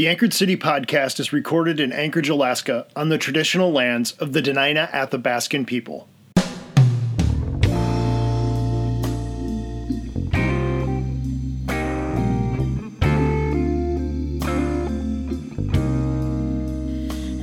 The 0.00 0.08
Anchored 0.08 0.32
City 0.32 0.56
podcast 0.56 1.20
is 1.20 1.30
recorded 1.30 1.78
in 1.78 1.92
Anchorage, 1.92 2.30
Alaska, 2.30 2.86
on 2.96 3.10
the 3.10 3.18
traditional 3.18 3.70
lands 3.70 4.12
of 4.12 4.32
the 4.32 4.40
Dena'ina 4.40 4.90
Athabascan 4.92 5.66
people. 5.66 6.08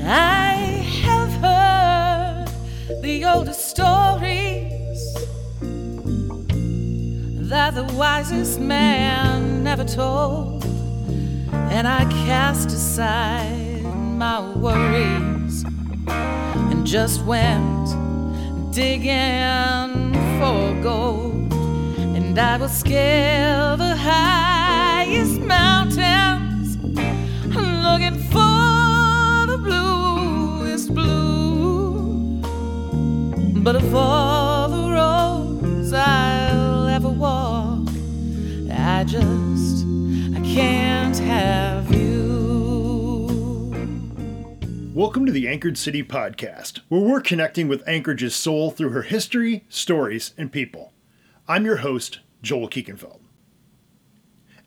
I 0.04 0.84
have 1.04 1.32
heard 1.34 2.48
the 3.04 3.24
oldest 3.26 3.70
stories 3.70 5.14
that 7.52 7.76
the 7.76 7.84
wisest 7.96 8.60
man 8.60 9.64
never 9.64 9.84
told, 9.86 10.57
and 11.70 11.88
I 11.88 12.06
cast 12.26 12.70
aside 12.70 13.84
my 13.84 14.40
worries 14.56 15.64
and 16.08 16.86
just 16.86 17.24
went 17.26 17.88
digging 18.74 20.14
for 20.40 20.82
gold, 20.82 21.54
and 22.16 22.38
I 22.38 22.58
will 22.58 22.70
scale 22.70 23.78
the 23.78 23.96
highest 23.96 25.40
mountains 25.42 26.78
looking 27.56 28.20
for 28.32 29.48
the 29.52 29.58
bluest 29.62 30.94
blue. 30.94 32.42
But 33.62 33.76
of 33.76 33.94
all 33.94 34.70
the 34.70 34.92
roads 34.92 35.92
I'll 35.94 36.88
ever 36.88 37.10
walk, 37.10 37.88
I 38.72 39.04
just 39.04 39.77
can't 40.54 41.18
have 41.20 41.94
you. 41.94 43.28
Welcome 44.94 45.26
to 45.26 45.32
the 45.32 45.48
Anchored 45.48 45.78
City 45.78 46.04
podcast, 46.04 46.80
where 46.88 47.02
we're 47.02 47.20
connecting 47.22 47.68
with 47.68 47.88
Anchorage's 47.88 48.34
soul 48.34 48.72
through 48.72 48.92
her 48.92 49.02
history, 49.02 49.66
stories, 49.68 50.34
and 50.38 50.52
people. 50.52 50.94
I'm 51.50 51.66
your 51.66 51.78
host, 51.78 52.20
Joel 52.42 52.70
Kiekenfeld. 52.70 53.20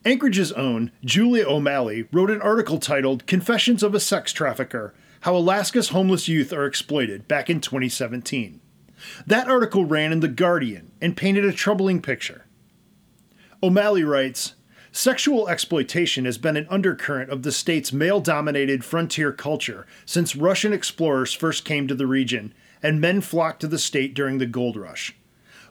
Anchorage's 0.04 0.52
own 0.52 0.92
Julia 1.02 1.48
O'Malley 1.48 2.06
wrote 2.12 2.30
an 2.30 2.42
article 2.42 2.78
titled 2.78 3.26
Confessions 3.26 3.82
of 3.82 3.94
a 3.94 4.00
Sex 4.00 4.32
Trafficker 4.32 4.94
How 5.22 5.34
Alaska's 5.34 5.88
Homeless 5.88 6.28
Youth 6.28 6.52
Are 6.52 6.66
Exploited 6.66 7.26
back 7.26 7.48
in 7.48 7.60
2017. 7.60 8.60
That 9.26 9.48
article 9.48 9.86
ran 9.86 10.12
in 10.12 10.20
The 10.20 10.28
Guardian 10.28 10.92
and 11.00 11.16
painted 11.16 11.46
a 11.46 11.52
troubling 11.52 12.02
picture. 12.02 12.46
O'Malley 13.62 14.04
writes 14.04 14.54
Sexual 14.92 15.48
exploitation 15.48 16.24
has 16.24 16.36
been 16.36 16.56
an 16.56 16.66
undercurrent 16.68 17.30
of 17.30 17.44
the 17.44 17.52
state's 17.52 17.92
male 17.92 18.20
dominated 18.20 18.84
frontier 18.84 19.30
culture 19.30 19.86
since 20.04 20.34
Russian 20.34 20.72
explorers 20.72 21.32
first 21.32 21.64
came 21.64 21.86
to 21.86 21.94
the 21.94 22.08
region 22.08 22.52
and 22.82 23.00
men 23.00 23.20
flocked 23.20 23.60
to 23.60 23.68
the 23.68 23.78
state 23.78 24.14
during 24.14 24.38
the 24.38 24.46
gold 24.46 24.76
rush. 24.76 25.14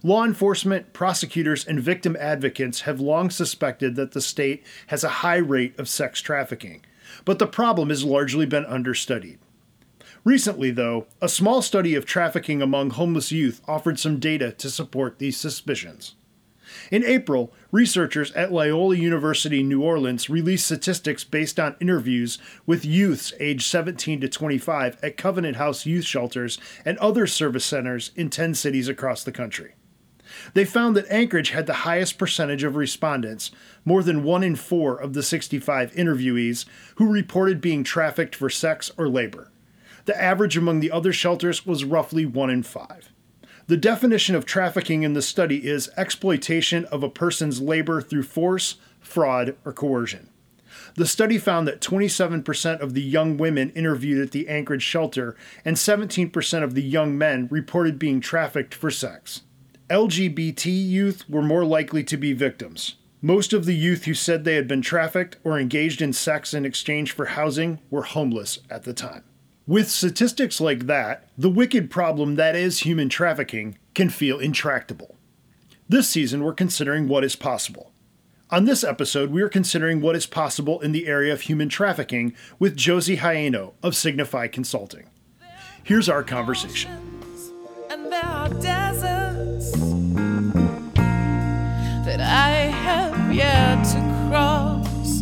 Law 0.04 0.24
enforcement, 0.24 0.94
prosecutors, 0.94 1.66
and 1.66 1.82
victim 1.82 2.16
advocates 2.18 2.82
have 2.82 3.02
long 3.02 3.30
suspected 3.30 3.96
that 3.96 4.14
the 4.14 4.22
state 4.22 4.64
has 4.88 5.04
a 5.04 5.10
high 5.10 5.36
rate 5.38 5.78
of 5.78 5.90
sex 5.90 6.22
trafficking, 6.22 6.86
but 7.26 7.40
the 7.40 7.48
problem 7.48 7.90
has 7.90 8.06
largely 8.06 8.46
been 8.46 8.66
understudied. 8.66 9.40
Recently, 10.24 10.72
though, 10.72 11.08
a 11.22 11.28
small 11.28 11.62
study 11.62 11.94
of 11.96 12.06
trafficking 12.06 12.62
among 12.62 12.92
homeless 12.92 13.34
youth 13.34 13.62
offered 13.68 14.00
some 14.00 14.20
data 14.20 14.54
to 14.54 14.70
support 14.70 15.20
these 15.20 15.36
suspicions. 15.36 16.16
In 16.92 17.04
April, 17.04 17.54
researchers 17.72 18.32
at 18.34 18.52
Loyola 18.52 18.96
University 18.96 19.64
New 19.64 19.82
Orleans 19.82 20.30
released 20.30 20.66
statistics 20.66 21.24
based 21.24 21.60
on 21.60 21.76
interviews 21.80 22.38
with 22.66 22.86
youths 22.86 23.34
aged 23.40 23.64
17 23.64 24.22
to 24.22 24.30
25 24.30 24.98
at 25.04 25.18
Covenant 25.18 25.58
House 25.58 25.86
youth 25.86 26.06
shelters 26.06 26.58
and 26.86 26.98
other 26.98 27.28
service 27.28 27.66
centers 27.66 28.12
in 28.16 28.30
10 28.30 28.56
cities 28.56 28.88
across 28.88 29.24
the 29.24 29.32
country. 29.32 29.76
They 30.54 30.66
found 30.66 30.96
that 30.96 31.12
Anchorage 31.12 31.52
had 31.52 31.66
the 31.66 31.74
highest 31.74 32.18
percentage 32.18 32.64
of 32.64 32.76
respondents, 32.76 33.52
more 33.84 34.04
than 34.04 34.24
one 34.24 34.44
in 34.44 34.56
four 34.56 34.96
of 34.96 35.14
the 35.14 35.24
65 35.24 35.92
interviewees, 35.94 36.66
who 36.96 37.12
reported 37.12 37.62
being 37.62 37.84
trafficked 37.84 38.36
for 38.36 38.50
sex 38.50 38.92
or 38.98 39.08
labor. 39.08 39.52
The 40.06 40.20
average 40.20 40.58
among 40.58 40.80
the 40.80 40.92
other 40.92 41.14
shelters 41.14 41.66
was 41.66 41.84
roughly 41.84 42.26
one 42.26 42.50
in 42.50 42.64
five. 42.64 43.12
The 43.70 43.78
definition 43.78 44.34
of 44.34 44.48
trafficking 44.48 45.04
in 45.04 45.14
the 45.14 45.22
study 45.22 45.68
is 45.68 45.92
exploitation 45.96 46.86
of 46.86 47.04
a 47.04 47.10
person's 47.10 47.62
labor 47.62 48.02
through 48.02 48.24
force, 48.24 48.78
fraud, 49.00 49.56
or 49.64 49.72
coercion. 49.72 50.32
The 50.96 51.06
study 51.06 51.38
found 51.38 51.68
that 51.68 51.80
27% 51.80 52.80
of 52.80 52.96
the 52.96 53.02
young 53.04 53.38
women 53.38 53.70
interviewed 53.76 54.24
at 54.26 54.32
the 54.32 54.50
Anchorage 54.50 54.82
shelter 54.82 55.36
and 55.64 55.76
17% 55.76 56.64
of 56.64 56.74
the 56.74 56.82
young 56.82 57.16
men 57.16 57.48
reported 57.52 58.00
being 58.00 58.22
trafficked 58.22 58.74
for 58.74 58.90
sex. 58.90 59.42
LGBT 59.92 60.66
youth 60.66 61.30
were 61.30 61.44
more 61.44 61.64
likely 61.64 62.04
to 62.06 62.18
be 62.18 62.34
victims. 62.34 62.96
Most 63.22 63.54
of 63.54 63.66
the 63.66 63.76
youth 63.76 64.06
who 64.06 64.16
said 64.16 64.46
they 64.46 64.56
had 64.56 64.68
been 64.68 64.82
trafficked 64.82 65.38
or 65.44 65.60
engaged 65.60 66.02
in 66.02 66.14
sex 66.14 66.56
in 66.56 66.66
exchange 66.66 67.12
for 67.12 67.26
housing 67.26 67.78
were 67.92 68.02
homeless 68.02 68.58
at 68.72 68.82
the 68.82 68.96
time. 68.96 69.26
With 69.70 69.88
statistics 69.88 70.60
like 70.60 70.88
that, 70.88 71.30
the 71.38 71.48
wicked 71.48 71.92
problem 71.92 72.38
that 72.38 72.56
is 72.56 72.80
human 72.80 73.08
trafficking 73.08 73.78
can 73.94 74.10
feel 74.10 74.40
intractable. 74.40 75.16
This 75.88 76.10
season, 76.10 76.44
we're 76.44 76.56
considering 76.56 77.08
what 77.08 77.24
is 77.24 77.36
possible. 77.36 77.92
On 78.50 78.66
this 78.66 78.84
episode, 78.84 79.30
we 79.30 79.44
are 79.44 79.48
considering 79.48 80.02
what 80.02 80.16
is 80.16 80.26
possible 80.26 80.80
in 80.80 80.92
the 80.92 81.06
area 81.06 81.32
of 81.32 81.42
human 81.42 81.70
trafficking 81.70 82.34
with 82.58 82.76
Josie 82.76 83.18
Heyano 83.18 83.74
of 83.84 83.96
Signify 83.96 84.48
Consulting. 84.48 85.08
Here's 85.84 86.10
our 86.10 86.24
conversation. 86.24 86.90
And 87.92 88.12
there 88.12 88.26
are 88.26 88.50
deserts 88.50 89.72
that 92.08 92.22
I 92.22 92.72
have 92.72 93.32
yet 93.32 93.84
to 93.84 94.30
cross. 94.32 95.22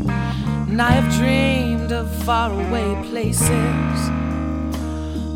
And 0.70 0.82
I 0.82 0.92
have 0.92 1.14
dreamed 1.16 1.92
of 1.92 2.10
faraway 2.24 2.96
places 3.10 4.17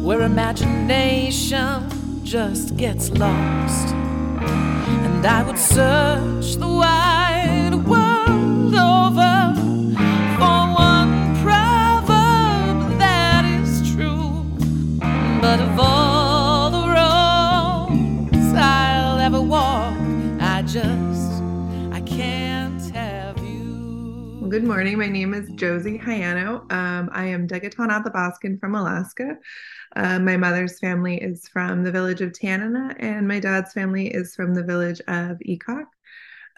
where 0.01 0.21
imagination 0.21 2.23
just 2.23 2.75
gets 2.75 3.11
lost. 3.11 3.93
And 3.93 5.25
I 5.25 5.43
would 5.43 5.59
search 5.59 6.55
the 6.55 6.67
wide 6.67 7.75
world 7.85 8.73
over 8.73 9.53
for 10.39 10.73
one 10.73 11.35
proverb 11.43 12.97
that 12.97 13.45
is 13.45 13.93
true. 13.93 14.43
But 15.39 15.59
of 15.59 15.79
all 15.79 16.71
the 16.71 16.87
roads 16.87 18.53
I'll 18.55 19.19
ever 19.19 19.41
walk, 19.41 19.95
I 20.39 20.63
just, 20.63 21.43
I 21.91 22.01
can't 22.01 22.81
have 22.95 23.37
you. 23.37 24.47
Good 24.49 24.63
morning. 24.63 24.97
My 24.97 25.09
name 25.09 25.35
is 25.35 25.47
Josie 25.51 25.99
Heyano. 25.99 26.71
Um, 26.71 27.11
I 27.13 27.25
am 27.25 27.45
Deg 27.45 27.61
Hit'an 27.61 27.91
Athabascan 27.91 28.59
from 28.59 28.73
Alaska. 28.73 29.37
Uh, 29.95 30.19
my 30.19 30.37
mother's 30.37 30.79
family 30.79 31.17
is 31.21 31.47
from 31.47 31.83
the 31.83 31.91
village 31.91 32.21
of 32.21 32.33
Tanana, 32.33 32.95
and 32.99 33.27
my 33.27 33.39
dad's 33.39 33.73
family 33.73 34.07
is 34.07 34.35
from 34.35 34.53
the 34.53 34.63
village 34.63 35.01
of 35.07 35.37
Ekwok. 35.39 35.85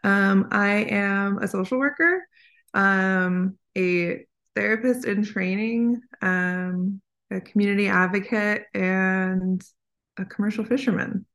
Um, 0.04 0.48
I 0.52 0.86
am 0.90 1.40
a 1.40 1.48
social 1.48 1.80
worker, 1.80 2.28
um, 2.74 3.58
a 3.78 4.26
therapist 4.56 5.06
in 5.06 5.24
training, 5.24 6.02
um, 6.22 7.02
a 7.32 7.42
community 7.42 7.88
advocate, 7.88 8.66
and 8.74 9.64
a 10.18 10.26
commercial 10.26 10.66
fisherman. 10.66 11.26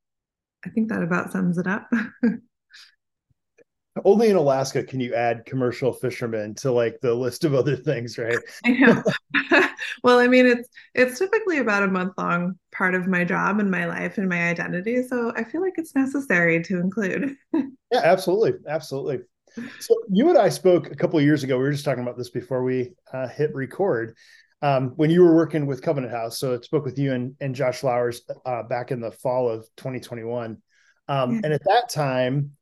I 0.65 0.71
think 0.71 0.89
that 0.91 1.03
about 1.03 1.33
sums 1.33 1.59
it 1.59 1.67
up. 1.67 1.91
Only 4.05 4.29
in 4.31 4.37
Alaska 4.37 4.83
can 4.83 5.01
you 5.01 5.15
add 5.15 5.45
commercial 5.47 5.93
fishermen 5.93 6.55
to 6.57 6.73
like 6.73 6.99
the 7.01 7.15
list 7.15 7.45
of 7.45 7.55
other 7.55 7.77
things, 7.77 8.19
right? 8.19 8.39
I 8.65 8.71
know. 8.71 9.03
well, 10.03 10.19
I 10.19 10.27
mean, 10.29 10.47
it's 10.47 10.69
it's 10.95 11.19
typically 11.19 11.59
about 11.59 11.83
a 11.83 11.89
month 11.89 12.15
long 12.19 12.59
part 12.73 12.95
of 12.95 13.07
my 13.07 13.25
job 13.25 13.59
and 13.61 13.71
my 13.71 13.87
life 13.87 14.19
and 14.19 14.29
my 14.29 14.49
identity, 14.49 15.03
so 15.03 15.33
I 15.37 15.45
feel 15.45 15.61
like 15.61 15.75
it's 15.77 15.95
necessary 15.95 16.63
to 16.65 16.79
include. 16.81 17.37
Yeah, 17.91 18.03
absolutely, 18.05 18.53
absolutely. 18.69 19.21
So 19.81 19.95
you 20.11 20.29
and 20.29 20.37
I 20.37 20.51
spoke 20.51 20.91
a 20.91 20.95
couple 20.95 21.19
of 21.19 21.25
years 21.25 21.43
ago. 21.43 21.57
We 21.57 21.65
were 21.65 21.73
just 21.73 21.87
talking 21.87 22.03
about 22.03 22.19
this 22.19 22.29
before 22.29 22.63
we 22.63 22.93
uh, 23.15 23.29
hit 23.29 23.55
record. 23.55 24.15
Um, 24.61 24.91
when 24.97 25.09
you 25.09 25.23
were 25.23 25.35
working 25.35 25.65
with 25.67 25.81
Covenant 25.81 26.13
House, 26.13 26.39
so 26.39 26.55
I 26.55 26.61
spoke 26.61 26.85
with 26.85 26.99
you 26.99 27.15
and, 27.15 27.35
and 27.41 27.55
Josh 27.55 27.79
Flowers 27.79 28.23
uh, 28.45 28.63
back 28.65 28.91
in 28.91 29.01
the 29.01 29.11
fall 29.11 29.49
of 29.49 29.67
2021, 29.79 30.59
um, 31.09 31.33
Yeah. 31.33 31.41
and 31.45 31.53
at 31.55 31.65
that 31.65 31.89
time, 31.89 32.57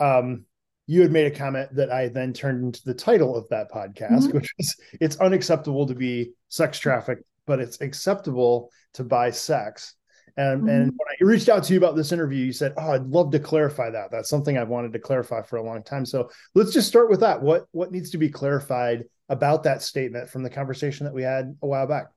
um, 0.00 0.46
you 0.86 1.02
had 1.02 1.10
made 1.12 1.26
a 1.26 1.36
comment 1.36 1.74
that 1.74 1.90
I 1.90 2.08
then 2.08 2.32
turned 2.32 2.64
into 2.64 2.84
the 2.84 2.94
title 2.94 3.36
of 3.36 3.48
that 3.48 3.70
podcast, 3.70 4.28
Mhm. 4.28 4.34
which 4.34 4.54
is 4.58 4.76
"It's 5.00 5.16
unacceptable 5.16 5.86
to 5.86 5.94
be 5.94 6.32
sex 6.48 6.78
trafficked, 6.78 7.24
but 7.46 7.60
it's 7.60 7.80
acceptable 7.80 8.70
to 8.94 9.04
buy 9.04 9.30
sex." 9.30 9.94
And 10.36 10.68
and 10.68 10.92
Mhm. 10.92 10.96
when 10.96 11.08
I 11.08 11.24
reached 11.24 11.48
out 11.48 11.64
to 11.64 11.72
you 11.72 11.78
about 11.78 11.96
this 11.96 12.12
interview, 12.12 12.44
you 12.44 12.52
said, 12.52 12.74
"Oh, 12.76 12.92
I'd 12.92 13.06
love 13.06 13.32
to 13.32 13.38
clarify 13.38 13.90
that. 13.90 14.10
That's 14.10 14.28
something 14.28 14.56
I've 14.58 14.68
wanted 14.68 14.92
to 14.92 14.98
clarify 14.98 15.42
for 15.42 15.56
a 15.56 15.62
long 15.62 15.82
time." 15.82 16.04
So 16.04 16.30
let's 16.54 16.72
just 16.72 16.88
start 16.88 17.08
with 17.10 17.20
that. 17.20 17.42
What 17.42 17.66
what 17.72 17.90
needs 17.90 18.10
to 18.10 18.18
be 18.18 18.28
clarified 18.28 19.04
about 19.28 19.64
that 19.64 19.82
statement 19.82 20.28
from 20.28 20.42
the 20.42 20.50
conversation 20.50 21.04
that 21.04 21.14
we 21.14 21.22
had 21.22 21.56
a 21.62 21.66
while 21.66 21.86
back. 21.86 22.08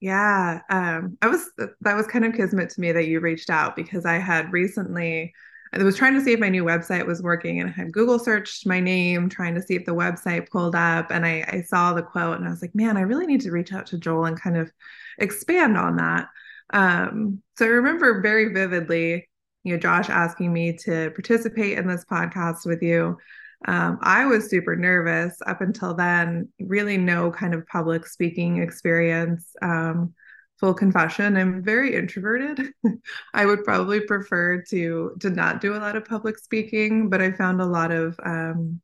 Yeah, 0.00 0.60
um, 0.68 1.16
I 1.22 1.28
was 1.28 1.50
that 1.56 1.96
was 1.96 2.06
kind 2.06 2.26
of 2.26 2.34
kismet 2.34 2.68
to 2.70 2.80
me 2.80 2.92
that 2.92 3.06
you 3.06 3.20
reached 3.20 3.48
out 3.48 3.74
because 3.74 4.04
I 4.04 4.18
had 4.18 4.52
recently 4.52 5.32
I 5.74 5.82
was 5.82 5.96
trying 5.96 6.14
to 6.14 6.20
see 6.20 6.32
if 6.32 6.40
my 6.40 6.48
new 6.48 6.64
website 6.64 7.06
was 7.06 7.22
working 7.22 7.60
and 7.60 7.68
I 7.68 7.72
had 7.72 7.92
Google 7.92 8.18
searched 8.18 8.66
my 8.66 8.80
name, 8.80 9.28
trying 9.28 9.54
to 9.56 9.62
see 9.62 9.74
if 9.74 9.84
the 9.84 9.94
website 9.94 10.50
pulled 10.50 10.76
up. 10.76 11.10
And 11.10 11.26
I, 11.26 11.44
I 11.48 11.62
saw 11.62 11.92
the 11.92 12.02
quote 12.02 12.38
and 12.38 12.46
I 12.46 12.50
was 12.50 12.62
like, 12.62 12.74
man, 12.74 12.96
I 12.96 13.00
really 13.00 13.26
need 13.26 13.40
to 13.42 13.50
reach 13.50 13.72
out 13.72 13.86
to 13.86 13.98
Joel 13.98 14.26
and 14.26 14.40
kind 14.40 14.56
of 14.56 14.70
expand 15.18 15.76
on 15.76 15.96
that. 15.96 16.28
Um, 16.72 17.42
so 17.58 17.66
I 17.66 17.68
remember 17.68 18.20
very 18.20 18.52
vividly, 18.52 19.28
you 19.64 19.72
know, 19.72 19.78
Josh 19.78 20.08
asking 20.10 20.52
me 20.52 20.76
to 20.84 21.10
participate 21.10 21.78
in 21.78 21.86
this 21.86 22.04
podcast 22.04 22.66
with 22.66 22.82
you. 22.82 23.18
Um, 23.66 23.98
I 24.02 24.26
was 24.26 24.50
super 24.50 24.76
nervous 24.76 25.36
up 25.46 25.60
until 25.60 25.94
then, 25.94 26.48
really 26.60 26.98
no 26.98 27.30
kind 27.30 27.54
of 27.54 27.66
public 27.66 28.06
speaking 28.06 28.62
experience. 28.62 29.54
Um, 29.62 30.14
full 30.58 30.74
confession, 30.74 31.36
I'm 31.36 31.62
very 31.62 31.94
introverted. 31.94 32.72
I 33.34 33.46
would 33.46 33.64
probably 33.64 34.00
prefer 34.00 34.62
to 34.70 35.16
to 35.20 35.30
not 35.30 35.60
do 35.60 35.74
a 35.74 35.78
lot 35.78 35.96
of 35.96 36.04
public 36.04 36.38
speaking, 36.38 37.08
but 37.10 37.20
I 37.20 37.32
found 37.32 37.60
a 37.60 37.66
lot 37.66 37.90
of 37.90 38.18
um, 38.24 38.80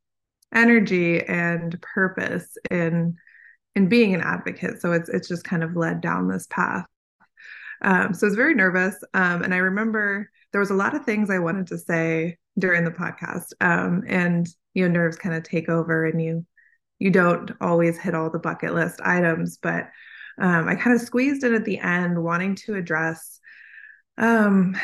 energy 0.54 1.24
and 1.26 1.80
purpose 1.82 2.56
in 2.70 3.16
in 3.76 3.88
being 3.88 4.14
an 4.14 4.20
advocate. 4.20 4.80
So 4.80 4.92
it's 4.92 5.08
it's 5.08 5.28
just 5.28 5.44
kind 5.44 5.62
of 5.62 5.76
led 5.76 6.00
down 6.00 6.28
this 6.28 6.46
path. 6.48 6.86
Um, 7.82 8.12
so 8.12 8.26
I 8.26 8.28
was 8.28 8.36
very 8.36 8.54
nervous, 8.54 8.96
um, 9.14 9.42
and 9.42 9.54
I 9.54 9.58
remember 9.58 10.30
there 10.52 10.60
was 10.60 10.70
a 10.70 10.74
lot 10.74 10.94
of 10.94 11.04
things 11.04 11.30
I 11.30 11.38
wanted 11.38 11.68
to 11.68 11.78
say 11.78 12.36
during 12.58 12.84
the 12.84 12.90
podcast, 12.90 13.52
um, 13.60 14.02
and 14.06 14.48
you 14.74 14.86
know 14.86 14.92
nerves 14.92 15.16
kind 15.16 15.34
of 15.34 15.44
take 15.44 15.68
over, 15.68 16.04
and 16.04 16.20
you 16.22 16.44
you 16.98 17.10
don't 17.10 17.52
always 17.60 17.98
hit 17.98 18.14
all 18.14 18.30
the 18.30 18.38
bucket 18.38 18.74
list 18.74 19.00
items, 19.02 19.56
but 19.56 19.88
um, 20.38 20.68
I 20.68 20.74
kind 20.74 20.94
of 20.94 21.02
squeezed 21.02 21.44
in 21.44 21.54
at 21.54 21.64
the 21.64 21.78
end, 21.78 22.22
wanting 22.22 22.54
to 22.66 22.74
address 22.74 23.40
um, 24.18 24.76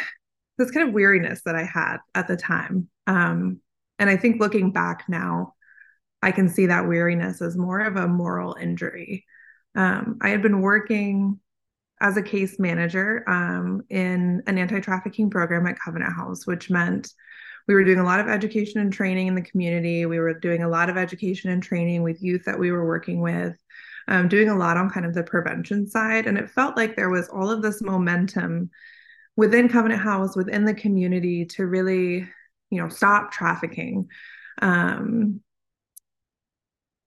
this 0.58 0.70
kind 0.70 0.88
of 0.88 0.94
weariness 0.94 1.42
that 1.44 1.54
I 1.54 1.64
had 1.64 1.98
at 2.14 2.28
the 2.28 2.36
time. 2.36 2.88
Um, 3.06 3.60
and 3.98 4.10
I 4.10 4.16
think 4.16 4.40
looking 4.40 4.72
back 4.72 5.04
now, 5.08 5.54
I 6.22 6.32
can 6.32 6.48
see 6.48 6.66
that 6.66 6.88
weariness 6.88 7.40
as 7.40 7.56
more 7.56 7.80
of 7.80 7.96
a 7.96 8.08
moral 8.08 8.56
injury. 8.60 9.24
Um, 9.74 10.18
I 10.20 10.30
had 10.30 10.42
been 10.42 10.60
working 10.60 11.38
as 12.00 12.16
a 12.16 12.22
case 12.22 12.58
manager 12.58 13.24
um, 13.28 13.82
in 13.88 14.42
an 14.46 14.58
anti 14.58 14.80
trafficking 14.80 15.30
program 15.30 15.66
at 15.66 15.78
Covenant 15.78 16.12
House, 16.14 16.46
which 16.46 16.70
meant 16.70 17.12
we 17.68 17.74
were 17.74 17.84
doing 17.84 17.98
a 17.98 18.04
lot 18.04 18.20
of 18.20 18.28
education 18.28 18.80
and 18.80 18.92
training 18.92 19.26
in 19.26 19.34
the 19.34 19.42
community. 19.42 20.06
We 20.06 20.18
were 20.18 20.38
doing 20.38 20.62
a 20.62 20.68
lot 20.68 20.88
of 20.88 20.96
education 20.96 21.50
and 21.50 21.62
training 21.62 22.02
with 22.02 22.22
youth 22.22 22.44
that 22.46 22.58
we 22.58 22.70
were 22.70 22.86
working 22.86 23.20
with 23.20 23.56
um, 24.08 24.28
doing 24.28 24.48
a 24.48 24.56
lot 24.56 24.76
on 24.76 24.90
kind 24.90 25.06
of 25.06 25.14
the 25.14 25.22
prevention 25.22 25.86
side. 25.86 26.26
And 26.26 26.38
it 26.38 26.50
felt 26.50 26.76
like 26.76 26.96
there 26.96 27.10
was 27.10 27.28
all 27.28 27.50
of 27.50 27.62
this 27.62 27.82
momentum 27.82 28.70
within 29.36 29.68
Covenant 29.68 30.00
House, 30.00 30.36
within 30.36 30.64
the 30.64 30.74
community 30.74 31.44
to 31.46 31.66
really, 31.66 32.28
you 32.70 32.80
know, 32.80 32.88
stop 32.88 33.32
trafficking. 33.32 34.08
Um, 34.62 35.40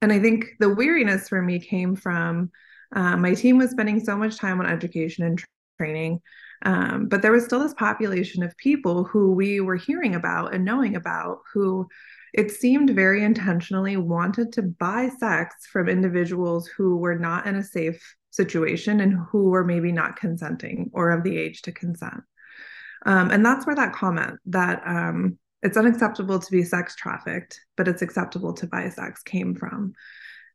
and 0.02 0.14
I 0.14 0.20
think 0.20 0.46
the 0.60 0.74
weariness 0.74 1.28
for 1.30 1.42
me 1.42 1.60
came 1.60 1.96
from 1.96 2.52
uh, 2.96 3.18
my 3.18 3.34
team 3.34 3.58
was 3.58 3.72
spending 3.72 4.00
so 4.00 4.18
much 4.18 4.38
time 4.38 4.60
on 4.60 4.66
education 4.66 5.26
and 5.26 5.44
training. 5.78 6.22
Um, 6.64 7.08
but 7.08 7.22
there 7.22 7.32
was 7.32 7.46
still 7.46 7.60
this 7.60 7.74
population 7.74 8.44
of 8.44 8.56
people 8.58 9.04
who 9.04 9.32
we 9.32 9.62
were 9.62 9.76
hearing 9.76 10.16
about 10.16 10.54
and 10.54 10.66
knowing 10.66 10.96
about 10.96 11.40
who 11.54 11.88
it 12.34 12.52
seemed 12.52 12.92
very 12.92 13.24
intentionally 13.24 13.98
wanted 13.98 14.54
to 14.54 14.62
buy 14.62 15.10
sex 15.20 15.68
from 15.72 15.90
individuals 15.90 16.68
who 16.68 16.98
were 16.98 17.18
not 17.18 17.48
in 17.48 17.56
a 17.56 17.64
safe 17.64 18.16
situation 18.32 19.02
and 19.02 19.18
who 19.32 19.50
were 19.50 19.64
maybe 19.64 19.92
not 19.92 20.16
consenting 20.16 20.90
or 20.94 21.12
of 21.12 21.24
the 21.24 21.38
age 21.38 21.62
to 21.64 21.72
consent. 21.72 22.22
Um, 23.06 23.32
and 23.32 23.46
that's 23.46 23.66
where 23.66 23.76
that 23.76 23.94
comment 23.94 24.40
that 24.48 24.82
um, 24.86 25.38
it's 25.64 25.78
unacceptable 25.78 26.40
to 26.40 26.52
be 26.52 26.64
sex 26.64 26.96
trafficked, 26.96 27.60
but 27.76 27.88
it's 27.88 28.02
acceptable 28.02 28.54
to 28.54 28.68
buy 28.68 28.90
sex 28.90 29.22
came 29.24 29.56
from. 29.56 29.94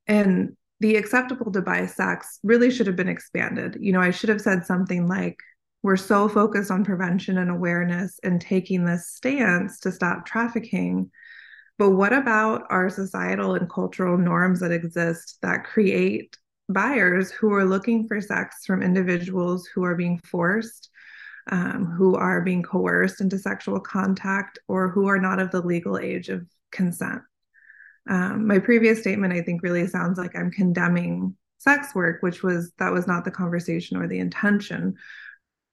And 0.07 0.57
the 0.81 0.97
acceptable 0.97 1.51
to 1.53 1.63
buy 1.63 1.87
sex 1.87 2.39
really 2.43 2.71
should 2.71 2.87
have 2.87 2.97
been 2.97 3.09
expanded. 3.09 3.79
You 3.81 3.93
know, 3.93 4.01
I 4.01 4.11
should 4.11 4.29
have 4.29 4.41
said 4.41 4.67
something 4.67 5.09
like, 5.09 5.39
we're 5.83 5.97
so 5.97 6.29
focused 6.29 6.71
on 6.71 6.85
prevention 6.85 7.37
and 7.37 7.51
awareness 7.51 8.19
and 8.23 8.41
taking 8.41 8.85
this 8.85 9.09
stance 9.09 9.81
to 9.81 9.93
stop 9.93 10.25
trafficking 10.25 11.11
but 11.79 11.91
what 11.91 12.13
about 12.13 12.65
our 12.71 12.89
societal 12.89 13.55
and 13.55 13.69
cultural 13.69 14.17
norms 14.17 14.61
that 14.61 14.71
exist 14.71 15.39
that 15.43 15.65
create 15.65 16.37
buyers 16.69 17.31
who 17.31 17.53
are 17.53 17.65
looking 17.65 18.07
for 18.07 18.21
sex 18.21 18.65
from 18.65 18.83
individuals 18.83 19.67
who 19.67 19.85
are 19.85 19.97
being 19.97 20.19
forced, 20.19 20.89
um, 21.51 21.85
who 21.87 22.15
are 22.15 22.41
being 22.41 22.63
coerced 22.63 23.21
into 23.21 23.39
sexual 23.39 23.81
contact, 23.81 24.59
or 24.69 24.89
who 24.89 25.09
are 25.09 25.19
not 25.19 25.41
of 25.41 25.51
the 25.51 25.61
legal 25.61 25.99
age 25.99 26.29
of 26.29 26.47
consent? 26.71 27.23
Um, 28.09 28.47
my 28.47 28.59
previous 28.59 29.01
statement, 29.01 29.33
I 29.33 29.43
think, 29.43 29.63
really 29.63 29.87
sounds 29.87 30.19
like 30.19 30.37
I'm 30.37 30.51
condemning 30.51 31.37
sex 31.59 31.95
work, 31.95 32.23
which 32.23 32.43
was 32.43 32.73
that 32.79 32.93
was 32.93 33.07
not 33.07 33.25
the 33.25 33.31
conversation 33.31 33.97
or 33.97 34.07
the 34.07 34.19
intention. 34.19 34.95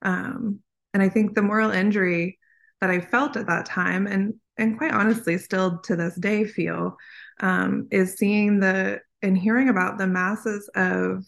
Um, 0.01 0.59
and 0.93 1.03
I 1.03 1.09
think 1.09 1.35
the 1.35 1.41
moral 1.41 1.71
injury 1.71 2.39
that 2.81 2.89
I 2.89 2.99
felt 2.99 3.37
at 3.37 3.47
that 3.47 3.65
time, 3.65 4.07
and 4.07 4.33
and 4.57 4.77
quite 4.77 4.91
honestly 4.91 5.37
still 5.37 5.79
to 5.79 5.95
this 5.95 6.15
day 6.15 6.43
feel 6.43 6.97
um, 7.39 7.87
is 7.91 8.17
seeing 8.17 8.59
the 8.59 8.99
and 9.21 9.37
hearing 9.37 9.69
about 9.69 9.97
the 9.97 10.07
masses 10.07 10.69
of 10.75 11.25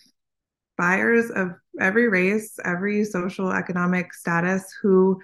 buyers 0.78 1.30
of 1.30 1.52
every 1.80 2.10
race 2.10 2.58
every 2.66 3.04
social 3.06 3.52
economic 3.52 4.12
status 4.14 4.64
who 4.82 5.22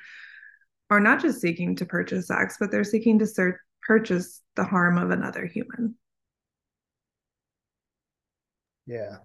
are 0.92 1.00
not 1.00 1.20
just 1.20 1.42
seeking 1.42 1.76
to 1.76 1.86
purchase 1.86 2.28
sex 2.28 2.58
but 2.60 2.70
they're 2.70 2.84
seeking 2.84 3.18
to 3.18 3.26
ser- 3.26 3.60
purchase 3.82 4.42
the 4.56 4.64
harm 4.64 4.98
of 4.98 5.10
another 5.10 5.46
human. 5.46 5.96
Yeah. 8.86 9.18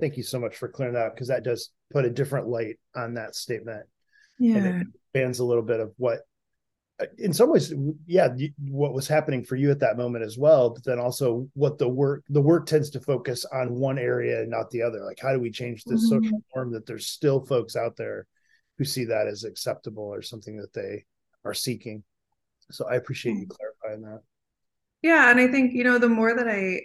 Thank 0.00 0.16
you 0.16 0.22
so 0.22 0.38
much 0.40 0.56
for 0.56 0.68
clearing 0.68 0.94
that 0.94 1.06
up 1.06 1.14
because 1.14 1.28
that 1.28 1.44
does 1.44 1.70
put 1.92 2.04
a 2.04 2.10
different 2.10 2.48
light 2.48 2.78
on 2.94 3.14
that 3.14 3.34
statement. 3.34 3.86
Yeah 4.38 4.56
and 4.56 4.66
it 4.66 4.86
expands 5.14 5.38
a 5.40 5.44
little 5.44 5.62
bit 5.62 5.80
of 5.80 5.92
what 5.96 6.20
in 7.18 7.32
some 7.32 7.50
ways 7.50 7.72
yeah 8.06 8.28
what 8.68 8.94
was 8.94 9.08
happening 9.08 9.44
for 9.44 9.56
you 9.56 9.70
at 9.70 9.80
that 9.80 9.96
moment 9.96 10.24
as 10.24 10.38
well 10.38 10.70
but 10.70 10.84
then 10.84 10.98
also 10.98 11.48
what 11.54 11.78
the 11.78 11.88
work 11.88 12.24
the 12.28 12.40
work 12.40 12.66
tends 12.66 12.90
to 12.90 13.00
focus 13.00 13.44
on 13.52 13.74
one 13.74 13.98
area 13.98 14.40
and 14.40 14.50
not 14.50 14.70
the 14.70 14.82
other. 14.82 15.04
Like 15.04 15.18
how 15.20 15.32
do 15.32 15.40
we 15.40 15.50
change 15.50 15.84
this 15.84 16.10
mm-hmm. 16.10 16.24
social 16.24 16.42
norm 16.54 16.72
that 16.72 16.86
there's 16.86 17.06
still 17.06 17.44
folks 17.44 17.76
out 17.76 17.96
there 17.96 18.26
who 18.78 18.84
see 18.84 19.04
that 19.06 19.26
as 19.26 19.44
acceptable 19.44 20.04
or 20.04 20.22
something 20.22 20.56
that 20.56 20.72
they 20.72 21.04
are 21.44 21.54
seeking? 21.54 22.02
So 22.70 22.86
i 22.88 22.94
appreciate 22.96 23.36
you 23.36 23.46
clarifying 23.46 24.02
that. 24.02 24.22
Yeah 25.02 25.30
and 25.30 25.40
i 25.40 25.48
think 25.48 25.72
you 25.74 25.84
know 25.84 25.98
the 25.98 26.08
more 26.08 26.34
that 26.34 26.48
i 26.48 26.80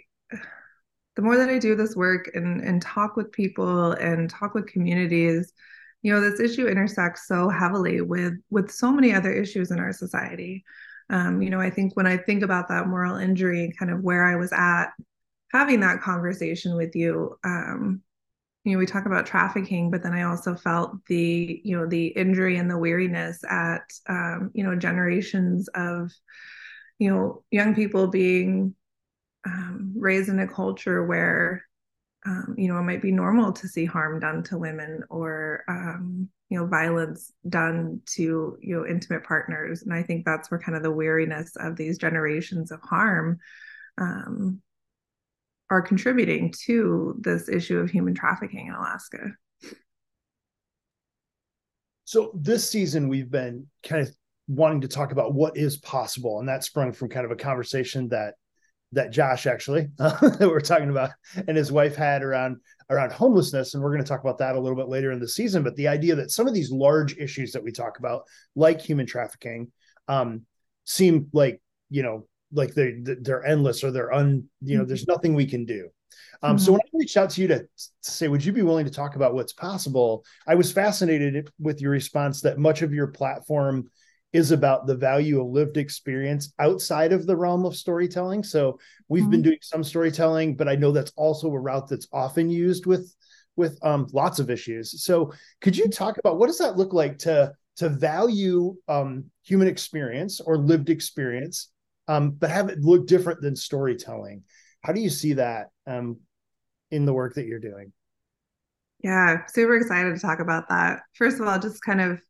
the 1.16 1.22
more 1.22 1.36
that 1.36 1.48
i 1.48 1.58
do 1.58 1.74
this 1.74 1.96
work 1.96 2.30
and 2.34 2.60
and 2.60 2.82
talk 2.82 3.16
with 3.16 3.32
people 3.32 3.92
and 3.92 4.28
talk 4.28 4.54
with 4.54 4.66
communities 4.66 5.52
you 6.02 6.12
know 6.12 6.20
this 6.20 6.40
issue 6.40 6.66
intersects 6.66 7.26
so 7.26 7.48
heavily 7.48 8.00
with 8.00 8.34
with 8.50 8.70
so 8.70 8.92
many 8.92 9.12
other 9.12 9.32
issues 9.32 9.70
in 9.70 9.78
our 9.78 9.92
society. 9.92 10.64
Um, 11.10 11.40
you 11.40 11.48
know 11.48 11.58
i 11.58 11.70
think 11.70 11.96
when 11.96 12.06
i 12.06 12.18
think 12.18 12.42
about 12.42 12.68
that 12.68 12.86
moral 12.86 13.16
injury 13.16 13.64
and 13.64 13.78
kind 13.78 13.90
of 13.90 14.02
where 14.02 14.26
i 14.26 14.36
was 14.36 14.52
at 14.52 14.88
having 15.52 15.80
that 15.80 16.02
conversation 16.02 16.76
with 16.76 16.94
you 16.94 17.38
um, 17.44 18.02
you 18.64 18.72
know 18.72 18.78
we 18.78 18.84
talk 18.84 19.06
about 19.06 19.24
trafficking 19.24 19.90
but 19.90 20.02
then 20.02 20.12
i 20.12 20.24
also 20.24 20.54
felt 20.54 20.92
the 21.06 21.62
you 21.64 21.76
know 21.78 21.86
the 21.86 22.08
injury 22.08 22.58
and 22.58 22.70
the 22.70 22.76
weariness 22.76 23.42
at 23.48 23.90
um, 24.08 24.50
you 24.52 24.62
know 24.62 24.76
generations 24.76 25.68
of 25.68 26.12
you 26.98 27.10
know 27.10 27.42
young 27.50 27.74
people 27.74 28.08
being 28.08 28.74
um, 29.46 29.94
raised 29.96 30.28
in 30.28 30.40
a 30.40 30.46
culture 30.46 31.06
where 31.06 31.64
um, 32.28 32.54
you 32.58 32.68
know, 32.68 32.78
it 32.78 32.82
might 32.82 33.00
be 33.00 33.10
normal 33.10 33.52
to 33.52 33.66
see 33.66 33.86
harm 33.86 34.20
done 34.20 34.42
to 34.44 34.58
women 34.58 35.02
or, 35.08 35.64
um, 35.66 36.28
you 36.50 36.58
know, 36.58 36.66
violence 36.66 37.32
done 37.48 38.02
to, 38.04 38.58
you 38.60 38.76
know, 38.76 38.86
intimate 38.86 39.24
partners. 39.24 39.82
And 39.82 39.94
I 39.94 40.02
think 40.02 40.26
that's 40.26 40.50
where 40.50 40.60
kind 40.60 40.76
of 40.76 40.82
the 40.82 40.90
weariness 40.90 41.56
of 41.56 41.76
these 41.76 41.96
generations 41.96 42.70
of 42.70 42.80
harm 42.82 43.38
um, 43.96 44.60
are 45.70 45.80
contributing 45.80 46.52
to 46.66 47.16
this 47.18 47.48
issue 47.48 47.78
of 47.78 47.90
human 47.90 48.14
trafficking 48.14 48.66
in 48.66 48.74
Alaska. 48.74 49.32
So 52.04 52.32
this 52.34 52.68
season, 52.68 53.08
we've 53.08 53.30
been 53.30 53.66
kind 53.82 54.02
of 54.02 54.14
wanting 54.48 54.82
to 54.82 54.88
talk 54.88 55.12
about 55.12 55.32
what 55.32 55.56
is 55.56 55.78
possible. 55.78 56.40
And 56.40 56.48
that 56.48 56.64
sprung 56.64 56.92
from 56.92 57.08
kind 57.08 57.24
of 57.24 57.32
a 57.32 57.36
conversation 57.36 58.08
that 58.08 58.34
that 58.92 59.10
Josh 59.10 59.46
actually 59.46 59.88
that 59.98 60.38
we're 60.40 60.60
talking 60.60 60.90
about 60.90 61.10
and 61.46 61.56
his 61.56 61.70
wife 61.70 61.94
had 61.94 62.22
around 62.22 62.56
around 62.90 63.12
homelessness 63.12 63.74
and 63.74 63.82
we're 63.82 63.90
going 63.90 64.02
to 64.02 64.08
talk 64.08 64.22
about 64.22 64.38
that 64.38 64.56
a 64.56 64.60
little 64.60 64.76
bit 64.76 64.88
later 64.88 65.12
in 65.12 65.20
the 65.20 65.28
season 65.28 65.62
but 65.62 65.76
the 65.76 65.88
idea 65.88 66.14
that 66.14 66.30
some 66.30 66.48
of 66.48 66.54
these 66.54 66.70
large 66.70 67.16
issues 67.18 67.52
that 67.52 67.62
we 67.62 67.70
talk 67.70 67.98
about 67.98 68.22
like 68.54 68.80
human 68.80 69.06
trafficking 69.06 69.70
um, 70.08 70.42
seem 70.84 71.28
like 71.32 71.60
you 71.90 72.02
know 72.02 72.26
like 72.52 72.72
they 72.74 72.94
they're 73.02 73.44
endless 73.44 73.84
or 73.84 73.90
they're 73.90 74.12
un 74.12 74.44
you 74.62 74.76
know 74.76 74.82
mm-hmm. 74.82 74.88
there's 74.88 75.06
nothing 75.06 75.34
we 75.34 75.46
can 75.46 75.66
do 75.66 75.88
um, 76.42 76.56
mm-hmm. 76.56 76.64
so 76.64 76.72
when 76.72 76.80
i 76.80 76.88
reached 76.94 77.18
out 77.18 77.28
to 77.28 77.42
you 77.42 77.48
to, 77.48 77.58
to, 77.58 77.68
say 78.00 78.26
would 78.26 78.44
you 78.44 78.52
be 78.52 78.62
willing 78.62 78.86
to 78.86 78.90
talk 78.90 79.16
about 79.16 79.34
what's 79.34 79.52
possible 79.52 80.24
i 80.46 80.54
was 80.54 80.72
fascinated 80.72 81.50
with 81.60 81.82
your 81.82 81.90
response 81.90 82.40
that 82.40 82.58
much 82.58 82.80
of 82.80 82.94
your 82.94 83.08
platform 83.08 83.90
is 84.32 84.50
about 84.50 84.86
the 84.86 84.94
value 84.94 85.40
of 85.40 85.48
lived 85.48 85.76
experience 85.76 86.52
outside 86.58 87.12
of 87.12 87.26
the 87.26 87.36
realm 87.36 87.64
of 87.64 87.76
storytelling 87.76 88.42
so 88.42 88.78
we've 89.08 89.22
mm-hmm. 89.22 89.30
been 89.30 89.42
doing 89.42 89.58
some 89.62 89.82
storytelling 89.82 90.54
but 90.56 90.68
i 90.68 90.74
know 90.74 90.92
that's 90.92 91.12
also 91.16 91.48
a 91.50 91.58
route 91.58 91.88
that's 91.88 92.08
often 92.12 92.50
used 92.50 92.86
with 92.86 93.14
with 93.56 93.76
um, 93.84 94.06
lots 94.12 94.38
of 94.38 94.50
issues 94.50 95.02
so 95.02 95.32
could 95.60 95.76
you 95.76 95.88
talk 95.88 96.16
about 96.18 96.38
what 96.38 96.46
does 96.46 96.58
that 96.58 96.76
look 96.76 96.92
like 96.92 97.18
to 97.18 97.52
to 97.78 97.88
value 97.88 98.74
um, 98.88 99.26
human 99.44 99.68
experience 99.68 100.40
or 100.40 100.58
lived 100.58 100.90
experience, 100.90 101.70
um, 102.08 102.32
but 102.32 102.50
have 102.50 102.70
it 102.70 102.80
look 102.80 103.06
different 103.06 103.40
than 103.40 103.54
storytelling. 103.54 104.42
How 104.82 104.92
do 104.92 105.00
you 105.00 105.10
see 105.10 105.34
that 105.34 105.68
um, 105.86 106.18
in 106.90 107.04
the 107.04 107.12
work 107.12 107.34
that 107.34 107.46
you're 107.46 107.60
doing? 107.60 107.92
Yeah, 109.04 109.46
super 109.46 109.76
excited 109.76 110.12
to 110.12 110.20
talk 110.20 110.40
about 110.40 110.68
that. 110.70 111.02
First 111.14 111.38
of 111.38 111.46
all, 111.46 111.56
just 111.60 111.80
kind 111.80 112.00
of 112.00 112.20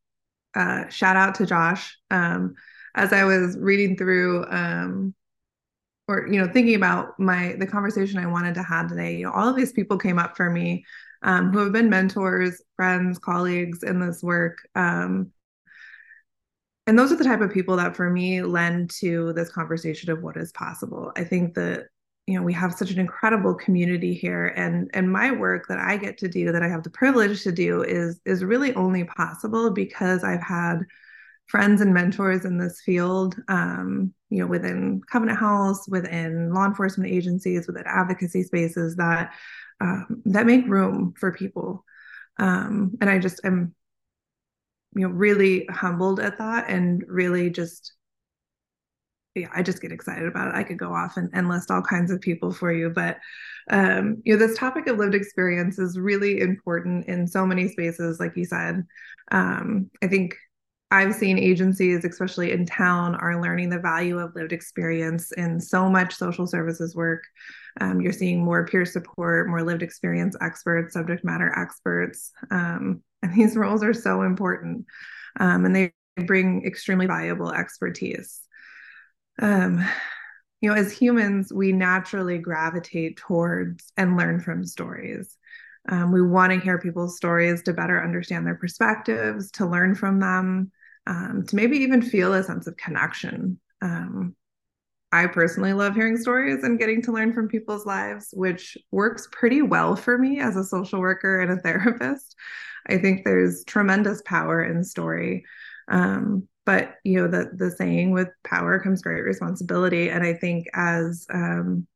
uh, 0.54 0.88
shout 0.88 1.16
out 1.16 1.34
to 1.36 1.46
Josh. 1.46 1.96
Um, 2.10 2.54
as 2.94 3.12
I 3.12 3.24
was 3.24 3.56
reading 3.58 3.96
through 3.96 4.44
um, 4.48 5.14
or 6.08 6.26
you 6.26 6.40
know 6.40 6.50
thinking 6.52 6.74
about 6.74 7.18
my 7.18 7.54
the 7.58 7.66
conversation 7.66 8.18
I 8.18 8.26
wanted 8.26 8.54
to 8.54 8.62
have 8.62 8.88
today, 8.88 9.16
you 9.16 9.24
know, 9.24 9.32
all 9.32 9.48
of 9.48 9.56
these 9.56 9.72
people 9.72 9.98
came 9.98 10.18
up 10.18 10.36
for 10.36 10.50
me 10.50 10.84
um, 11.22 11.52
who 11.52 11.58
have 11.58 11.72
been 11.72 11.90
mentors, 11.90 12.62
friends, 12.76 13.18
colleagues 13.18 13.82
in 13.82 14.00
this 14.00 14.22
work. 14.22 14.58
Um, 14.74 15.32
and 16.88 16.98
those 16.98 17.12
are 17.12 17.16
the 17.16 17.24
type 17.24 17.42
of 17.42 17.52
people 17.52 17.76
that 17.76 17.94
for 17.94 18.08
me 18.08 18.40
lend 18.40 18.88
to 18.88 19.34
this 19.34 19.50
conversation 19.50 20.10
of 20.10 20.22
what 20.22 20.38
is 20.38 20.50
possible 20.52 21.12
i 21.16 21.22
think 21.22 21.54
that 21.54 21.84
you 22.28 22.34
know 22.38 22.42
we 22.42 22.52
have 22.52 22.74
such 22.74 22.90
an 22.90 22.98
incredible 22.98 23.54
community 23.54 24.12
here 24.12 24.48
and 24.48 24.90
and 24.92 25.10
my 25.10 25.32
work 25.32 25.66
that 25.66 25.78
i 25.78 25.96
get 25.96 26.18
to 26.18 26.28
do 26.28 26.52
that 26.52 26.62
i 26.62 26.68
have 26.68 26.82
the 26.82 26.90
privilege 26.90 27.42
to 27.42 27.50
do 27.50 27.82
is 27.82 28.20
is 28.26 28.44
really 28.44 28.74
only 28.74 29.04
possible 29.04 29.70
because 29.70 30.22
i've 30.22 30.42
had 30.42 30.80
friends 31.46 31.80
and 31.80 31.94
mentors 31.94 32.44
in 32.44 32.58
this 32.58 32.82
field 32.82 33.34
um, 33.48 34.12
you 34.28 34.40
know 34.40 34.46
within 34.46 35.00
covenant 35.10 35.38
house 35.38 35.88
within 35.88 36.52
law 36.52 36.66
enforcement 36.66 37.10
agencies 37.10 37.66
within 37.66 37.84
advocacy 37.86 38.42
spaces 38.42 38.94
that 38.96 39.32
um, 39.80 40.22
that 40.24 40.44
make 40.44 40.66
room 40.66 41.14
for 41.16 41.32
people. 41.32 41.84
Um, 42.38 42.96
and 43.00 43.08
i 43.08 43.18
just 43.18 43.40
am 43.44 43.74
you 44.94 45.08
know 45.08 45.14
really 45.14 45.66
humbled 45.66 46.20
at 46.20 46.38
that 46.38 46.68
and 46.68 47.02
really 47.08 47.48
just 47.48 47.94
yeah 49.34 49.48
i 49.54 49.62
just 49.62 49.82
get 49.82 49.92
excited 49.92 50.26
about 50.26 50.48
it 50.48 50.54
i 50.54 50.62
could 50.62 50.78
go 50.78 50.92
off 50.92 51.16
and, 51.16 51.30
and 51.32 51.48
list 51.48 51.70
all 51.70 51.82
kinds 51.82 52.10
of 52.10 52.20
people 52.20 52.52
for 52.52 52.72
you 52.72 52.90
but 52.90 53.18
um 53.70 54.20
you 54.24 54.32
know 54.32 54.38
this 54.38 54.56
topic 54.58 54.86
of 54.86 54.98
lived 54.98 55.14
experience 55.14 55.78
is 55.78 55.98
really 55.98 56.40
important 56.40 57.06
in 57.06 57.26
so 57.26 57.46
many 57.46 57.68
spaces 57.68 58.18
like 58.20 58.36
you 58.36 58.44
said 58.44 58.84
um 59.30 59.90
i 60.02 60.06
think 60.06 60.34
I've 60.90 61.14
seen 61.14 61.38
agencies, 61.38 62.04
especially 62.04 62.52
in 62.52 62.64
town, 62.64 63.14
are 63.16 63.42
learning 63.42 63.68
the 63.68 63.78
value 63.78 64.18
of 64.18 64.34
lived 64.34 64.52
experience 64.52 65.32
in 65.32 65.60
so 65.60 65.88
much 65.88 66.14
social 66.14 66.46
services 66.46 66.96
work. 66.96 67.24
Um, 67.80 68.00
you're 68.00 68.12
seeing 68.12 68.42
more 68.42 68.66
peer 68.66 68.86
support, 68.86 69.48
more 69.48 69.62
lived 69.62 69.82
experience 69.82 70.34
experts, 70.40 70.94
subject 70.94 71.24
matter 71.24 71.52
experts. 71.56 72.32
Um, 72.50 73.02
and 73.22 73.34
these 73.36 73.56
roles 73.56 73.82
are 73.84 73.92
so 73.92 74.22
important 74.22 74.86
um, 75.38 75.64
and 75.64 75.76
they 75.76 75.92
bring 76.26 76.64
extremely 76.64 77.06
valuable 77.06 77.52
expertise. 77.52 78.40
Um, 79.38 79.84
you 80.60 80.68
know, 80.68 80.76
as 80.76 80.92
humans, 80.92 81.52
we 81.52 81.72
naturally 81.72 82.38
gravitate 82.38 83.16
towards 83.16 83.92
and 83.96 84.16
learn 84.16 84.40
from 84.40 84.64
stories. 84.64 85.36
Um, 85.88 86.12
we 86.12 86.20
want 86.20 86.52
to 86.52 86.58
hear 86.58 86.78
people's 86.78 87.16
stories 87.16 87.62
to 87.62 87.72
better 87.72 88.02
understand 88.02 88.44
their 88.44 88.56
perspectives, 88.56 89.52
to 89.52 89.66
learn 89.66 89.94
from 89.94 90.18
them, 90.18 90.72
um, 91.06 91.44
to 91.46 91.56
maybe 91.56 91.78
even 91.78 92.02
feel 92.02 92.34
a 92.34 92.42
sense 92.42 92.66
of 92.66 92.76
connection. 92.76 93.60
Um, 93.80 94.34
I 95.10 95.26
personally 95.26 95.72
love 95.72 95.94
hearing 95.94 96.18
stories 96.18 96.64
and 96.64 96.78
getting 96.78 97.00
to 97.02 97.12
learn 97.12 97.32
from 97.32 97.48
people's 97.48 97.86
lives, 97.86 98.28
which 98.32 98.76
works 98.90 99.26
pretty 99.32 99.62
well 99.62 99.96
for 99.96 100.18
me 100.18 100.40
as 100.40 100.56
a 100.56 100.64
social 100.64 101.00
worker 101.00 101.40
and 101.40 101.52
a 101.52 101.56
therapist. 101.62 102.36
I 102.86 102.98
think 102.98 103.24
there's 103.24 103.64
tremendous 103.64 104.22
power 104.24 104.62
in 104.62 104.84
story. 104.84 105.44
Um, 105.88 106.46
but 106.68 106.96
you 107.02 107.16
know, 107.16 107.26
the 107.26 107.50
the 107.54 107.70
saying 107.70 108.10
with 108.10 108.28
power 108.44 108.78
comes 108.78 109.00
great 109.00 109.22
responsibility. 109.22 110.10
And 110.10 110.22
I 110.22 110.34
think 110.34 110.66
as 110.74 111.26
um, 111.32 111.86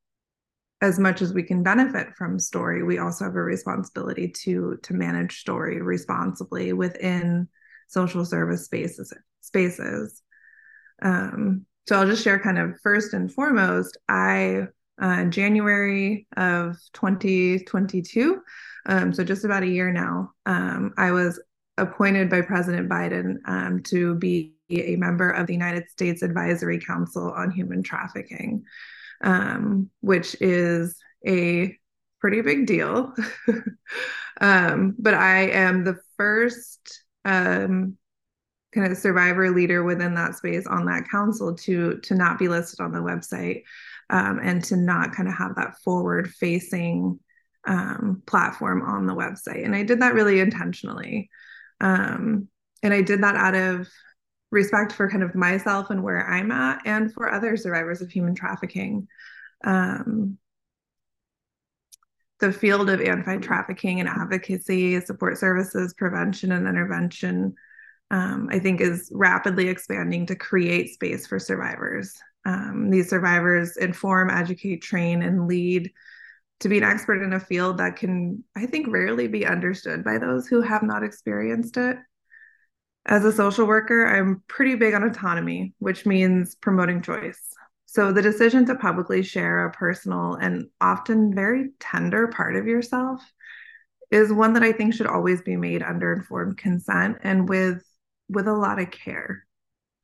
as 0.81 0.99
much 0.99 1.21
as 1.21 1.35
we 1.35 1.43
can 1.43 1.62
benefit 1.62 2.14
from 2.17 2.38
story, 2.38 2.83
we 2.83 2.97
also 2.97 3.26
have 3.26 3.37
a 3.37 3.43
responsibility 3.43 4.29
to 4.45 4.79
to 4.83 4.95
manage 4.95 5.41
story 5.41 5.83
responsibly 5.83 6.73
within 6.73 7.49
social 7.88 8.25
service 8.25 8.64
spaces 8.64 9.12
spaces. 9.43 10.23
Um, 11.02 11.67
so 11.87 11.99
I'll 11.99 12.07
just 12.07 12.25
share 12.25 12.38
kind 12.38 12.59
of 12.59 12.81
first 12.83 13.12
and 13.12 13.31
foremost, 13.31 13.99
I 14.09 14.69
uh, 14.99 15.25
January 15.25 16.26
of 16.38 16.79
2022, 16.95 18.41
um, 18.87 19.12
so 19.12 19.23
just 19.23 19.45
about 19.45 19.64
a 19.64 19.69
year 19.69 19.93
now, 19.93 20.31
um, 20.47 20.95
I 20.97 21.11
was 21.11 21.38
appointed 21.76 22.31
by 22.31 22.41
President 22.41 22.88
Biden 22.88 23.37
um, 23.47 23.83
to 23.85 24.14
be 24.14 24.55
a 24.81 24.97
member 24.97 25.31
of 25.31 25.47
the 25.47 25.52
United 25.52 25.91
States 25.91 26.23
Advisory 26.23 26.81
Council 26.81 27.33
on 27.33 27.50
Human 27.50 27.83
Trafficking, 27.83 28.64
um, 29.23 29.91
which 30.00 30.37
is 30.41 30.97
a 31.26 31.76
pretty 32.21 32.41
big 32.41 32.67
deal. 32.67 33.14
Um, 34.41 34.97
but 34.99 35.14
I 35.14 35.50
am 35.50 35.85
the 35.85 35.99
first 36.17 37.05
um, 37.25 37.97
kind 38.75 38.91
of 38.91 38.99
survivor 38.99 39.50
leader 39.50 39.85
within 39.85 40.14
that 40.14 40.35
space 40.35 40.67
on 40.67 40.87
that 40.87 41.09
council 41.11 41.55
to 41.55 41.99
to 41.99 42.14
not 42.14 42.38
be 42.38 42.49
listed 42.49 42.81
on 42.81 42.93
the 42.93 42.99
website 42.99 43.62
um, 44.11 44.41
and 44.43 44.64
to 44.64 44.76
not 44.76 45.14
kind 45.14 45.29
of 45.29 45.35
have 45.35 45.55
that 45.57 45.76
forward 45.85 46.29
facing 46.31 47.21
um, 47.67 48.23
platform 48.26 48.83
on 48.83 49.07
the 49.07 49.14
website 49.14 49.64
and 49.64 49.76
i 49.76 49.85
did 49.85 50.00
that 50.00 50.14
really 50.14 50.41
intentionally 50.41 51.31
um, 51.81 52.49
and 52.83 52.93
i 52.93 53.02
did 53.02 53.23
that 53.23 53.37
out 53.37 53.55
of 53.55 53.88
respect 54.52 54.92
for 54.92 55.11
kind 55.11 55.25
of 55.25 55.35
myself 55.35 55.90
and 55.90 56.02
where 56.02 56.28
i'm 56.28 56.52
at 56.52 56.80
and 56.85 57.12
for 57.12 57.32
other 57.32 57.56
survivors 57.56 58.00
of 58.00 58.11
human 58.11 58.35
trafficking 58.35 59.09
um, 59.64 60.38
the 62.38 62.52
field 62.52 62.90
of 62.90 63.00
anti-trafficking 63.00 63.99
and 63.99 64.09
advocacy 64.09 65.00
support 65.00 65.38
services 65.38 65.94
prevention 65.94 66.52
and 66.52 66.68
intervention 66.68 67.54
um, 68.12 68.49
I 68.52 68.59
think 68.59 68.80
is 68.80 69.11
rapidly 69.12 69.68
expanding 69.68 70.26
to 70.26 70.37
create 70.37 70.92
space 70.92 71.26
for 71.26 71.38
survivors. 71.38 72.14
Um, 72.44 72.90
these 72.90 73.09
survivors 73.09 73.78
inform, 73.78 74.28
educate, 74.28 74.82
train, 74.82 75.23
and 75.23 75.49
lead 75.49 75.90
to 76.61 76.68
be 76.68 76.78
an 76.78 76.85
expert 76.85 77.23
in 77.23 77.32
a 77.32 77.40
field 77.40 77.78
that 77.78 77.97
can, 77.97 78.44
I 78.54 78.66
think, 78.66 78.88
rarely 78.88 79.28
be 79.28 79.47
understood 79.47 80.04
by 80.04 80.18
those 80.18 80.47
who 80.47 80.61
have 80.61 80.82
not 80.82 81.02
experienced 81.02 81.78
it. 81.78 81.97
As 83.06 83.25
a 83.25 83.32
social 83.32 83.66
worker, 83.66 84.06
I'm 84.06 84.42
pretty 84.47 84.76
big 84.76 84.94
on 84.94 85.02
autonomy, 85.02 85.75
which 85.78 86.06
means 86.06 86.54
promoting 86.54 87.02
choice. 87.02 87.40
So 87.87 88.12
the 88.12 88.23
decision 88.23 88.64
to 88.66 88.75
publicly 88.76 89.23
share 89.23 89.66
a 89.66 89.73
personal 89.73 90.35
and 90.35 90.68
often 90.80 91.35
very 91.35 91.71
tender 91.80 92.28
part 92.28 92.56
of 92.56 92.66
yourself 92.66 93.21
is 94.11 94.32
one 94.32 94.52
that 94.52 94.62
I 94.62 94.73
think 94.73 94.94
should 94.94 95.06
always 95.06 95.42
be 95.42 95.56
made 95.56 95.82
under 95.82 96.12
informed 96.12 96.59
consent 96.59 97.18
and 97.23 97.49
with 97.49 97.82
with 98.28 98.47
a 98.47 98.52
lot 98.52 98.78
of 98.78 98.90
care. 98.90 99.44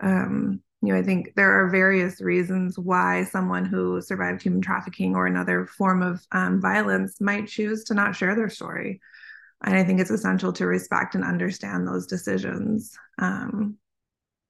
Um, 0.00 0.60
you 0.82 0.92
know, 0.92 0.98
I 0.98 1.02
think 1.02 1.34
there 1.34 1.60
are 1.60 1.70
various 1.70 2.20
reasons 2.20 2.78
why 2.78 3.24
someone 3.24 3.64
who 3.64 4.00
survived 4.00 4.42
human 4.42 4.60
trafficking 4.60 5.16
or 5.16 5.26
another 5.26 5.66
form 5.66 6.02
of 6.02 6.24
um, 6.32 6.60
violence 6.60 7.20
might 7.20 7.48
choose 7.48 7.84
to 7.84 7.94
not 7.94 8.14
share 8.14 8.34
their 8.36 8.50
story. 8.50 9.00
And 9.64 9.74
I 9.74 9.84
think 9.84 10.00
it's 10.00 10.10
essential 10.10 10.52
to 10.54 10.66
respect 10.66 11.14
and 11.14 11.24
understand 11.24 11.86
those 11.86 12.06
decisions. 12.06 12.96
Um, 13.18 13.76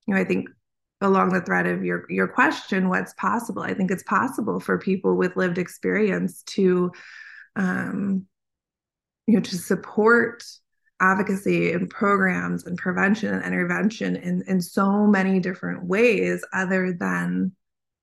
you 0.06 0.14
know, 0.14 0.20
I 0.20 0.24
think 0.24 0.48
along 1.00 1.30
the 1.30 1.40
thread 1.40 1.66
of 1.66 1.84
your 1.84 2.04
your 2.10 2.28
question, 2.28 2.88
what's 2.88 3.14
possible? 3.14 3.62
I 3.62 3.74
think 3.74 3.90
it's 3.90 4.02
possible 4.02 4.60
for 4.60 4.78
people 4.78 5.16
with 5.16 5.36
lived 5.36 5.58
experience 5.58 6.42
to, 6.48 6.92
um, 7.56 8.26
you 9.26 9.34
know, 9.34 9.40
to 9.40 9.56
support 9.56 10.44
advocacy 11.00 11.72
and 11.72 11.88
programs 11.88 12.66
and 12.66 12.76
prevention 12.76 13.32
and 13.32 13.44
intervention 13.44 14.16
in, 14.16 14.42
in 14.48 14.60
so 14.60 15.06
many 15.06 15.38
different 15.38 15.84
ways 15.84 16.44
other 16.52 16.92
than 16.92 17.52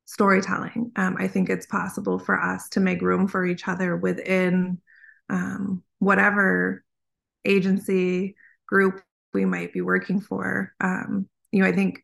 storytelling. 0.05 0.91
Um, 0.95 1.17
I 1.19 1.27
think 1.27 1.49
it's 1.49 1.65
possible 1.65 2.19
for 2.19 2.39
us 2.39 2.69
to 2.69 2.79
make 2.79 3.01
room 3.01 3.27
for 3.27 3.45
each 3.45 3.67
other 3.67 3.97
within 3.97 4.79
um, 5.29 5.83
whatever 5.99 6.83
agency 7.45 8.35
group 8.67 9.01
we 9.33 9.45
might 9.45 9.73
be 9.73 9.81
working 9.81 10.21
for. 10.21 10.73
Um, 10.79 11.27
you 11.51 11.61
know, 11.61 11.67
I 11.67 11.73
think 11.73 12.03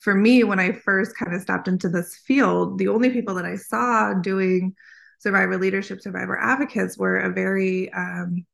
for 0.00 0.14
me, 0.14 0.44
when 0.44 0.60
I 0.60 0.72
first 0.72 1.16
kind 1.16 1.34
of 1.34 1.42
stepped 1.42 1.68
into 1.68 1.88
this 1.88 2.16
field, 2.24 2.78
the 2.78 2.88
only 2.88 3.10
people 3.10 3.34
that 3.34 3.44
I 3.44 3.56
saw 3.56 4.14
doing 4.14 4.74
survivor 5.18 5.58
leadership, 5.58 6.00
survivor 6.00 6.38
advocates 6.38 6.96
were 6.96 7.18
a 7.18 7.32
very 7.32 7.92
um, 7.92 8.46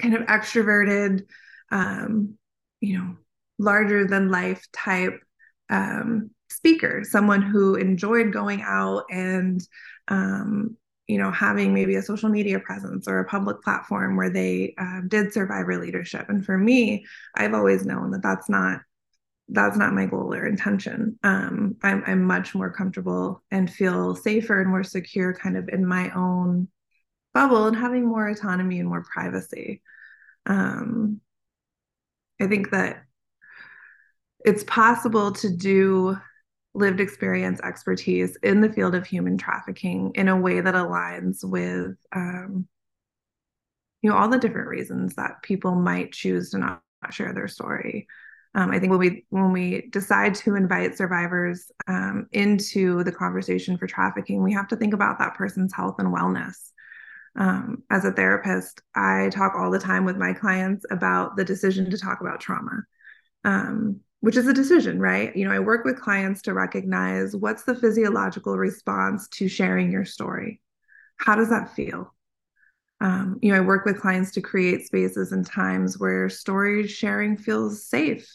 kind 0.00 0.14
of 0.14 0.22
extroverted, 0.22 1.26
um, 1.70 2.38
you 2.80 2.98
know, 2.98 3.16
larger 3.58 4.06
than 4.06 4.30
life 4.30 4.64
type 4.72 5.20
um, 5.68 6.30
speaker, 6.50 7.02
someone 7.04 7.42
who 7.42 7.74
enjoyed 7.74 8.32
going 8.32 8.62
out 8.62 9.04
and, 9.10 9.60
um, 10.08 10.76
you 11.06 11.18
know, 11.18 11.30
having 11.30 11.72
maybe 11.72 11.96
a 11.96 12.02
social 12.02 12.28
media 12.28 12.58
presence 12.58 13.06
or 13.06 13.20
a 13.20 13.28
public 13.28 13.62
platform 13.62 14.16
where 14.16 14.30
they 14.30 14.74
uh, 14.78 15.00
did 15.06 15.32
survivor 15.32 15.78
leadership. 15.78 16.28
And 16.28 16.44
for 16.44 16.58
me, 16.58 17.06
I've 17.34 17.54
always 17.54 17.86
known 17.86 18.10
that 18.10 18.22
that's 18.22 18.48
not 18.48 18.80
that's 19.48 19.76
not 19.76 19.94
my 19.94 20.06
goal 20.06 20.34
or 20.34 20.44
intention. 20.44 21.18
Um, 21.22 21.76
I'm, 21.82 22.02
I'm 22.04 22.24
much 22.24 22.52
more 22.54 22.72
comfortable 22.72 23.44
and 23.52 23.70
feel 23.70 24.16
safer 24.16 24.60
and 24.60 24.68
more 24.68 24.82
secure 24.82 25.32
kind 25.34 25.56
of 25.56 25.68
in 25.68 25.86
my 25.86 26.10
own 26.10 26.66
bubble 27.32 27.66
and 27.66 27.76
having 27.76 28.06
more 28.08 28.26
autonomy 28.26 28.80
and 28.80 28.88
more 28.88 29.04
privacy. 29.04 29.82
Um, 30.46 31.20
I 32.40 32.48
think 32.48 32.70
that 32.70 33.04
it's 34.44 34.64
possible 34.64 35.32
to 35.32 35.56
do 35.56 36.18
lived 36.76 37.00
experience 37.00 37.60
expertise 37.60 38.36
in 38.42 38.60
the 38.60 38.72
field 38.72 38.94
of 38.94 39.06
human 39.06 39.38
trafficking 39.38 40.12
in 40.14 40.28
a 40.28 40.36
way 40.36 40.60
that 40.60 40.74
aligns 40.74 41.42
with 41.42 41.96
um, 42.14 42.66
you 44.02 44.10
know 44.10 44.16
all 44.16 44.28
the 44.28 44.38
different 44.38 44.68
reasons 44.68 45.14
that 45.14 45.42
people 45.42 45.74
might 45.74 46.12
choose 46.12 46.50
to 46.50 46.58
not 46.58 46.82
share 47.10 47.32
their 47.32 47.48
story 47.48 48.06
um, 48.56 48.70
I 48.70 48.78
think 48.78 48.90
when 48.90 48.98
we 48.98 49.26
when 49.28 49.52
we 49.52 49.88
decide 49.90 50.34
to 50.36 50.56
invite 50.56 50.96
survivors 50.96 51.70
um, 51.86 52.26
into 52.32 53.04
the 53.04 53.12
conversation 53.12 53.76
for 53.76 53.86
trafficking, 53.86 54.42
we 54.42 54.54
have 54.54 54.68
to 54.68 54.76
think 54.76 54.94
about 54.94 55.18
that 55.18 55.34
person's 55.34 55.74
health 55.74 55.96
and 55.98 56.08
wellness. 56.08 56.70
Um, 57.38 57.82
as 57.90 58.06
a 58.06 58.12
therapist, 58.12 58.80
I 58.94 59.28
talk 59.30 59.52
all 59.54 59.70
the 59.70 59.78
time 59.78 60.06
with 60.06 60.16
my 60.16 60.32
clients 60.32 60.86
about 60.90 61.36
the 61.36 61.44
decision 61.44 61.90
to 61.90 61.98
talk 61.98 62.22
about 62.22 62.40
trauma, 62.40 62.84
um, 63.44 64.00
which 64.26 64.36
is 64.36 64.48
a 64.48 64.52
decision, 64.52 64.98
right? 64.98 65.36
You 65.36 65.44
know, 65.44 65.52
I 65.52 65.60
work 65.60 65.84
with 65.84 66.00
clients 66.00 66.42
to 66.42 66.52
recognize 66.52 67.36
what's 67.36 67.62
the 67.62 67.76
physiological 67.76 68.58
response 68.58 69.28
to 69.28 69.46
sharing 69.46 69.92
your 69.92 70.04
story. 70.04 70.60
How 71.16 71.36
does 71.36 71.48
that 71.50 71.76
feel? 71.76 72.12
Um, 73.00 73.38
you 73.40 73.52
know, 73.52 73.58
I 73.58 73.60
work 73.60 73.84
with 73.84 74.00
clients 74.00 74.32
to 74.32 74.40
create 74.40 74.84
spaces 74.84 75.30
and 75.30 75.46
times 75.46 76.00
where 76.00 76.28
story 76.28 76.88
sharing 76.88 77.36
feels 77.36 77.86
safe 77.86 78.28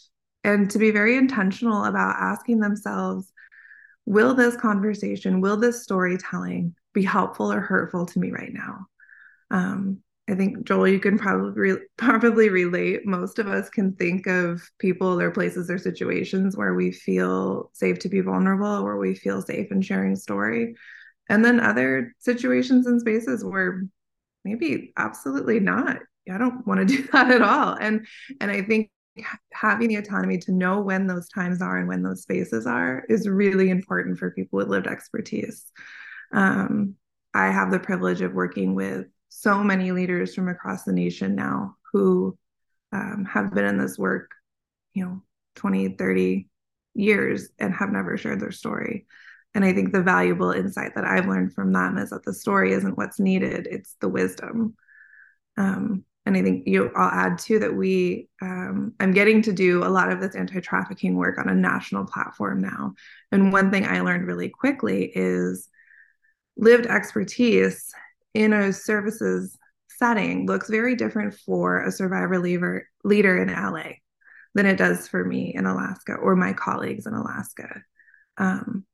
and 0.44 0.70
to 0.70 0.78
be 0.78 0.92
very 0.92 1.14
intentional 1.14 1.84
about 1.84 2.16
asking 2.18 2.60
themselves 2.60 3.30
will 4.06 4.32
this 4.32 4.56
conversation 4.56 5.42
will 5.42 5.58
this 5.58 5.82
storytelling 5.82 6.74
be 6.94 7.02
helpful 7.02 7.52
or 7.52 7.60
hurtful 7.60 8.06
to 8.06 8.18
me 8.18 8.30
right 8.30 8.54
now 8.54 8.86
um, 9.50 9.98
i 10.28 10.34
think 10.34 10.64
joel 10.64 10.88
you 10.88 11.00
can 11.00 11.18
probably 11.18 11.74
probably 11.96 12.48
relate. 12.48 13.06
Most 13.06 13.38
of 13.38 13.48
us 13.48 13.68
can 13.68 13.94
think 13.94 14.26
of 14.26 14.62
people 14.78 15.20
or 15.20 15.30
places 15.30 15.70
or 15.70 15.78
situations 15.78 16.56
where 16.56 16.74
we 16.74 16.92
feel 16.92 17.70
safe 17.74 17.98
to 18.00 18.08
be 18.08 18.20
vulnerable 18.20 18.84
where 18.84 18.96
we 18.96 19.14
feel 19.14 19.42
safe 19.42 19.70
in 19.70 19.82
sharing 19.82 20.16
story. 20.16 20.74
And 21.28 21.44
then 21.44 21.60
other 21.60 22.14
situations 22.18 22.86
and 22.86 23.00
spaces 23.00 23.44
where 23.44 23.84
maybe 24.44 24.92
absolutely 24.96 25.60
not. 25.60 25.98
I 26.30 26.38
don't 26.38 26.66
want 26.66 26.80
to 26.80 26.96
do 26.96 27.08
that 27.12 27.30
at 27.30 27.42
all. 27.42 27.74
And 27.74 28.06
and 28.40 28.50
i 28.50 28.62
think 28.62 28.90
having 29.52 29.88
the 29.88 29.96
autonomy 29.96 30.38
to 30.38 30.52
know 30.52 30.80
when 30.80 31.06
those 31.06 31.28
times 31.28 31.60
are 31.60 31.76
and 31.76 31.88
when 31.88 32.02
those 32.02 32.22
spaces 32.22 32.66
are 32.66 33.04
is 33.08 33.28
really 33.28 33.70
important 33.70 34.18
for 34.18 34.30
people 34.30 34.56
with 34.56 34.68
lived 34.68 34.86
expertise. 34.86 35.70
Um, 36.32 36.94
I 37.34 37.50
have 37.50 37.70
the 37.70 37.78
privilege 37.78 38.22
of 38.22 38.32
working 38.32 38.74
with 38.74 39.06
so 39.34 39.64
many 39.64 39.92
leaders 39.92 40.34
from 40.34 40.48
across 40.48 40.84
the 40.84 40.92
nation 40.92 41.34
now 41.34 41.74
who 41.92 42.36
um, 42.92 43.26
have 43.30 43.54
been 43.54 43.64
in 43.64 43.78
this 43.78 43.98
work, 43.98 44.30
you 44.92 45.04
know, 45.04 45.22
20, 45.56 45.96
30 45.96 46.48
years 46.94 47.48
and 47.58 47.72
have 47.74 47.90
never 47.90 48.18
shared 48.18 48.40
their 48.40 48.52
story. 48.52 49.06
And 49.54 49.64
I 49.64 49.72
think 49.72 49.92
the 49.92 50.02
valuable 50.02 50.50
insight 50.50 50.94
that 50.94 51.04
I've 51.04 51.26
learned 51.26 51.54
from 51.54 51.72
them 51.72 51.96
is 51.96 52.10
that 52.10 52.24
the 52.24 52.34
story 52.34 52.72
isn't 52.72 52.98
what's 52.98 53.18
needed, 53.18 53.66
it's 53.70 53.96
the 54.00 54.08
wisdom. 54.08 54.76
Um, 55.56 56.04
and 56.24 56.36
I 56.36 56.42
think 56.42 56.68
you 56.68 56.90
I'll 56.94 57.10
add 57.10 57.38
too 57.38 57.58
that 57.60 57.74
we 57.74 58.28
um, 58.40 58.92
I'm 59.00 59.12
getting 59.12 59.42
to 59.42 59.52
do 59.52 59.82
a 59.82 59.88
lot 59.88 60.12
of 60.12 60.20
this 60.20 60.36
anti-trafficking 60.36 61.16
work 61.16 61.38
on 61.38 61.48
a 61.48 61.54
national 61.54 62.06
platform 62.06 62.60
now. 62.60 62.94
And 63.32 63.52
one 63.52 63.70
thing 63.70 63.86
I 63.86 64.02
learned 64.02 64.26
really 64.26 64.50
quickly 64.50 65.10
is 65.14 65.68
lived 66.56 66.86
expertise 66.86 67.92
in 68.34 68.52
a 68.52 68.72
services 68.72 69.56
setting 69.88 70.46
looks 70.46 70.68
very 70.68 70.96
different 70.96 71.34
for 71.34 71.82
a 71.82 71.92
survivor 71.92 72.38
leader 72.38 72.88
leader 73.04 73.40
in 73.40 73.48
LA 73.48 73.92
than 74.54 74.66
it 74.66 74.76
does 74.76 75.08
for 75.08 75.24
me 75.24 75.52
in 75.54 75.66
Alaska 75.66 76.14
or 76.14 76.36
my 76.36 76.52
colleagues 76.52 77.06
in 77.06 77.14
Alaska. 77.14 77.82
Um, 78.38 78.84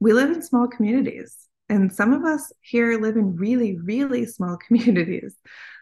we 0.00 0.12
live 0.12 0.30
in 0.30 0.42
small 0.42 0.66
communities, 0.66 1.36
and 1.68 1.92
some 1.92 2.12
of 2.12 2.24
us 2.24 2.52
here 2.60 2.98
live 3.00 3.16
in 3.16 3.36
really, 3.36 3.78
really 3.78 4.26
small 4.26 4.56
communities. 4.66 5.36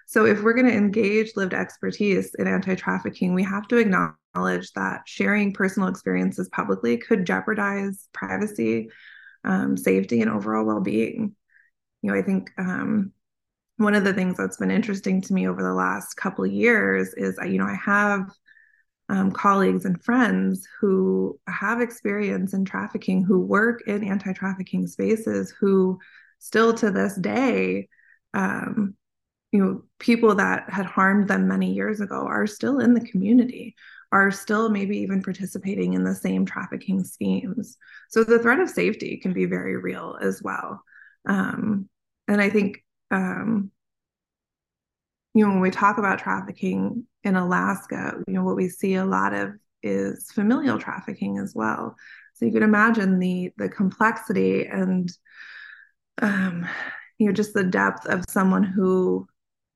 So, 0.07 0.25
if 0.25 0.43
we're 0.43 0.55
going 0.55 0.67
to 0.67 0.77
engage 0.77 1.37
lived 1.37 1.55
expertise 1.55 2.35
in 2.35 2.47
anti 2.47 2.75
trafficking, 2.75 3.35
we 3.35 3.45
have 3.45 3.69
to 3.69 3.77
acknowledge 3.77 4.73
that 4.73 5.03
sharing 5.07 5.53
personal 5.53 5.89
experiences 5.89 6.49
publicly 6.49 6.97
could 6.97 7.27
jeopardize 7.27 8.09
privacy, 8.13 8.89
um, 9.45 9.77
safety, 9.77 10.21
and 10.23 10.31
overall 10.31 10.65
well 10.65 10.81
being. 10.81 11.35
You 12.03 12.13
know, 12.13 12.19
I 12.19 12.23
think 12.23 12.51
um, 12.59 13.13
one 13.77 13.95
of 13.95 14.05
the 14.05 14.15
things 14.15 14.37
that's 14.37 14.57
been 14.57 14.71
interesting 14.71 15.21
to 15.23 15.33
me 15.33 15.49
over 15.49 15.63
the 15.63 15.75
last 15.75 16.15
couple 16.15 16.45
of 16.45 16.53
years 16.53 17.15
is, 17.15 17.39
you 17.45 17.59
know, 17.59 17.67
I 17.67 17.79
have 17.85 18.31
um, 19.09 19.33
colleagues 19.33 19.85
and 19.85 20.03
friends 20.03 20.67
who 20.81 21.39
have 21.49 21.81
experience 21.81 22.53
in 22.53 22.65
trafficking, 22.65 23.25
who 23.25 23.41
work 23.41 23.83
in 23.87 24.05
anti 24.05 24.33
trafficking 24.33 24.87
spaces, 24.87 25.53
who 25.59 25.99
still 26.39 26.75
to 26.75 26.91
this 26.91 27.17
day 27.17 27.89
um, 28.35 28.95
you 29.53 29.65
know 29.65 29.83
people 29.99 30.35
that 30.35 30.69
had 30.69 30.87
harmed 30.87 31.29
them 31.29 31.49
many 31.49 31.73
years 31.73 32.01
ago 32.01 32.27
are 32.27 32.47
still 32.47 32.81
in 32.81 32.95
the 32.95 33.01
community 33.01 33.75
are 34.13 34.31
still 34.31 34.69
maybe 34.71 34.99
even 34.99 35.23
participating 35.23 35.93
in 35.93 36.03
the 36.03 36.15
same 36.15 36.47
trafficking 36.47 37.05
schemes. 37.05 37.77
So 38.09 38.25
the 38.25 38.39
threat 38.39 38.59
of 38.59 38.71
safety 38.71 39.19
can 39.19 39.35
be 39.35 39.45
very 39.45 39.77
real 39.77 40.19
as 40.23 40.43
well 40.43 40.83
um, 41.29 41.89
and 42.27 42.41
i 42.41 42.51
think 42.51 42.85
um, 43.11 43.71
you 45.35 45.45
know 45.45 45.53
when 45.53 45.61
we 45.61 45.71
talk 45.71 45.99
about 45.99 46.19
trafficking 46.19 47.05
in 47.25 47.37
alaska 47.37 48.15
you 48.27 48.35
know 48.35 48.45
what 48.45 48.57
we 48.57 48.69
see 48.69 48.95
a 48.95 49.05
lot 49.05 49.33
of 49.33 49.53
is 49.83 50.31
familial 50.33 50.79
trafficking 50.79 51.39
as 51.39 51.55
well. 51.55 51.97
So 52.35 52.47
you 52.47 52.53
can 52.53 52.63
imagine 52.63 53.19
the 53.19 53.53
the 53.57 53.69
complexity 53.69 54.67
and 54.67 55.11
um, 56.23 56.67
you 57.19 57.27
know 57.27 57.33
just 57.33 57.55
the 57.55 57.65
depth 57.65 58.07
of 58.07 58.25
someone 58.29 58.63
who 58.63 59.27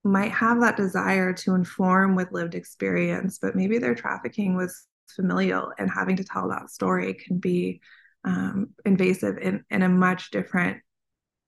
might 0.04 0.32
have 0.32 0.60
that 0.60 0.76
desire 0.76 1.32
to 1.32 1.54
inform 1.54 2.16
with 2.16 2.32
lived 2.32 2.54
experience, 2.54 3.38
but 3.40 3.54
maybe 3.54 3.78
their 3.78 3.94
trafficking 3.94 4.56
was 4.56 4.86
familial 5.14 5.72
and 5.78 5.90
having 5.90 6.16
to 6.16 6.24
tell 6.24 6.48
that 6.48 6.70
story 6.70 7.14
can 7.14 7.38
be 7.38 7.80
um, 8.24 8.70
invasive 8.84 9.38
in, 9.38 9.64
in 9.70 9.82
a 9.82 9.88
much 9.88 10.32
different 10.32 10.78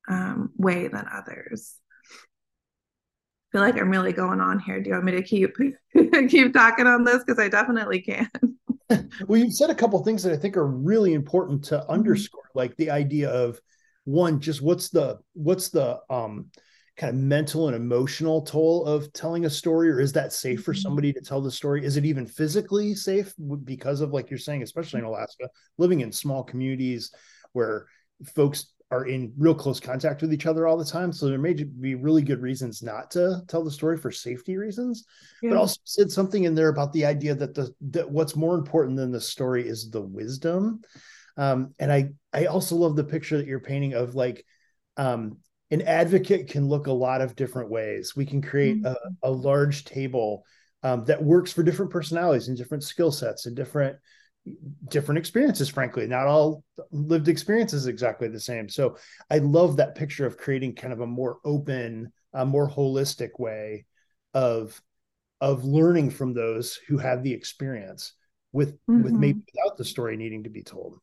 um, 0.09 0.51
way 0.57 0.88
than 0.88 1.07
others. 1.12 1.77
I 2.11 3.59
feel 3.59 3.61
like 3.61 3.81
I'm 3.81 3.90
really 3.90 4.12
going 4.12 4.40
on 4.40 4.59
here. 4.59 4.81
Do 4.81 4.88
you 4.88 4.95
want 4.95 5.05
me 5.07 5.12
to 5.12 5.23
keep 5.23 5.55
keep 6.29 6.53
talking 6.53 6.87
on 6.87 7.05
this? 7.05 7.23
Because 7.25 7.38
I 7.38 7.49
definitely 7.49 8.01
can. 8.01 8.29
well, 9.27 9.38
you've 9.38 9.55
said 9.55 9.71
a 9.71 9.75
couple 9.75 10.03
things 10.03 10.23
that 10.25 10.33
I 10.33 10.37
think 10.37 10.57
are 10.57 10.67
really 10.67 11.14
important 11.14 11.64
to 11.67 11.79
mm-hmm. 11.79 11.90
underscore, 11.90 12.43
mm-hmm. 12.43 12.59
like 12.59 12.77
the 12.77 12.90
idea 12.90 13.31
of 13.31 13.61
one, 14.05 14.40
just 14.40 14.61
what's 14.61 14.90
the 14.90 15.19
what's 15.35 15.69
the 15.71 16.01
um 16.11 16.51
kind 16.97 17.11
of 17.11 17.21
mental 17.21 17.67
and 17.67 17.77
emotional 17.77 18.43
toll 18.43 18.85
of 18.85 19.12
telling 19.12 19.47
a 19.47 19.51
story 19.51 19.90
or 19.90 20.01
is 20.01 20.12
that 20.12 20.33
safe 20.33 20.62
for 20.62 20.73
mm-hmm. 20.73 20.81
somebody 20.81 21.12
to 21.12 21.21
tell 21.21 21.40
the 21.40 21.51
story 21.51 21.85
is 21.85 21.97
it 21.97 22.05
even 22.05 22.25
physically 22.25 22.95
safe 22.95 23.35
because 23.64 24.01
of 24.01 24.12
like 24.12 24.31
you're 24.31 24.38
saying 24.38 24.62
especially 24.62 25.01
in 25.01 25.05
alaska 25.05 25.49
living 25.77 26.03
in 26.03 26.12
small 26.12 26.45
communities 26.45 27.12
where 27.53 27.87
folks 28.25 28.74
are 28.90 29.07
in 29.07 29.33
real 29.38 29.55
close 29.55 29.81
contact 29.81 30.23
with 30.23 30.33
each 30.33 30.47
other 30.47 30.66
all 30.66 30.77
the 30.77 30.85
time 30.85 31.12
so 31.12 31.27
there 31.27 31.38
may 31.38 31.55
be 31.55 31.94
really 31.94 32.23
good 32.23 32.40
reasons 32.40 32.83
not 32.83 33.11
to 33.11 33.40
tell 33.49 33.64
the 33.64 33.70
story 33.70 33.97
for 33.97 34.11
safety 34.11 34.57
reasons 34.57 35.05
yeah. 35.42 35.51
but 35.51 35.59
also 35.59 35.81
said 35.85 36.11
something 36.11 36.44
in 36.44 36.55
there 36.55 36.68
about 36.68 36.92
the 36.92 37.05
idea 37.05 37.35
that 37.35 37.55
the 37.55 37.73
that 37.81 38.09
what's 38.09 38.37
more 38.37 38.55
important 38.55 38.97
than 38.97 39.11
the 39.11 39.20
story 39.20 39.66
is 39.66 39.90
the 39.90 40.03
wisdom 40.03 40.81
um, 41.37 41.75
and 41.79 41.92
i 41.92 42.09
i 42.33 42.47
also 42.47 42.77
love 42.77 42.94
the 42.94 43.05
picture 43.05 43.38
that 43.38 43.47
you're 43.47 43.61
painting 43.61 43.94
of 43.94 44.14
like 44.14 44.44
um, 44.97 45.38
an 45.70 45.83
advocate 45.83 46.49
can 46.49 46.68
look 46.68 46.87
a 46.87 46.92
lot 46.92 47.20
of 47.20 47.35
different 47.35 47.70
ways. 47.70 48.14
We 48.14 48.27
can 48.27 48.42
create 48.42 48.83
mm-hmm. 48.83 48.94
a, 49.23 49.29
a, 49.29 49.31
large 49.31 49.85
table 49.85 50.44
um, 50.83 51.05
that 51.07 51.23
works 51.23 51.53
for 51.53 51.62
different 51.62 51.90
personalities 51.90 52.49
and 52.49 52.57
different 52.57 52.85
skill 52.85 53.11
sets 53.11 53.47
and 53.47 53.57
different 53.57 53.97
different 54.89 55.19
experiences 55.19 55.69
frankly. 55.69 56.07
Not 56.07 56.27
all 56.27 56.65
lived 56.91 57.29
experiences 57.29 57.87
exactly 57.87 58.29
the 58.29 58.41
same. 58.41 58.69
So 58.69 58.97
i 59.31 59.39
love 59.39 59.77
that 59.77 59.95
picture 59.95 60.27
of 60.27 60.37
creating 60.37 60.75
kind 60.75 60.93
of 60.93 61.01
a 61.01 61.07
more 61.07 61.39
open 61.45 62.13
a 62.33 62.45
more 62.45 62.69
holistic 62.69 63.39
way 63.39 63.87
of 64.35 64.81
of 65.41 65.65
learning 65.65 66.11
from 66.11 66.33
those 66.33 66.79
who 66.89 66.99
have 66.99 67.23
the 67.23 67.33
experience 67.33 68.15
with 68.53 68.75
mm-hmm. 68.87 69.03
with 69.03 69.13
maybe 69.13 69.43
without 69.55 69.77
the 69.77 69.85
story 69.85 70.17
needing 70.17 70.45
to 70.45 70.51
be 70.51 70.63
told. 70.63 70.99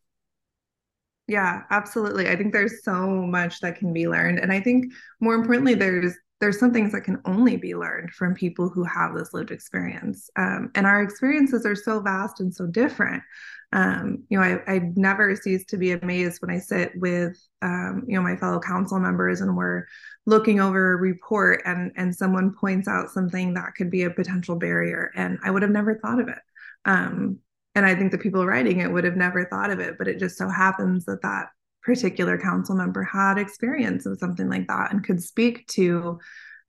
Yeah 1.28 1.64
absolutely. 1.70 2.30
I 2.30 2.36
think 2.36 2.54
there's 2.54 2.84
so 2.84 3.08
much 3.08 3.60
that 3.62 3.78
can 3.78 3.94
be 3.94 4.08
learned. 4.08 4.40
And 4.40 4.52
i 4.52 4.60
think 4.60 4.94
more 5.20 5.36
importantly 5.36 5.74
there's 5.74 6.16
there's 6.42 6.60
some 6.60 6.74
things 6.74 6.92
that 6.92 7.02
can 7.02 7.22
only 7.24 7.56
be 7.56 7.76
learned 7.76 8.12
from 8.12 8.34
people 8.34 8.68
who 8.68 8.84
have 8.84 9.16
this 9.16 9.34
lived 9.34 9.52
experience. 9.52 10.30
Um, 10.36 10.72
and 10.76 10.86
our 10.88 11.02
experiences 11.02 11.66
are 11.66 11.76
so 11.76 12.02
vast 12.02 12.42
and 12.42 12.54
so 12.54 12.66
different. 12.66 13.24
Um, 13.72 14.24
you 14.30 14.38
know, 14.38 14.44
I, 14.44 14.74
I 14.74 14.92
never 14.96 15.36
cease 15.36 15.64
to 15.66 15.78
be 15.78 15.92
amazed 15.92 16.42
when 16.42 16.54
I 16.54 16.60
sit 16.60 16.92
with, 16.96 17.38
um, 17.62 18.04
you 18.08 18.16
know, 18.16 18.24
my 18.24 18.36
fellow 18.36 18.60
council 18.60 19.00
members 19.00 19.40
and 19.40 19.56
we're 19.56 19.86
looking 20.26 20.60
over 20.60 20.94
a 20.94 20.98
report 20.98 21.62
and, 21.66 21.92
and 21.96 22.14
someone 22.14 22.56
points 22.60 22.88
out 22.88 23.12
something 23.12 23.54
that 23.54 23.76
could 23.76 23.90
be 23.90 24.04
a 24.04 24.10
potential 24.10 24.58
barrier. 24.58 25.12
And 25.16 25.40
I 25.44 25.52
would 25.52 25.62
have 25.62 25.72
never 25.72 25.96
thought 25.96 26.20
of 26.20 26.28
it. 26.28 26.40
Um, 26.86 27.38
and 27.76 27.86
I 27.86 27.96
think 27.96 28.12
the 28.12 28.18
people 28.18 28.46
writing 28.46 28.82
it 28.82 28.92
would 28.92 29.06
have 29.06 29.16
never 29.16 29.46
thought 29.46 29.70
of 29.70 29.80
it, 29.80 29.98
but 29.98 30.08
it 30.08 30.20
just 30.20 30.38
so 30.38 30.50
happens 30.50 31.06
that 31.06 31.22
that 31.22 31.50
particular 31.84 32.38
council 32.38 32.76
member 32.76 33.04
had 33.04 33.38
experience 33.38 34.06
of 34.06 34.18
something 34.20 34.50
like 34.50 34.68
that 34.68 34.92
and 34.92 35.04
could 35.04 35.22
speak 35.22 35.68
to 35.68 36.20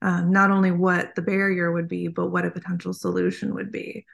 um, 0.01 0.31
not 0.31 0.51
only 0.51 0.71
what 0.71 1.15
the 1.15 1.21
barrier 1.21 1.71
would 1.71 1.87
be, 1.87 2.07
but 2.07 2.27
what 2.27 2.45
a 2.45 2.51
potential 2.51 2.93
solution 2.93 3.53
would 3.55 3.71
be. 3.71 4.05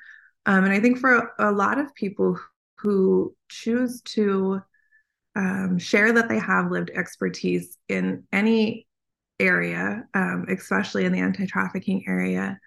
Um, 0.45 0.63
and 0.63 0.73
I 0.73 0.79
think 0.79 0.99
for 0.99 1.15
a, 1.15 1.49
a, 1.49 1.51
lot 1.51 1.79
of 1.79 1.93
people 1.95 2.39
who 2.77 3.35
choose 3.49 4.01
to 4.01 4.61
um, 5.35 5.79
share 5.79 6.13
that 6.13 6.29
they 6.29 6.39
have 6.39 6.71
lived 6.71 6.91
expertise 6.93 7.77
in 7.87 8.23
any 8.31 8.87
area, 9.39 10.03
um, 10.13 10.45
especially 10.49 11.05
in 11.05 11.11
the 11.11 11.19
anti-trafficking 11.19 12.05
area, 12.07 12.59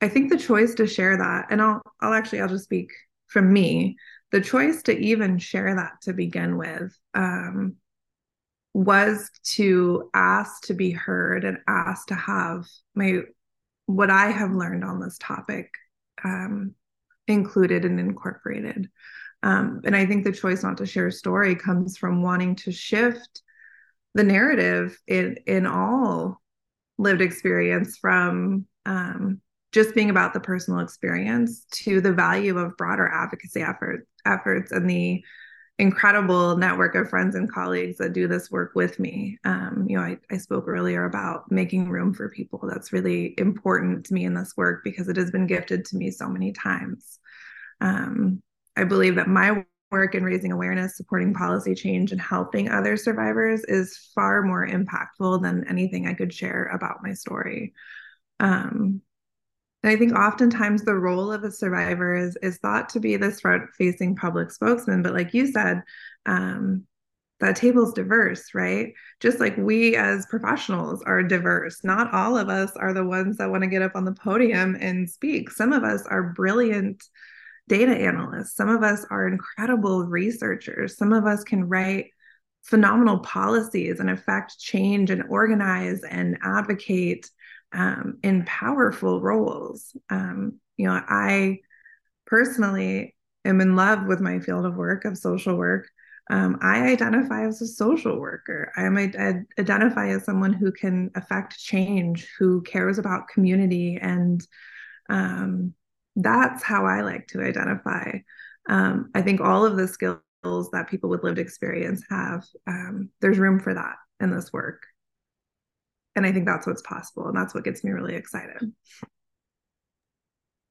I 0.00 0.08
think 0.08 0.30
the 0.30 0.38
choice 0.38 0.74
to 0.74 0.86
share 0.86 1.16
that, 1.16 1.46
and 1.50 1.60
I'll, 1.60 1.82
I'll 2.00 2.12
actually, 2.12 2.40
I'll 2.40 2.48
just 2.48 2.64
speak 2.64 2.90
from 3.28 3.52
me 3.52 3.96
the 4.32 4.40
choice 4.40 4.82
to 4.82 4.96
even 4.96 5.38
share 5.38 5.74
that 5.74 6.00
to 6.02 6.12
begin 6.12 6.56
with 6.56 6.96
um, 7.14 7.76
was 8.74 9.30
to 9.42 10.10
ask 10.12 10.62
to 10.64 10.74
be 10.74 10.90
heard 10.90 11.44
and 11.44 11.58
ask 11.66 12.08
to 12.08 12.14
have 12.14 12.66
my 12.94 13.20
what 13.86 14.10
I 14.10 14.30
have 14.30 14.50
learned 14.50 14.84
on 14.84 15.00
this 15.00 15.16
topic 15.18 15.70
um, 16.24 16.74
included 17.28 17.84
and 17.84 18.00
incorporated. 18.00 18.90
Um, 19.42 19.82
and 19.84 19.94
I 19.94 20.06
think 20.06 20.24
the 20.24 20.32
choice 20.32 20.62
not 20.62 20.78
to 20.78 20.86
share 20.86 21.06
a 21.06 21.12
story 21.12 21.54
comes 21.54 21.96
from 21.96 22.22
wanting 22.22 22.56
to 22.56 22.72
shift 22.72 23.42
the 24.14 24.24
narrative 24.24 24.98
in 25.06 25.36
in 25.46 25.66
all 25.66 26.40
lived 26.98 27.20
experience 27.20 27.98
from 27.98 28.66
um, 28.86 29.40
just 29.76 29.94
being 29.94 30.08
about 30.08 30.32
the 30.32 30.40
personal 30.40 30.80
experience 30.80 31.66
to 31.70 32.00
the 32.00 32.10
value 32.10 32.56
of 32.56 32.74
broader 32.78 33.06
advocacy 33.12 33.60
effort, 33.60 34.08
efforts 34.24 34.72
and 34.72 34.88
the 34.88 35.22
incredible 35.78 36.56
network 36.56 36.94
of 36.94 37.10
friends 37.10 37.34
and 37.34 37.52
colleagues 37.52 37.98
that 37.98 38.14
do 38.14 38.26
this 38.26 38.50
work 38.50 38.72
with 38.74 38.98
me. 38.98 39.38
Um, 39.44 39.84
you 39.86 39.98
know, 39.98 40.02
I, 40.02 40.16
I 40.30 40.38
spoke 40.38 40.64
earlier 40.66 41.04
about 41.04 41.52
making 41.52 41.90
room 41.90 42.14
for 42.14 42.30
people. 42.30 42.58
That's 42.66 42.90
really 42.90 43.34
important 43.36 44.06
to 44.06 44.14
me 44.14 44.24
in 44.24 44.32
this 44.32 44.54
work 44.56 44.82
because 44.82 45.10
it 45.10 45.16
has 45.16 45.30
been 45.30 45.46
gifted 45.46 45.84
to 45.84 45.96
me 45.98 46.10
so 46.10 46.26
many 46.26 46.52
times. 46.52 47.18
Um, 47.82 48.42
I 48.78 48.84
believe 48.84 49.16
that 49.16 49.28
my 49.28 49.62
work 49.90 50.14
in 50.14 50.24
raising 50.24 50.52
awareness, 50.52 50.96
supporting 50.96 51.34
policy 51.34 51.74
change, 51.74 52.12
and 52.12 52.20
helping 52.20 52.70
other 52.70 52.96
survivors 52.96 53.62
is 53.64 54.10
far 54.14 54.40
more 54.40 54.66
impactful 54.66 55.42
than 55.42 55.68
anything 55.68 56.06
I 56.06 56.14
could 56.14 56.32
share 56.32 56.64
about 56.74 57.02
my 57.02 57.12
story. 57.12 57.74
Um, 58.40 59.02
and 59.86 59.94
I 59.94 59.96
think 59.96 60.18
oftentimes 60.18 60.82
the 60.82 60.96
role 60.96 61.32
of 61.32 61.44
a 61.44 61.50
survivor 61.52 62.16
is 62.16 62.36
is 62.42 62.58
thought 62.58 62.88
to 62.88 63.00
be 63.00 63.16
this 63.16 63.40
front 63.40 63.70
facing 63.78 64.16
public 64.16 64.50
spokesman. 64.50 65.00
But 65.00 65.14
like 65.14 65.32
you 65.32 65.46
said, 65.46 65.84
um, 66.26 66.82
that 67.38 67.54
table's 67.54 67.92
diverse, 67.92 68.52
right? 68.52 68.94
Just 69.20 69.38
like 69.38 69.56
we 69.56 69.94
as 69.94 70.26
professionals 70.26 71.04
are 71.06 71.22
diverse. 71.22 71.84
Not 71.84 72.12
all 72.12 72.36
of 72.36 72.48
us 72.48 72.72
are 72.74 72.92
the 72.92 73.04
ones 73.04 73.36
that 73.36 73.48
want 73.48 73.62
to 73.62 73.68
get 73.68 73.82
up 73.82 73.92
on 73.94 74.04
the 74.04 74.14
podium 74.14 74.76
and 74.80 75.08
speak. 75.08 75.52
Some 75.52 75.72
of 75.72 75.84
us 75.84 76.04
are 76.08 76.32
brilliant 76.32 77.04
data 77.68 77.92
analysts. 77.92 78.56
Some 78.56 78.68
of 78.68 78.82
us 78.82 79.06
are 79.10 79.28
incredible 79.28 80.04
researchers. 80.04 80.96
Some 80.96 81.12
of 81.12 81.26
us 81.26 81.44
can 81.44 81.68
write 81.68 82.06
phenomenal 82.64 83.20
policies 83.20 84.00
and 84.00 84.10
affect 84.10 84.58
change 84.58 85.10
and 85.10 85.22
organize 85.28 86.02
and 86.02 86.36
advocate 86.42 87.30
um, 87.72 88.18
in 88.22 88.44
powerful 88.44 89.20
roles. 89.20 89.96
Um, 90.10 90.60
you 90.76 90.86
know, 90.86 91.00
I 91.08 91.60
personally 92.26 93.14
am 93.44 93.60
in 93.60 93.76
love 93.76 94.06
with 94.06 94.20
my 94.20 94.40
field 94.40 94.66
of 94.66 94.76
work 94.76 95.04
of 95.04 95.18
social 95.18 95.56
work. 95.56 95.88
Um, 96.28 96.58
I 96.60 96.88
identify 96.88 97.46
as 97.46 97.62
a 97.62 97.66
social 97.66 98.18
worker. 98.18 98.72
I, 98.76 98.82
am, 98.84 98.98
identify 98.98 100.08
as 100.08 100.24
someone 100.24 100.52
who 100.52 100.72
can 100.72 101.10
affect 101.14 101.58
change, 101.58 102.28
who 102.38 102.62
cares 102.62 102.98
about 102.98 103.28
community, 103.28 103.98
and 104.00 104.44
um, 105.08 105.72
that's 106.16 106.64
how 106.64 106.84
I 106.84 107.02
like 107.02 107.28
to 107.28 107.42
identify. 107.42 108.18
Um, 108.68 109.10
I 109.14 109.22
think 109.22 109.40
all 109.40 109.64
of 109.64 109.76
the 109.76 109.86
skills 109.86 110.20
that 110.72 110.88
people 110.88 111.08
with 111.08 111.22
lived 111.22 111.38
experience 111.38 112.02
have, 112.10 112.44
um, 112.66 113.10
there's 113.20 113.38
room 113.38 113.60
for 113.60 113.74
that 113.74 113.94
in 114.20 114.34
this 114.34 114.52
work 114.52 114.82
and 116.16 116.26
i 116.26 116.32
think 116.32 116.46
that's 116.46 116.66
what's 116.66 116.82
possible 116.82 117.28
and 117.28 117.36
that's 117.36 117.54
what 117.54 117.64
gets 117.64 117.84
me 117.84 117.90
really 117.90 118.14
excited. 118.14 118.72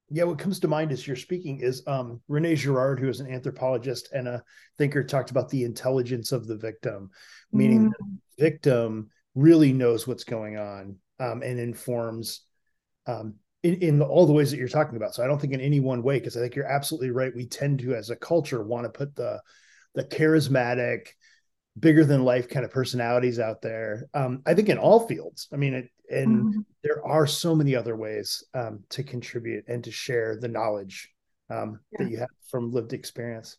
Yeah 0.10 0.26
what 0.26 0.38
comes 0.38 0.60
to 0.60 0.68
mind 0.68 0.92
as 0.92 1.08
you're 1.08 1.16
speaking 1.16 1.62
is 1.62 1.82
um, 1.88 2.22
rene 2.28 2.56
girard 2.56 3.00
who 3.00 3.10
is 3.10 3.20
an 3.20 3.32
anthropologist 3.32 4.10
and 4.14 4.28
a 4.28 4.44
thinker 4.78 5.04
talked 5.04 5.32
about 5.32 5.50
the 5.50 5.64
intelligence 5.64 6.32
of 6.32 6.46
the 6.46 6.58
victim 6.58 7.10
meaning 7.52 7.90
mm. 7.90 7.92
the 8.38 8.44
victim 8.44 9.10
really 9.34 9.74
knows 9.74 10.08
what's 10.08 10.24
going 10.24 10.58
on 10.58 10.98
um, 11.20 11.42
and 11.42 11.60
informs 11.60 12.42
um, 13.08 13.36
in, 13.64 13.76
in 13.76 14.00
the, 14.00 14.06
all 14.06 14.26
the 14.26 14.34
ways 14.34 14.52
that 14.52 14.58
you're 14.58 14.68
talking 14.68 14.96
about. 14.96 15.16
So 15.16 15.24
i 15.24 15.28
don't 15.28 15.40
think 15.40 15.54
in 15.54 15.62
any 15.62 15.80
one 15.80 16.04
way 16.04 16.20
because 16.20 16.38
i 16.38 16.40
think 16.40 16.56
you're 16.56 16.66
absolutely 16.66 17.12
right. 17.12 17.36
We 17.36 17.48
tend 17.48 17.80
to 17.80 17.96
as 17.96 18.10
a 18.10 18.16
culture 18.16 18.64
want 18.64 18.86
to 18.86 18.90
put 18.90 19.16
the 19.16 19.42
the 19.96 20.04
charismatic 20.04 21.08
bigger 21.80 22.06
than 22.06 22.24
life 22.24 22.48
kind 22.48 22.66
of 22.66 22.72
personalities 22.72 23.40
out 23.40 23.62
there. 23.62 24.08
Um, 24.14 24.42
I 24.46 24.54
think 24.54 24.70
in 24.70 24.78
all 24.78 25.08
fields. 25.08 25.48
I 25.52 25.58
mean, 25.58 25.74
it, 25.74 25.90
and 26.10 26.38
mm-hmm. 26.38 26.60
there 26.84 27.06
are 27.06 27.28
so 27.28 27.56
many 27.56 27.76
other 27.76 27.96
ways 27.96 28.44
um, 28.54 28.84
to 28.90 29.04
contribute 29.04 29.66
and 29.68 29.84
to 29.84 29.92
share 29.92 30.38
the 30.40 30.48
knowledge 30.48 31.10
um, 31.50 31.80
yeah. 31.92 32.04
that 32.04 32.12
you 32.12 32.18
have 32.18 32.30
from 32.50 32.72
lived 32.72 32.94
experience. 32.94 33.58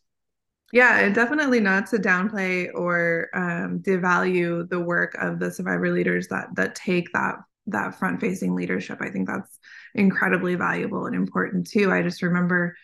Yeah, 0.73 0.99
and 0.99 1.15
definitely 1.15 1.61
not 1.61 1.87
to 1.87 1.97
downplay 1.97 2.69
or 2.73 3.29
um, 3.33 3.79
devalue 3.79 4.67
the 4.69 4.79
work 4.79 5.15
of 5.15 5.39
the 5.39 5.51
survivor 5.51 5.91
leaders 5.91 6.27
that 6.27 6.47
that 6.55 6.75
take 6.75 7.11
that 7.13 7.35
that 7.67 7.95
front 7.95 8.19
facing 8.19 8.55
leadership. 8.55 8.97
I 9.01 9.09
think 9.09 9.27
that's 9.27 9.59
incredibly 9.95 10.55
valuable 10.55 11.05
and 11.05 11.15
important 11.15 11.67
too. 11.67 11.91
I 11.91 12.01
just 12.01 12.21
remember 12.21 12.75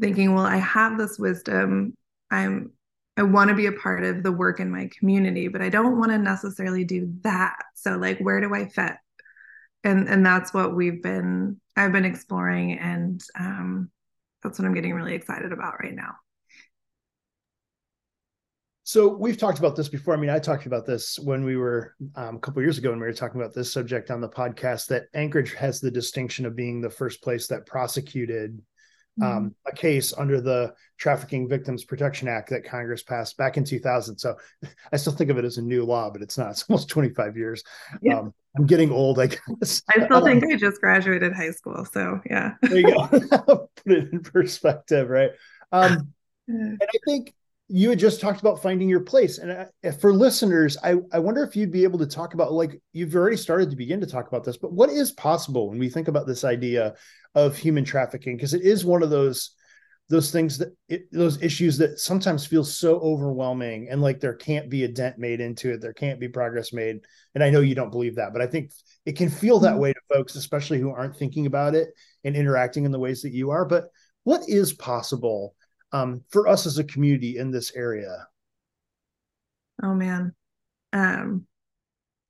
thinking, 0.00 0.34
well, 0.34 0.44
I 0.44 0.56
have 0.56 0.98
this 0.98 1.18
wisdom. 1.18 1.96
I'm 2.30 2.72
I 3.18 3.24
want 3.24 3.48
to 3.48 3.56
be 3.56 3.66
a 3.66 3.72
part 3.72 4.04
of 4.04 4.22
the 4.22 4.30
work 4.30 4.60
in 4.60 4.70
my 4.70 4.88
community, 4.96 5.48
but 5.48 5.60
I 5.60 5.70
don't 5.70 5.98
want 5.98 6.12
to 6.12 6.18
necessarily 6.18 6.84
do 6.84 7.12
that. 7.22 7.56
So 7.74 7.96
like 7.96 8.20
where 8.20 8.40
do 8.40 8.54
I 8.54 8.68
fit? 8.68 8.92
And 9.82 10.08
and 10.08 10.24
that's 10.24 10.54
what 10.54 10.76
we've 10.76 11.02
been 11.02 11.60
I've 11.76 11.92
been 11.92 12.04
exploring 12.04 12.78
and 12.78 13.20
um, 13.38 13.90
that's 14.42 14.58
what 14.58 14.66
I'm 14.66 14.74
getting 14.74 14.94
really 14.94 15.14
excited 15.14 15.52
about 15.52 15.80
right 15.82 15.94
now. 15.94 16.14
So 18.84 19.08
we've 19.08 19.36
talked 19.36 19.58
about 19.58 19.76
this 19.76 19.88
before. 19.88 20.14
I 20.14 20.16
mean, 20.16 20.30
I 20.30 20.38
talked 20.38 20.66
about 20.66 20.86
this 20.86 21.18
when 21.18 21.44
we 21.44 21.56
were 21.56 21.94
um, 22.14 22.36
a 22.36 22.38
couple 22.38 22.62
years 22.62 22.78
ago 22.78 22.90
when 22.90 23.00
we 23.00 23.06
were 23.06 23.12
talking 23.12 23.40
about 23.40 23.52
this 23.52 23.72
subject 23.72 24.10
on 24.12 24.20
the 24.20 24.28
podcast. 24.28 24.86
That 24.86 25.06
Anchorage 25.12 25.54
has 25.54 25.80
the 25.80 25.90
distinction 25.90 26.46
of 26.46 26.56
being 26.56 26.80
the 26.80 26.88
first 26.88 27.20
place 27.20 27.48
that 27.48 27.66
prosecuted 27.66 28.62
um, 29.22 29.28
mm-hmm. 29.28 29.48
a 29.66 29.72
case 29.72 30.12
under 30.16 30.40
the 30.40 30.74
Trafficking 30.96 31.48
Victims 31.48 31.84
Protection 31.84 32.28
Act 32.28 32.50
that 32.50 32.64
Congress 32.64 33.02
passed 33.02 33.36
back 33.36 33.56
in 33.56 33.64
2000. 33.64 34.18
So 34.18 34.36
I 34.92 34.96
still 34.96 35.12
think 35.12 35.30
of 35.30 35.38
it 35.38 35.44
as 35.44 35.58
a 35.58 35.62
new 35.62 35.84
law, 35.84 36.10
but 36.10 36.22
it's 36.22 36.36
not. 36.36 36.48
It's 36.58 36.64
almost 36.68 36.88
25 36.88 37.36
years. 37.36 37.62
Yeah. 38.02 38.18
Um, 38.18 38.34
I'm 38.56 38.66
getting 38.66 38.90
old, 38.90 39.20
I 39.20 39.28
guess. 39.28 39.82
I 39.94 40.04
still 40.04 40.20
think 40.24 40.42
um, 40.42 40.50
I 40.50 40.56
just 40.56 40.80
graduated 40.80 41.32
high 41.32 41.50
school. 41.50 41.84
So 41.84 42.20
yeah. 42.28 42.54
there 42.62 42.78
you 42.78 42.94
go. 42.94 43.06
Put 43.76 43.92
it 43.92 44.12
in 44.12 44.20
perspective, 44.20 45.08
right? 45.08 45.30
Um, 45.70 46.12
and 46.48 46.82
I 46.82 46.98
think 47.06 47.34
you 47.68 47.90
had 47.90 47.98
just 47.98 48.20
talked 48.20 48.40
about 48.40 48.62
finding 48.62 48.88
your 48.88 49.00
place. 49.00 49.38
And 49.38 49.50
uh, 49.50 49.92
for 50.00 50.12
listeners 50.12 50.76
I, 50.82 50.96
I 51.12 51.18
wonder 51.18 51.44
if 51.44 51.54
you'd 51.54 51.72
be 51.72 51.84
able 51.84 51.98
to 51.98 52.06
talk 52.06 52.34
about 52.34 52.52
like 52.52 52.80
you've 52.92 53.14
already 53.14 53.36
started 53.36 53.70
to 53.70 53.76
begin 53.76 54.00
to 54.00 54.06
talk 54.06 54.28
about 54.28 54.44
this 54.44 54.56
but 54.56 54.72
what 54.72 54.90
is 54.90 55.12
possible 55.12 55.68
when 55.68 55.78
we 55.78 55.88
think 55.88 56.08
about 56.08 56.26
this 56.26 56.44
idea 56.44 56.94
of 57.34 57.56
human 57.56 57.84
trafficking? 57.84 58.36
Because 58.36 58.54
it 58.54 58.62
is 58.62 58.84
one 58.84 59.02
of 59.02 59.10
those 59.10 59.52
those 60.10 60.30
things 60.30 60.56
that 60.56 60.74
it, 60.88 61.02
those 61.12 61.42
issues 61.42 61.76
that 61.76 61.98
sometimes 61.98 62.46
feel 62.46 62.64
so 62.64 62.98
overwhelming 63.00 63.88
and 63.90 64.00
like 64.00 64.20
there 64.20 64.34
can't 64.34 64.70
be 64.70 64.84
a 64.84 64.88
dent 64.88 65.18
made 65.18 65.38
into 65.38 65.70
it. 65.70 65.82
There 65.82 65.92
can't 65.92 66.18
be 66.18 66.28
progress 66.28 66.72
made. 66.72 67.00
And 67.34 67.44
i 67.44 67.50
know 67.50 67.60
you 67.60 67.74
don't 67.74 67.90
believe 67.90 68.16
that 68.16 68.32
but 68.32 68.42
i 68.42 68.46
think 68.46 68.72
it 69.04 69.16
can 69.16 69.28
feel 69.28 69.60
that 69.60 69.72
mm-hmm. 69.72 69.80
way 69.80 69.92
to 69.92 70.00
folks 70.12 70.34
especially 70.34 70.80
who 70.80 70.90
aren't 70.90 71.16
thinking 71.16 71.46
about 71.46 71.74
it 71.74 71.90
and 72.24 72.34
interacting 72.34 72.84
in 72.84 72.92
the 72.92 72.98
ways 72.98 73.22
that 73.22 73.32
you 73.32 73.50
are. 73.50 73.64
But 73.64 73.90
what 74.24 74.42
is 74.48 74.72
possible 74.72 75.54
um, 75.92 76.22
for 76.30 76.48
us 76.48 76.66
as 76.66 76.78
a 76.78 76.84
community 76.84 77.38
in 77.38 77.50
this 77.50 77.74
area 77.74 78.26
oh 79.82 79.94
man 79.94 80.34
um, 80.92 81.46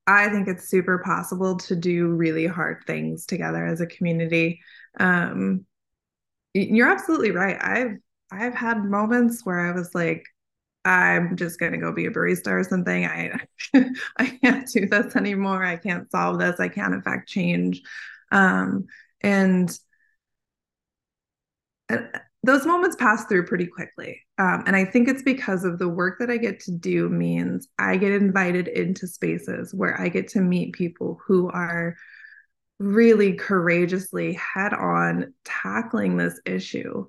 i 0.06 0.28
think 0.28 0.48
it's 0.48 0.68
super 0.68 0.98
possible 0.98 1.56
to 1.56 1.76
do 1.76 2.08
really 2.08 2.46
hard 2.46 2.82
things 2.86 3.26
together 3.26 3.64
as 3.64 3.80
a 3.80 3.86
community 3.86 4.60
um, 5.00 5.64
you're 6.54 6.88
absolutely 6.88 7.30
right. 7.30 7.56
I've 7.60 7.96
I've 8.30 8.54
had 8.54 8.84
moments 8.84 9.44
where 9.44 9.60
I 9.60 9.72
was 9.72 9.94
like, 9.94 10.24
I'm 10.84 11.36
just 11.36 11.58
gonna 11.60 11.78
go 11.78 11.92
be 11.92 12.06
a 12.06 12.10
barista 12.10 12.48
or 12.48 12.64
something. 12.64 13.04
I 13.06 13.38
I 14.16 14.26
can't 14.42 14.68
do 14.68 14.86
this 14.86 15.16
anymore. 15.16 15.64
I 15.64 15.76
can't 15.76 16.10
solve 16.10 16.38
this. 16.38 16.60
I 16.60 16.68
can't 16.68 16.94
affect 16.94 17.28
change. 17.28 17.82
Um, 18.30 18.86
and, 19.22 19.70
and 21.88 22.10
those 22.44 22.64
moments 22.64 22.96
pass 22.96 23.24
through 23.24 23.46
pretty 23.46 23.66
quickly. 23.66 24.22
Um, 24.38 24.62
and 24.66 24.76
I 24.76 24.84
think 24.84 25.08
it's 25.08 25.22
because 25.22 25.64
of 25.64 25.78
the 25.78 25.88
work 25.88 26.18
that 26.20 26.30
I 26.30 26.36
get 26.36 26.60
to 26.60 26.70
do 26.70 27.08
means 27.08 27.68
I 27.78 27.96
get 27.96 28.12
invited 28.12 28.68
into 28.68 29.08
spaces 29.08 29.74
where 29.74 30.00
I 30.00 30.08
get 30.08 30.28
to 30.28 30.40
meet 30.40 30.72
people 30.72 31.20
who 31.26 31.50
are 31.50 31.96
really 32.78 33.32
courageously 33.32 34.34
head 34.34 34.72
on 34.72 35.34
tackling 35.44 36.16
this 36.16 36.40
issue. 36.46 37.06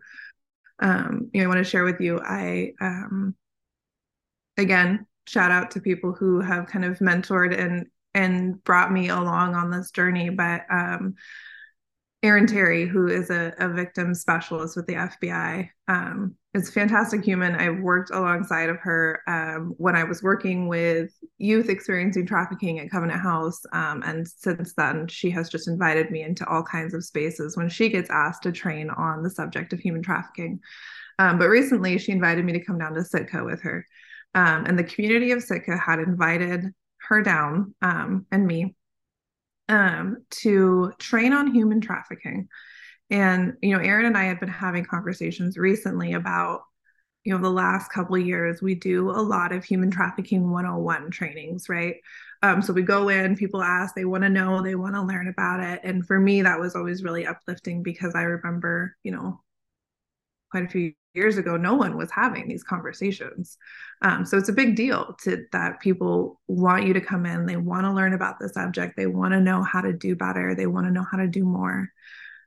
Um, 0.80 1.30
you 1.32 1.42
know, 1.42 1.46
I 1.46 1.48
want 1.54 1.60
to 1.60 1.70
share 1.70 1.84
with 1.84 2.02
you, 2.02 2.20
I, 2.20 2.74
um, 2.82 3.36
again, 4.58 5.06
shout 5.28 5.52
out 5.52 5.72
to 5.72 5.82
people 5.82 6.12
who 6.12 6.42
have 6.42 6.66
kind 6.66 6.86
of 6.86 6.98
mentored 6.98 7.56
and, 7.56 7.86
and 8.16 8.64
brought 8.64 8.92
me 8.92 9.10
along 9.10 9.54
on 9.54 9.70
this 9.70 9.92
journey. 9.92 10.32
But, 10.32 10.62
Erin 12.22 12.48
Terry, 12.48 12.86
who 12.86 13.08
is 13.08 13.30
a, 13.30 13.54
a 13.60 13.70
victim 13.70 14.14
specialist 14.14 14.76
with 14.76 14.86
the 14.88 14.96
FBI, 14.96 15.70
um, 15.88 16.36
is 16.54 16.68
a 16.68 16.72
fantastic 16.72 17.24
human. 17.24 17.56
I've 17.56 17.80
worked 17.80 18.12
alongside 18.12 18.70
of 18.70 18.78
her 18.80 19.22
um, 19.28 19.74
when 19.78 19.96
I 19.96 20.04
was 20.04 20.22
working 20.22 20.68
with 20.68 21.12
youth 21.38 21.70
experiencing 21.70 22.26
trafficking 22.26 22.80
at 22.80 22.92
Covenant 22.92 23.22
House. 23.22 23.62
Um, 23.72 24.04
and 24.06 24.28
since 24.28 24.74
then, 24.74 25.08
she 25.08 25.30
has 25.30 25.50
just 25.50 25.70
invited 25.70 26.12
me 26.12 26.24
into 26.24 26.46
all 26.48 26.64
kinds 26.64 26.94
of 26.94 27.06
spaces 27.06 27.56
when 27.56 27.70
she 27.70 27.88
gets 27.88 28.10
asked 28.10 28.44
to 28.44 28.52
train 28.52 28.90
on 28.90 29.24
the 29.24 29.30
subject 29.30 29.72
of 29.72 29.80
human 29.80 30.02
trafficking. 30.02 30.60
Um, 31.20 31.40
but 31.40 31.48
recently, 31.48 31.98
she 32.00 32.12
invited 32.12 32.44
me 32.44 32.52
to 32.54 32.64
come 32.64 32.80
down 32.80 32.96
to 32.96 33.04
Sitka 33.06 33.46
with 33.46 33.62
her. 33.62 33.86
Um, 34.36 34.66
and 34.66 34.78
the 34.78 34.84
community 34.84 35.32
of 35.32 35.42
Sitka 35.42 35.78
had 35.78 36.00
invited 36.00 36.66
her 37.08 37.22
down 37.22 37.74
um, 37.82 38.26
and 38.32 38.46
me 38.46 38.76
um, 39.70 40.18
to 40.32 40.92
train 41.00 41.32
on 41.32 41.54
human 41.54 41.80
trafficking. 41.80 42.50
And, 43.10 43.54
you 43.62 43.76
know, 43.76 43.82
Erin 43.82 44.06
and 44.06 44.18
I 44.18 44.26
had 44.26 44.40
been 44.40 44.50
having 44.50 44.84
conversations 44.86 45.58
recently 45.58 46.14
about, 46.14 46.62
you 47.24 47.34
know, 47.34 47.42
the 47.42 47.50
last 47.50 47.92
couple 47.92 48.18
years, 48.18 48.62
we 48.62 48.76
do 48.76 49.10
a 49.10 49.22
lot 49.22 49.52
of 49.52 49.64
human 49.64 49.92
trafficking 49.92 50.52
101 50.52 51.12
trainings, 51.12 51.70
right? 51.70 51.96
Um, 52.42 52.62
so 52.62 52.74
we 52.74 52.82
go 52.82 53.10
in, 53.10 53.36
people 53.36 53.62
ask, 53.62 53.96
they 53.96 54.06
want 54.06 54.24
to 54.24 54.30
know, 54.30 54.62
they 54.62 54.76
want 54.76 54.96
to 54.96 55.02
learn 55.02 55.28
about 55.28 55.60
it. 55.60 55.82
And 55.84 56.06
for 56.06 56.20
me, 56.20 56.42
that 56.42 56.60
was 56.60 56.76
always 56.76 57.04
really 57.04 57.26
uplifting 57.26 57.84
because 57.84 58.16
I 58.16 58.24
remember, 58.24 58.96
you 59.04 59.12
know, 59.12 59.42
quite 60.52 60.66
a 60.66 60.70
few 60.70 60.94
years 61.14 61.38
ago, 61.38 61.58
no 61.58 61.74
one 61.74 61.98
was 61.98 62.12
having 62.12 62.48
these 62.48 62.64
conversations. 62.64 63.58
Um, 64.02 64.26
so 64.26 64.38
it's 64.38 64.50
a 64.50 64.54
big 64.54 64.76
deal 64.76 65.16
to 65.24 65.46
that 65.52 65.80
people 65.80 66.40
want 66.48 66.86
you 66.86 66.94
to 66.94 67.02
come 67.02 67.26
in, 67.26 67.46
they 67.46 67.58
want 67.58 67.86
to 67.86 67.92
learn 67.92 68.14
about 68.14 68.40
the 68.40 68.50
subject, 68.50 68.96
they 68.96 69.08
want 69.08 69.34
to 69.34 69.42
know 69.42 69.64
how 69.64 69.82
to 69.82 69.94
do 69.94 70.16
better, 70.16 70.56
they 70.56 70.68
want 70.68 70.86
to 70.88 70.92
know 70.92 71.06
how 71.10 71.18
to 71.18 71.28
do 71.28 71.44
more. 71.44 71.90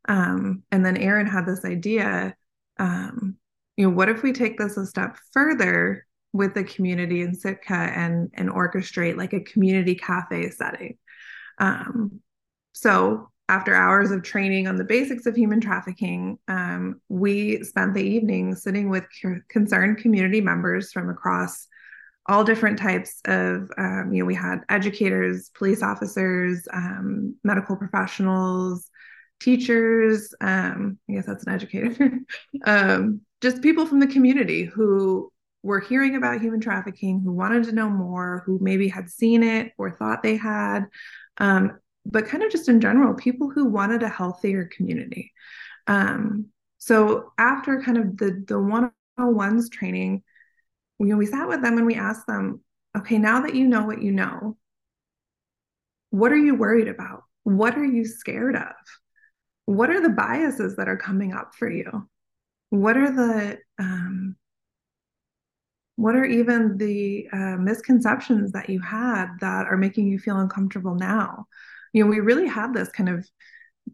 Um, 0.09 0.63
and 0.71 0.85
then 0.85 0.97
Erin 0.97 1.27
had 1.27 1.47
this 1.47 1.65
idea, 1.65 2.35
um, 2.79 3.37
you 3.77 3.87
know, 3.89 3.95
what 3.95 4.09
if 4.09 4.23
we 4.23 4.33
take 4.33 4.59
this 4.59 4.77
a 4.77 4.87
step 4.87 5.17
further 5.33 6.07
with 6.33 6.55
the 6.55 6.65
community 6.65 7.21
in 7.23 7.35
Sitka 7.35 7.75
and 7.75 8.31
and 8.35 8.49
orchestrate 8.49 9.17
like 9.17 9.33
a 9.33 9.41
community 9.41 9.95
cafe 9.95 10.51
setting? 10.51 10.99
Um, 11.59 12.21
so 12.73 13.32
after 13.49 13.75
hours 13.75 14.11
of 14.11 14.23
training 14.23 14.67
on 14.67 14.77
the 14.77 14.85
basics 14.85 15.27
of 15.27 15.37
human 15.37 15.61
trafficking, 15.61 16.39
um, 16.49 17.01
we 17.09 17.63
spent 17.65 17.95
the 17.95 18.03
evening 18.03 18.55
sitting 18.55 18.89
with 18.89 19.05
concerned 19.49 19.99
community 19.99 20.41
members 20.41 20.93
from 20.93 21.11
across 21.11 21.67
all 22.27 22.45
different 22.45 22.79
types 22.79 23.21
of, 23.25 23.69
um, 23.77 24.11
you 24.13 24.21
know, 24.21 24.25
we 24.25 24.35
had 24.35 24.61
educators, 24.69 25.51
police 25.51 25.83
officers, 25.83 26.67
um, 26.73 27.35
medical 27.43 27.77
professionals, 27.77 28.89
teachers. 29.41 30.33
Um, 30.41 30.99
I 31.11 31.15
guess 31.15 31.27
that's 31.27 31.45
an 31.45 31.53
educator. 31.53 32.19
Um, 32.65 33.23
just 33.41 33.61
people 33.61 33.87
from 33.87 33.99
the 33.99 34.07
community 34.07 34.65
who 34.65 35.33
were 35.65 35.81
hearing 35.81 36.15
about 36.15 36.41
human 36.41 36.61
trafficking, 36.61 37.21
who 37.21 37.33
wanted 37.33 37.65
to 37.65 37.73
know 37.73 37.91
more, 37.91 38.45
who 38.47 38.59
maybe 38.61 38.89
had 38.89 39.11
seen 39.11 39.43
it 39.43 39.73
or 39.79 39.91
thought 39.91 40.23
they 40.23 40.37
had, 40.37 40.87
um, 41.39 41.79
but 42.05 42.27
kind 42.27 42.43
of 42.43 42.51
just 42.51 42.69
in 42.69 42.81
general, 42.81 43.15
people 43.15 43.51
who 43.51 43.65
wanted 43.67 44.03
a 44.03 44.09
healthier 44.09 44.69
community. 44.75 45.33
Um, 45.87 46.47
so 46.79 47.33
after 47.39 47.81
kind 47.83 47.99
of 47.99 48.17
the 48.17 48.45
the 48.47 48.61
one 48.61 48.91
on 49.19 49.35
ones 49.35 49.69
training, 49.69 50.23
know, 51.07 51.17
we 51.17 51.27
sat 51.27 51.49
with 51.49 51.63
them 51.63 51.79
and 51.79 51.87
we 51.87 51.95
asked 51.95 52.27
them, 52.27 52.61
okay, 52.97 53.19
now 53.19 53.43
that 53.43 53.55
you 53.55 53.67
know 53.67 53.85
what 53.85 54.03
you 54.03 54.13
know, 54.13 54.57
what 56.11 56.33
are 56.33 56.37
you 56.37 56.55
worried 56.55 56.89
about? 56.89 57.23
What 57.45 57.77
are 57.77 57.85
you 57.85 58.05
scared 58.05 58.57
of? 58.57 58.75
What 59.65 59.91
are 59.91 60.01
the 60.01 60.11
biases 60.11 60.77
that 60.77 60.89
are 60.89 60.97
coming 60.97 61.33
up 61.33 61.55
for 61.55 61.71
you? 61.71 62.09
What 62.71 62.97
are 62.97 63.11
the 63.11 63.59
um, 63.79 64.37
what 65.97 66.17
are 66.17 66.25
even 66.25 66.79
the 66.79 67.29
uh, 67.33 67.57
misconceptions 67.59 68.53
that 68.53 68.69
you 68.69 68.81
had 68.81 69.27
that 69.41 69.67
are 69.67 69.77
making 69.77 70.09
you 70.09 70.19
feel 70.19 70.39
uncomfortable 70.39 70.95
now? 70.95 71.47
You 71.93 72.05
know, 72.05 72.11
we 72.11 72.21
really 72.21 72.47
had 72.47 72.73
this 72.73 72.89
kind 72.89 73.09
of 73.09 73.29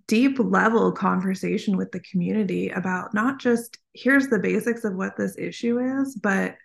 deep 0.07 0.39
level 0.39 0.93
conversation 0.93 1.77
with 1.77 1.91
the 1.93 2.01
community 2.01 2.69
about 2.69 3.15
not 3.15 3.41
just 3.41 3.79
here's 3.95 4.29
the 4.29 4.39
basics 4.39 4.85
of 4.85 4.95
what 4.95 5.17
this 5.17 5.37
issue 5.39 5.79
is, 5.79 6.15
but 6.15 6.57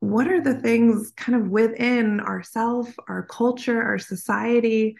what 0.00 0.28
are 0.28 0.40
the 0.40 0.54
things 0.54 1.12
kind 1.16 1.40
of 1.40 1.50
within 1.50 2.20
ourself, 2.20 2.92
our 3.06 3.26
culture, 3.26 3.82
our 3.82 3.98
society 3.98 4.96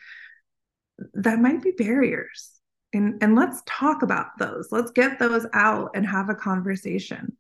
that 1.15 1.41
might 1.41 1.63
be 1.63 1.73
barriers? 1.73 2.51
And, 2.93 3.23
and 3.23 3.35
let's 3.35 3.63
talk 3.67 4.03
about 4.03 4.27
those. 4.39 4.69
Let's 4.71 4.91
get 4.91 5.19
those 5.19 5.47
out 5.55 5.93
and 5.95 6.07
have 6.07 6.29
a 6.29 6.35
conversation. 6.35 7.37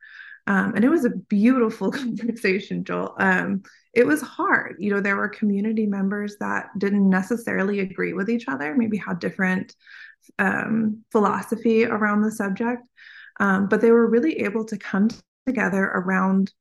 Um, 0.51 0.75
and 0.75 0.85
it 0.85 0.89
was 0.89 1.05
a 1.05 1.11
beautiful 1.11 1.93
conversation, 1.93 2.83
Joel. 2.83 3.15
Um, 3.19 3.63
it 3.95 4.05
was 4.05 4.21
hard. 4.21 4.75
You 4.81 4.93
know, 4.93 5.01
there 5.01 5.17
were 5.17 5.29
community 5.29 5.87
members 5.87 6.37
that 6.41 6.77
didn't 6.77 7.09
necessarily 7.09 7.79
agree 7.79 8.15
with 8.15 8.29
each 8.29 8.49
other, 8.49 8.75
maybe 8.75 8.97
had 8.97 9.21
different 9.21 9.77
um, 10.41 11.05
philosophy 11.13 11.85
around 11.85 12.23
the 12.23 12.33
subject, 12.33 12.83
um, 13.39 13.69
but 13.69 13.81
they 13.81 13.93
were 13.93 14.09
really 14.09 14.41
able 14.41 14.65
to 14.65 14.77
come 14.77 15.09
together 15.47 15.85
around 15.85 16.53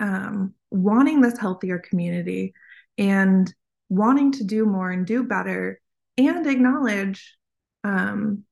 um, 0.00 0.54
wanting 0.72 1.20
this 1.20 1.38
healthier 1.38 1.78
community 1.78 2.54
and 2.98 3.54
wanting 3.88 4.32
to 4.32 4.42
do 4.42 4.66
more 4.66 4.90
and 4.90 5.06
do 5.06 5.22
better 5.22 5.80
and 6.18 6.44
acknowledge 6.44 7.36
um, 7.84 8.42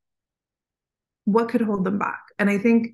what 1.24 1.48
could 1.48 1.60
hold 1.60 1.82
them 1.82 1.98
back. 1.98 2.22
And 2.38 2.48
I 2.48 2.58
think 2.58 2.92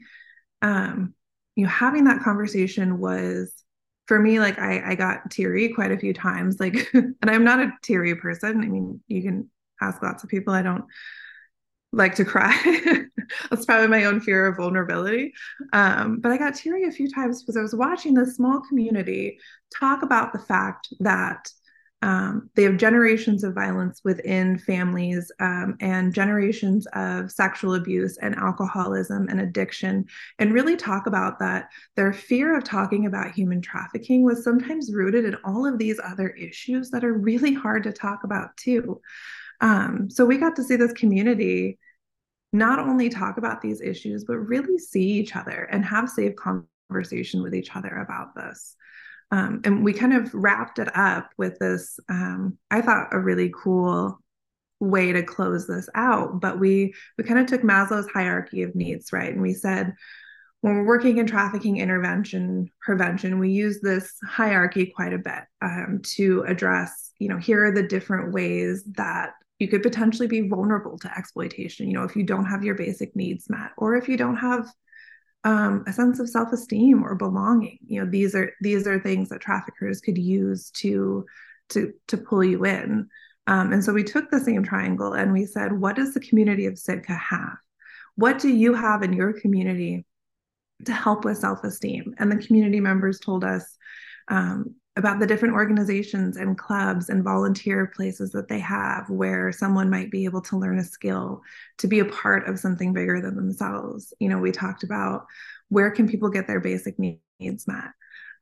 um, 0.62 1.14
you 1.56 1.64
know 1.64 1.70
having 1.70 2.04
that 2.04 2.22
conversation 2.22 2.98
was 2.98 3.52
for 4.06 4.18
me 4.18 4.38
like 4.40 4.58
I, 4.58 4.92
I 4.92 4.94
got 4.94 5.30
teary 5.30 5.72
quite 5.72 5.92
a 5.92 5.98
few 5.98 6.12
times 6.12 6.60
like 6.60 6.90
and 6.94 7.16
i'm 7.22 7.44
not 7.44 7.60
a 7.60 7.72
teary 7.82 8.14
person. 8.16 8.62
I 8.62 8.66
mean 8.66 9.00
you 9.08 9.22
can 9.22 9.50
ask 9.80 10.02
lots 10.02 10.22
of 10.24 10.30
people. 10.30 10.54
I 10.54 10.62
don't 10.62 10.84
like 11.92 12.16
to 12.16 12.24
cry. 12.24 12.54
That's 13.50 13.64
probably 13.66 13.86
my 13.88 14.04
own 14.04 14.20
fear 14.20 14.46
of 14.46 14.56
vulnerability. 14.56 15.32
Um, 15.72 16.20
but 16.20 16.32
i 16.32 16.36
got 16.36 16.54
teary 16.54 16.84
a 16.84 16.92
few 16.92 17.08
times 17.08 17.42
because 17.42 17.56
i 17.56 17.62
was 17.62 17.74
watching 17.74 18.14
this 18.14 18.36
small 18.36 18.60
community 18.68 19.38
talk 19.78 20.02
about 20.02 20.32
the 20.32 20.38
fact 20.38 20.88
that 21.00 21.48
um, 22.04 22.50
they 22.54 22.64
have 22.64 22.76
generations 22.76 23.44
of 23.44 23.54
violence 23.54 24.02
within 24.04 24.58
families 24.58 25.32
um, 25.40 25.76
and 25.80 26.12
generations 26.12 26.86
of 26.92 27.32
sexual 27.32 27.74
abuse 27.76 28.18
and 28.18 28.34
alcoholism 28.36 29.28
and 29.30 29.40
addiction, 29.40 30.04
and 30.38 30.52
really 30.52 30.76
talk 30.76 31.06
about 31.06 31.38
that. 31.38 31.70
Their 31.96 32.12
fear 32.12 32.56
of 32.56 32.64
talking 32.64 33.06
about 33.06 33.32
human 33.32 33.62
trafficking 33.62 34.22
was 34.22 34.44
sometimes 34.44 34.92
rooted 34.92 35.24
in 35.24 35.36
all 35.44 35.66
of 35.66 35.78
these 35.78 35.98
other 36.12 36.28
issues 36.28 36.90
that 36.90 37.04
are 37.04 37.14
really 37.14 37.54
hard 37.54 37.82
to 37.84 37.92
talk 37.92 38.24
about, 38.24 38.54
too. 38.56 39.00
Um, 39.60 40.10
so 40.10 40.26
we 40.26 40.36
got 40.36 40.56
to 40.56 40.64
see 40.64 40.76
this 40.76 40.92
community 40.92 41.78
not 42.52 42.78
only 42.78 43.08
talk 43.08 43.38
about 43.38 43.62
these 43.62 43.80
issues, 43.80 44.24
but 44.24 44.36
really 44.36 44.78
see 44.78 45.08
each 45.20 45.34
other 45.34 45.68
and 45.72 45.84
have 45.84 46.08
safe 46.10 46.34
conversation 46.36 47.42
with 47.42 47.54
each 47.54 47.74
other 47.74 47.88
about 47.88 48.34
this. 48.34 48.76
Um, 49.30 49.62
and 49.64 49.84
we 49.84 49.92
kind 49.92 50.14
of 50.14 50.32
wrapped 50.34 50.78
it 50.78 50.94
up 50.96 51.30
with 51.36 51.58
this, 51.58 51.98
um, 52.08 52.58
I 52.70 52.80
thought, 52.82 53.08
a 53.12 53.18
really 53.18 53.52
cool 53.54 54.20
way 54.80 55.12
to 55.12 55.22
close 55.22 55.66
this 55.66 55.88
out. 55.94 56.40
But 56.40 56.60
we 56.60 56.94
we 57.18 57.24
kind 57.24 57.40
of 57.40 57.46
took 57.46 57.62
Maslow's 57.62 58.08
hierarchy 58.08 58.62
of 58.62 58.74
needs, 58.74 59.12
right? 59.12 59.32
And 59.32 59.42
we 59.42 59.54
said, 59.54 59.94
when 60.60 60.76
we're 60.76 60.86
working 60.86 61.18
in 61.18 61.26
trafficking 61.26 61.76
intervention 61.78 62.70
prevention, 62.80 63.38
we 63.38 63.50
use 63.50 63.80
this 63.80 64.14
hierarchy 64.26 64.92
quite 64.96 65.12
a 65.12 65.18
bit 65.18 65.42
um, 65.60 66.00
to 66.16 66.42
address, 66.46 67.12
you 67.18 67.28
know, 67.28 67.38
here 67.38 67.66
are 67.66 67.72
the 67.72 67.86
different 67.86 68.32
ways 68.32 68.82
that 68.96 69.32
you 69.58 69.68
could 69.68 69.82
potentially 69.82 70.26
be 70.26 70.48
vulnerable 70.48 70.98
to 70.98 71.18
exploitation. 71.18 71.86
You 71.86 71.94
know, 71.94 72.04
if 72.04 72.16
you 72.16 72.22
don't 72.22 72.46
have 72.46 72.64
your 72.64 72.74
basic 72.74 73.14
needs 73.14 73.50
met, 73.50 73.72
or 73.76 73.94
if 73.94 74.08
you 74.08 74.16
don't 74.16 74.36
have 74.36 74.66
um, 75.44 75.84
a 75.86 75.92
sense 75.92 76.18
of 76.20 76.28
self-esteem 76.28 77.04
or 77.04 77.14
belonging, 77.14 77.78
you 77.86 78.02
know, 78.02 78.10
these 78.10 78.34
are 78.34 78.52
these 78.60 78.86
are 78.86 78.98
things 78.98 79.28
that 79.28 79.40
traffickers 79.40 80.00
could 80.00 80.18
use 80.18 80.70
to 80.70 81.24
to 81.70 81.92
to 82.08 82.16
pull 82.16 82.42
you 82.42 82.64
in. 82.64 83.08
Um, 83.46 83.72
and 83.72 83.84
so 83.84 83.92
we 83.92 84.04
took 84.04 84.30
the 84.30 84.40
same 84.40 84.62
triangle 84.62 85.12
and 85.12 85.32
we 85.32 85.44
said, 85.44 85.78
what 85.78 85.96
does 85.96 86.14
the 86.14 86.20
community 86.20 86.64
of 86.64 86.78
Sitka 86.78 87.12
have? 87.12 87.58
What 88.16 88.38
do 88.38 88.48
you 88.48 88.72
have 88.72 89.02
in 89.02 89.12
your 89.12 89.38
community 89.38 90.06
to 90.84 90.92
help 90.92 91.24
with 91.24 91.38
self 91.38 91.64
esteem. 91.64 92.14
And 92.18 92.30
the 92.30 92.44
community 92.44 92.80
members 92.80 93.20
told 93.20 93.44
us 93.44 93.76
um, 94.28 94.74
about 94.96 95.18
the 95.18 95.26
different 95.26 95.54
organizations 95.54 96.36
and 96.36 96.56
clubs 96.56 97.08
and 97.08 97.24
volunteer 97.24 97.90
places 97.96 98.30
that 98.30 98.48
they 98.48 98.60
have 98.60 99.10
where 99.10 99.50
someone 99.50 99.90
might 99.90 100.10
be 100.10 100.24
able 100.24 100.40
to 100.40 100.56
learn 100.56 100.78
a 100.78 100.84
skill 100.84 101.42
to 101.78 101.88
be 101.88 101.98
a 101.98 102.04
part 102.04 102.48
of 102.48 102.60
something 102.60 102.92
bigger 102.92 103.20
than 103.20 103.34
themselves. 103.34 104.14
You 104.20 104.28
know, 104.28 104.38
we 104.38 104.52
talked 104.52 104.84
about 104.84 105.26
where 105.68 105.90
can 105.90 106.08
people 106.08 106.28
get 106.28 106.46
their 106.46 106.60
basic 106.60 106.96
needs 106.98 107.66
met. 107.66 107.90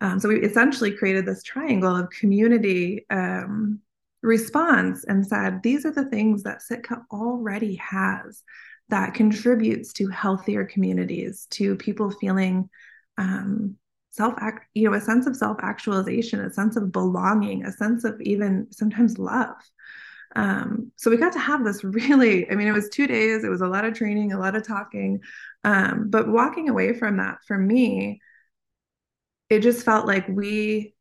Um, 0.03 0.21
so 0.21 0.29
we 0.29 0.41
essentially 0.41 0.91
created 0.91 1.25
this 1.25 1.43
triangle 1.43 1.97
of 1.97 2.11
community 2.11 3.07
um, 3.09 3.81
response 4.23 5.05
and 5.05 5.27
said, 5.27 5.63
these 5.63 5.87
are 5.87 5.93
the 5.93 6.11
things 6.11 6.43
that 6.43 6.61
Sitka 6.61 7.03
already 7.11 7.77
has 7.77 8.43
that 8.89 9.15
contributes 9.15 9.93
to 9.95 10.09
healthier 10.09 10.67
communities, 10.67 11.47
to 11.51 11.77
people 11.77 12.11
feeling 12.11 12.69
um, 13.17 13.77
self 14.13 14.35
you 14.75 14.89
know 14.89 14.97
a 14.97 15.01
sense 15.01 15.27
of 15.27 15.35
self 15.35 15.59
actualization, 15.61 16.41
a 16.41 16.53
sense 16.53 16.77
of 16.77 16.93
belonging, 16.93 17.65
a 17.65 17.73
sense 17.73 18.05
of 18.05 18.21
even 18.21 18.69
sometimes 18.71 19.19
love. 19.19 19.57
Um, 20.37 20.93
so 20.97 21.11
we 21.11 21.17
got 21.17 21.33
to 21.33 21.39
have 21.39 21.65
this 21.65 21.83
really, 21.85 22.49
I 22.51 22.55
mean, 22.55 22.69
it 22.69 22.73
was 22.73 22.89
two 22.89 23.07
days, 23.07 23.45
it 23.45 23.51
was 23.51 23.61
a 23.61 23.67
lot 23.67 23.85
of 23.85 23.95
training, 23.95 24.33
a 24.33 24.39
lot 24.39 24.55
of 24.55 24.67
talking. 24.67 25.21
Um, 25.65 26.09
but 26.09 26.29
walking 26.29 26.69
away 26.69 26.95
from 26.95 27.17
that 27.19 27.39
for 27.47 27.59
me, 27.59 28.21
it 29.51 29.61
just 29.61 29.85
felt 29.85 30.07
like 30.07 30.27
we 30.29 30.95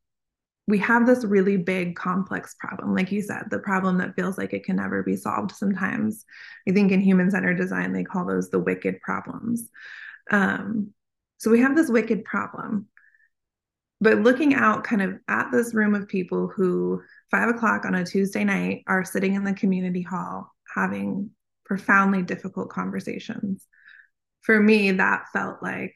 we 0.67 0.77
have 0.77 1.05
this 1.05 1.25
really 1.25 1.57
big 1.57 1.95
complex 1.95 2.55
problem 2.59 2.93
like 2.95 3.11
you 3.11 3.21
said 3.21 3.43
the 3.49 3.59
problem 3.59 3.97
that 3.97 4.15
feels 4.15 4.37
like 4.37 4.53
it 4.53 4.63
can 4.63 4.75
never 4.75 5.03
be 5.03 5.15
solved 5.15 5.51
sometimes 5.51 6.23
i 6.67 6.71
think 6.71 6.91
in 6.91 7.01
human 7.01 7.31
centered 7.31 7.57
design 7.57 7.91
they 7.91 8.03
call 8.03 8.25
those 8.25 8.49
the 8.49 8.59
wicked 8.59 9.01
problems 9.01 9.69
um, 10.29 10.93
so 11.39 11.49
we 11.49 11.59
have 11.59 11.75
this 11.75 11.89
wicked 11.89 12.23
problem 12.23 12.87
but 14.01 14.17
looking 14.17 14.55
out 14.55 14.83
kind 14.83 15.01
of 15.01 15.19
at 15.27 15.51
this 15.51 15.73
room 15.73 15.93
of 15.93 16.07
people 16.07 16.47
who 16.47 17.01
five 17.29 17.47
o'clock 17.47 17.85
on 17.85 17.95
a 17.95 18.05
tuesday 18.05 18.43
night 18.43 18.83
are 18.87 19.05
sitting 19.05 19.35
in 19.35 19.43
the 19.43 19.53
community 19.53 20.01
hall 20.01 20.51
having 20.75 21.29
profoundly 21.63 22.23
difficult 22.23 22.69
conversations 22.69 23.65
for 24.41 24.59
me 24.59 24.91
that 24.91 25.27
felt 25.31 25.61
like 25.61 25.95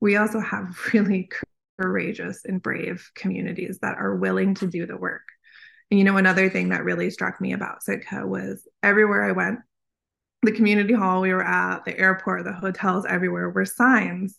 we 0.00 0.16
also 0.16 0.40
have 0.40 0.76
really 0.92 1.30
courageous 1.80 2.44
and 2.44 2.62
brave 2.62 3.10
communities 3.14 3.78
that 3.80 3.96
are 3.96 4.16
willing 4.16 4.54
to 4.54 4.66
do 4.66 4.84
the 4.84 4.96
work. 4.96 5.22
And 5.90 5.98
you 5.98 6.04
know, 6.04 6.16
another 6.16 6.48
thing 6.50 6.70
that 6.70 6.84
really 6.84 7.10
struck 7.10 7.40
me 7.40 7.52
about 7.52 7.82
Sitka 7.82 8.26
was 8.26 8.66
everywhere 8.82 9.24
I 9.24 9.32
went, 9.32 9.60
the 10.42 10.52
community 10.52 10.94
hall 10.94 11.20
we 11.20 11.32
were 11.32 11.44
at, 11.44 11.84
the 11.84 11.96
airport, 11.96 12.44
the 12.44 12.52
hotels, 12.52 13.06
everywhere 13.06 13.50
were 13.50 13.64
signs 13.64 14.38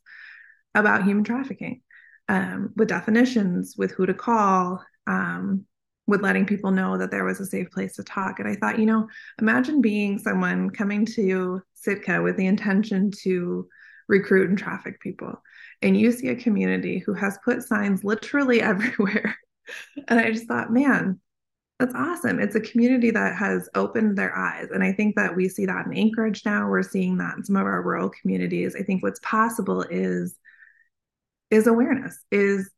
about 0.75 1.03
human 1.03 1.23
trafficking 1.23 1.81
um, 2.29 2.71
with 2.75 2.89
definitions, 2.89 3.75
with 3.77 3.91
who 3.91 4.05
to 4.05 4.13
call, 4.13 4.83
um, 5.07 5.65
with 6.07 6.21
letting 6.21 6.45
people 6.45 6.71
know 6.71 6.97
that 6.97 7.11
there 7.11 7.23
was 7.23 7.39
a 7.39 7.45
safe 7.45 7.69
place 7.71 7.95
to 7.95 8.03
talk. 8.03 8.39
And 8.39 8.47
I 8.47 8.55
thought, 8.55 8.79
you 8.79 8.85
know, 8.85 9.07
imagine 9.39 9.81
being 9.81 10.19
someone 10.19 10.69
coming 10.69 11.05
to 11.07 11.61
Sitka 11.73 12.21
with 12.21 12.37
the 12.37 12.47
intention 12.47 13.11
to 13.23 13.67
recruit 14.09 14.49
and 14.49 14.57
traffic 14.57 14.99
people 14.99 15.41
and 15.83 15.97
you 15.97 16.11
see 16.11 16.29
a 16.29 16.35
community 16.35 16.99
who 16.99 17.13
has 17.13 17.37
put 17.43 17.61
signs 17.61 18.03
literally 18.03 18.61
everywhere. 18.71 19.37
and 20.07 20.19
I 20.19 20.31
just 20.31 20.47
thought, 20.47 20.71
man, 20.71 21.19
that's 21.79 21.93
awesome. 21.93 22.39
It's 22.39 22.55
a 22.55 22.61
community 22.61 23.11
that 23.11 23.35
has 23.35 23.69
opened 23.75 24.17
their 24.17 24.35
eyes. 24.35 24.69
And 24.73 24.83
I 24.83 24.93
think 24.93 25.15
that 25.15 25.35
we 25.35 25.49
see 25.49 25.65
that 25.65 25.85
in 25.85 25.93
Anchorage 25.93 26.45
now. 26.45 26.69
We're 26.69 26.81
seeing 26.81 27.17
that 27.17 27.35
in 27.35 27.43
some 27.43 27.57
of 27.57 27.65
our 27.65 27.81
rural 27.81 28.09
communities. 28.09 28.75
I 28.75 28.83
think 28.83 29.03
what's 29.03 29.19
possible 29.19 29.83
is 29.89 30.37
is 31.53 31.67
awareness, 31.67 32.17
is 32.31 32.69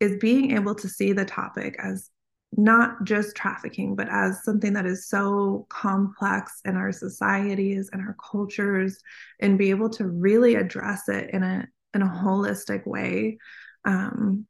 is 0.00 0.18
being 0.20 0.56
able 0.56 0.74
to 0.74 0.88
see 0.88 1.12
the 1.12 1.24
topic 1.24 1.76
as 1.78 2.10
not 2.56 3.04
just 3.04 3.36
trafficking, 3.36 3.96
but 3.96 4.08
as 4.10 4.44
something 4.44 4.74
that 4.74 4.86
is 4.86 5.08
so 5.08 5.66
complex 5.70 6.60
in 6.64 6.76
our 6.76 6.92
societies 6.92 7.90
and 7.92 8.02
our 8.02 8.16
cultures, 8.30 8.98
and 9.40 9.58
be 9.58 9.70
able 9.70 9.88
to 9.90 10.06
really 10.06 10.56
address 10.56 11.08
it 11.08 11.30
in 11.30 11.42
a 11.42 11.66
in 11.94 12.02
a 12.02 12.06
holistic 12.06 12.86
way. 12.86 13.38
Um, 13.84 14.46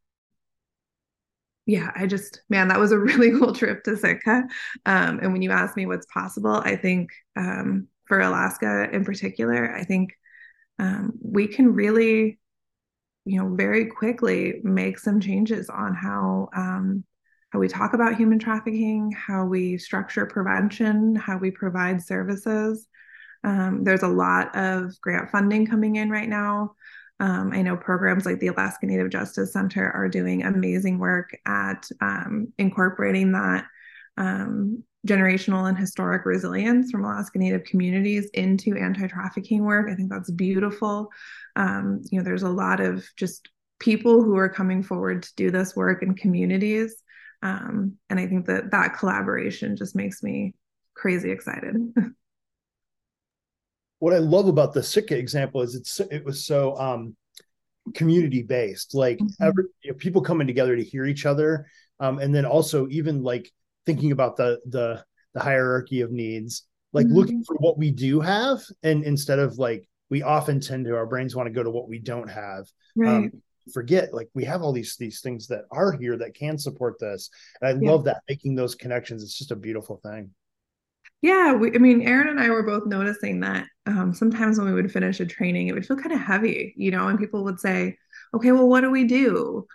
yeah, 1.67 1.91
I 1.95 2.07
just, 2.07 2.43
man, 2.49 2.69
that 2.69 2.81
was 2.81 2.93
a 2.93 2.99
really 3.11 3.31
cool 3.39 3.55
trip 3.55 3.85
to 3.85 3.97
Sitka. 3.97 4.45
Um, 4.87 5.19
and 5.21 5.33
when 5.33 5.43
you 5.43 5.51
ask 5.51 5.77
me 5.77 5.87
what's 5.87 6.07
possible, 6.07 6.55
I 6.55 6.77
think 6.77 7.11
um, 7.37 7.89
for 8.07 8.21
Alaska 8.21 8.89
in 8.93 9.05
particular, 9.05 9.75
I 9.75 9.85
think 9.85 10.11
um, 10.79 11.13
we 11.23 11.47
can 11.47 11.73
really, 11.73 12.39
you 13.25 13.43
know, 13.43 13.55
very 13.55 13.87
quickly 13.87 14.61
make 14.63 14.99
some 14.99 15.21
changes 15.21 15.69
on 15.71 15.95
how 15.95 16.49
um, 16.55 17.05
how 17.51 17.59
we 17.59 17.69
talk 17.69 17.95
about 17.95 18.17
human 18.17 18.39
trafficking, 18.39 19.13
how 19.13 19.45
we 19.45 19.79
structure 19.79 20.27
prevention, 20.27 21.15
how 21.15 21.39
we 21.39 21.51
provide 21.51 22.03
services. 22.03 22.87
Um, 23.45 23.85
there's 23.85 24.03
a 24.03 24.09
lot 24.09 24.57
of 24.57 25.01
grant 25.01 25.31
funding 25.31 25.67
coming 25.67 25.97
in 25.97 26.11
right 26.11 26.29
now 26.29 26.75
um, 27.21 27.53
I 27.53 27.63
know 27.63 27.77
programs 27.77 28.27
like 28.27 28.41
the 28.41 28.49
Alaska 28.49 28.87
Native 28.87 29.11
Justice 29.11 29.53
Center 29.53 29.91
are 29.91 30.09
doing 30.09 30.43
amazing 30.43 30.99
work 30.99 31.31
at 31.47 31.89
um, 32.01 32.53
incorporating 32.59 33.33
that 33.33 33.67
um, 34.17 34.83
generational 35.07 35.69
and 35.69 35.77
historic 35.77 36.25
resilience 36.25 36.91
from 36.91 37.05
Alaska 37.05 37.39
Native 37.39 37.65
communities 37.65 38.29
into 38.35 38.77
anti-trafficking 38.77 39.65
work. 39.65 39.91
I 39.91 39.95
think 39.95 40.11
that's 40.11 40.31
beautiful. 40.31 41.11
Um, 41.57 42.01
you 42.11 42.19
know, 42.19 42.25
there's 42.25 42.43
a 42.43 42.49
lot 42.49 42.81
of 42.81 43.05
just 43.17 43.49
people 43.79 44.23
who 44.23 44.37
are 44.37 44.49
coming 44.49 44.83
forward 44.83 45.25
to 45.25 45.33
do 45.37 45.51
this 45.51 45.77
work 45.77 46.03
in 46.03 46.15
communities, 46.15 47.03
um, 47.43 47.97
and 48.09 48.19
I 48.19 48.27
think 48.27 48.47
that 48.47 48.71
that 48.71 48.97
collaboration 48.99 49.77
just 49.77 49.95
makes 49.95 50.23
me 50.23 50.55
crazy 50.95 51.31
excited. 51.31 51.77
what 53.99 54.15
I 54.15 54.19
love 54.19 54.49
about 54.49 54.73
the 54.73 54.83
Sitka 54.83 55.17
example 55.17 55.63
is 55.63 55.75
it's 55.75 56.01
it 56.01 56.25
was 56.25 56.45
so 56.45 56.77
um, 56.79 57.17
community 57.95 58.43
based, 58.43 58.95
like 58.95 59.19
mm-hmm. 59.19 59.45
every, 59.45 59.65
you 59.83 59.93
know, 59.93 59.97
people 59.99 60.23
coming 60.23 60.47
together 60.47 60.77
to 60.77 60.83
hear 60.83 61.05
each 61.05 61.27
other, 61.27 61.67
um, 62.01 62.19
and 62.19 62.35
then 62.35 62.45
also 62.45 62.89
even 62.89 63.23
like 63.23 63.51
thinking 63.87 64.13
about 64.13 64.37
the 64.37 64.61
the 64.67 65.05
the 65.35 65.41
hierarchy 65.41 66.01
of 66.01 66.11
needs, 66.11 66.67
like 66.93 67.07
mm-hmm. 67.07 67.17
looking 67.17 67.45
for 67.45 67.57
what 67.57 67.79
we 67.79 67.91
do 67.91 68.21
have, 68.21 68.61
and 68.83 69.05
instead 69.05 69.39
of 69.39 69.59
like 69.59 69.89
we 70.11 70.23
often 70.23 70.61
tend 70.61 70.85
to 70.87 70.97
our 70.97 71.07
brains 71.07 71.35
want 71.35 71.47
to 71.47 71.53
go 71.53 71.63
to 71.63 71.71
what 71.71 71.89
we 71.89 71.99
don't 71.99 72.29
have. 72.29 72.67
Um, 72.99 73.03
right. 73.03 73.17
Um, 73.17 73.43
forget 73.73 74.13
like 74.13 74.29
we 74.35 74.45
have 74.45 74.61
all 74.61 74.73
these 74.73 74.95
these 74.99 75.23
things 75.23 75.47
that 75.47 75.65
are 75.71 75.93
here 75.93 76.19
that 76.19 76.35
can 76.35 76.59
support 76.59 76.99
this 77.01 77.31
and 77.63 77.69
i 77.71 77.83
yeah. 77.83 77.91
love 77.91 78.05
that 78.05 78.21
making 78.29 78.55
those 78.55 78.75
connections 78.75 79.23
it's 79.23 79.39
just 79.39 79.53
a 79.53 79.57
beautiful 79.57 79.99
thing 80.05 80.31
yeah, 81.25 81.55
we, 81.55 81.75
I 81.75 81.79
mean, 81.79 82.03
Aaron 82.03 82.29
and 82.29 82.39
I 82.39 82.51
were 82.51 82.63
both 82.63 82.85
noticing 82.85 83.41
that 83.41 83.67
um, 83.87 84.13
sometimes 84.13 84.59
when 84.59 84.67
we 84.67 84.75
would 84.75 84.93
finish 84.93 85.21
a 85.21 85.25
training, 85.25 85.69
it 85.69 85.73
would 85.73 85.87
feel 85.87 85.97
kind 85.97 86.13
of 86.13 86.21
heavy, 86.21 86.75
you 86.77 86.91
know, 86.91 87.09
and 87.09 87.19
people 87.19 87.45
would 87.45 87.59
say, 87.59 87.97
okay, 88.35 88.53
well, 88.53 88.69
what 88.69 88.83
do 88.83 88.91
we 88.91 89.05
do? 89.05 89.67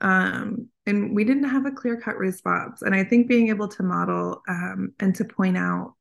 Um, 0.00 0.68
and 0.86 1.14
we 1.14 1.24
didn't 1.24 1.48
have 1.48 1.66
a 1.66 1.70
clear 1.70 2.00
cut 2.00 2.16
response. 2.16 2.82
And 2.82 2.94
I 2.94 3.04
think 3.04 3.28
being 3.28 3.48
able 3.48 3.68
to 3.68 3.82
model 3.82 4.42
um, 4.48 4.92
and 5.00 5.14
to 5.16 5.24
point 5.24 5.56
out, 5.56 5.94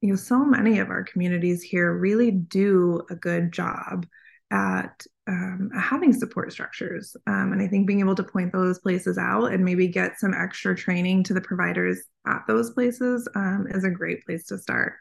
you 0.00 0.10
know, 0.10 0.16
so 0.16 0.44
many 0.44 0.78
of 0.78 0.90
our 0.90 1.04
communities 1.04 1.62
here 1.62 1.92
really 1.96 2.30
do 2.30 3.02
a 3.10 3.14
good 3.16 3.52
job 3.52 4.06
at 4.50 5.02
um, 5.26 5.70
having 5.78 6.12
support 6.12 6.52
structures. 6.52 7.16
Um, 7.26 7.52
and 7.52 7.62
I 7.62 7.66
think 7.66 7.86
being 7.86 8.00
able 8.00 8.14
to 8.14 8.22
point 8.22 8.52
those 8.52 8.78
places 8.78 9.18
out 9.18 9.52
and 9.52 9.64
maybe 9.64 9.88
get 9.88 10.18
some 10.18 10.34
extra 10.34 10.76
training 10.76 11.24
to 11.24 11.34
the 11.34 11.40
providers 11.40 11.98
at 12.26 12.42
those 12.46 12.70
places 12.70 13.28
um, 13.34 13.66
is 13.70 13.84
a 13.84 13.90
great 13.90 14.24
place 14.24 14.46
to 14.46 14.58
start. 14.58 14.94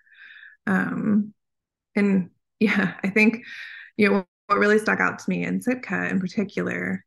Um, 0.67 1.33
and 1.95 2.29
Yeah, 2.59 2.93
I 3.03 3.09
think 3.09 3.43
you 3.97 4.09
know 4.09 4.25
what 4.47 4.57
really 4.57 4.79
stuck 4.79 5.01
out 5.01 5.19
to 5.19 5.29
me 5.29 5.43
in 5.43 5.61
Sitka 5.61 6.07
in 6.07 6.21
particular. 6.21 7.03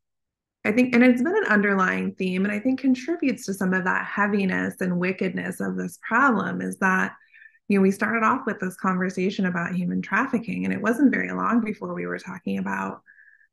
I 0.66 0.72
think, 0.72 0.94
and 0.94 1.04
it's 1.04 1.22
been 1.22 1.36
an 1.36 1.44
underlying 1.44 2.14
theme, 2.14 2.44
and 2.44 2.52
I 2.52 2.58
think 2.58 2.80
contributes 2.80 3.46
to 3.46 3.54
some 3.54 3.72
of 3.72 3.84
that 3.84 4.04
heaviness 4.04 4.80
and 4.80 4.98
wickedness 4.98 5.60
of 5.60 5.76
this 5.76 5.98
problem 6.02 6.60
is 6.60 6.78
that 6.78 7.14
you 7.68 7.78
know, 7.78 7.82
we 7.82 7.90
started 7.90 8.24
off 8.24 8.46
with 8.46 8.60
this 8.60 8.76
conversation 8.76 9.46
about 9.46 9.74
human 9.74 10.02
trafficking, 10.02 10.64
and 10.64 10.72
it 10.72 10.80
wasn't 10.80 11.12
very 11.12 11.32
long 11.32 11.60
before 11.60 11.94
we 11.94 12.06
were 12.06 12.18
talking 12.18 12.58
about 12.58 13.02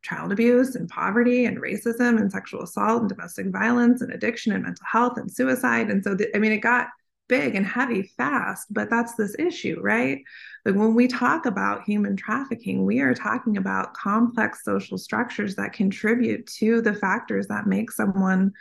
child 0.04 0.32
abuse 0.32 0.76
and 0.76 0.90
poverty 0.90 1.46
and 1.46 1.58
racism 1.58 2.20
and 2.20 2.32
sexual 2.32 2.64
assault 2.64 3.02
and 3.02 3.10
domestic 3.10 3.48
violence 3.48 4.02
and 4.02 4.12
addiction 4.12 4.52
and 4.52 4.64
mental 4.64 4.86
health 4.86 5.18
and 5.18 5.32
suicide. 5.32 5.90
And 5.90 6.04
so, 6.04 6.14
the, 6.14 6.36
I 6.36 6.40
mean, 6.40 6.52
it 6.52 6.58
got 6.58 6.90
big 7.28 7.56
and 7.56 7.66
heavy 7.66 8.04
fast, 8.18 8.68
but 8.72 8.90
that's 8.90 9.16
this 9.16 9.36
issue, 9.40 9.80
right? 9.82 10.20
Like 10.66 10.76
when 10.76 10.96
we 10.96 11.08
talk 11.08 11.46
about 11.46 11.84
human 11.84 12.16
trafficking, 12.16 12.86
we 12.86 13.00
are 13.00 13.14
talking 13.14 13.58
about 13.58 13.94
complex 13.94 14.64
social 14.64 14.98
structures 14.98 15.56
that 15.56 15.74
contribute 15.74 16.48
to 16.58 16.82
the 16.82 16.94
factors 16.94 17.48
that 17.48 17.68
make 17.68 17.92
someone, 17.92 18.52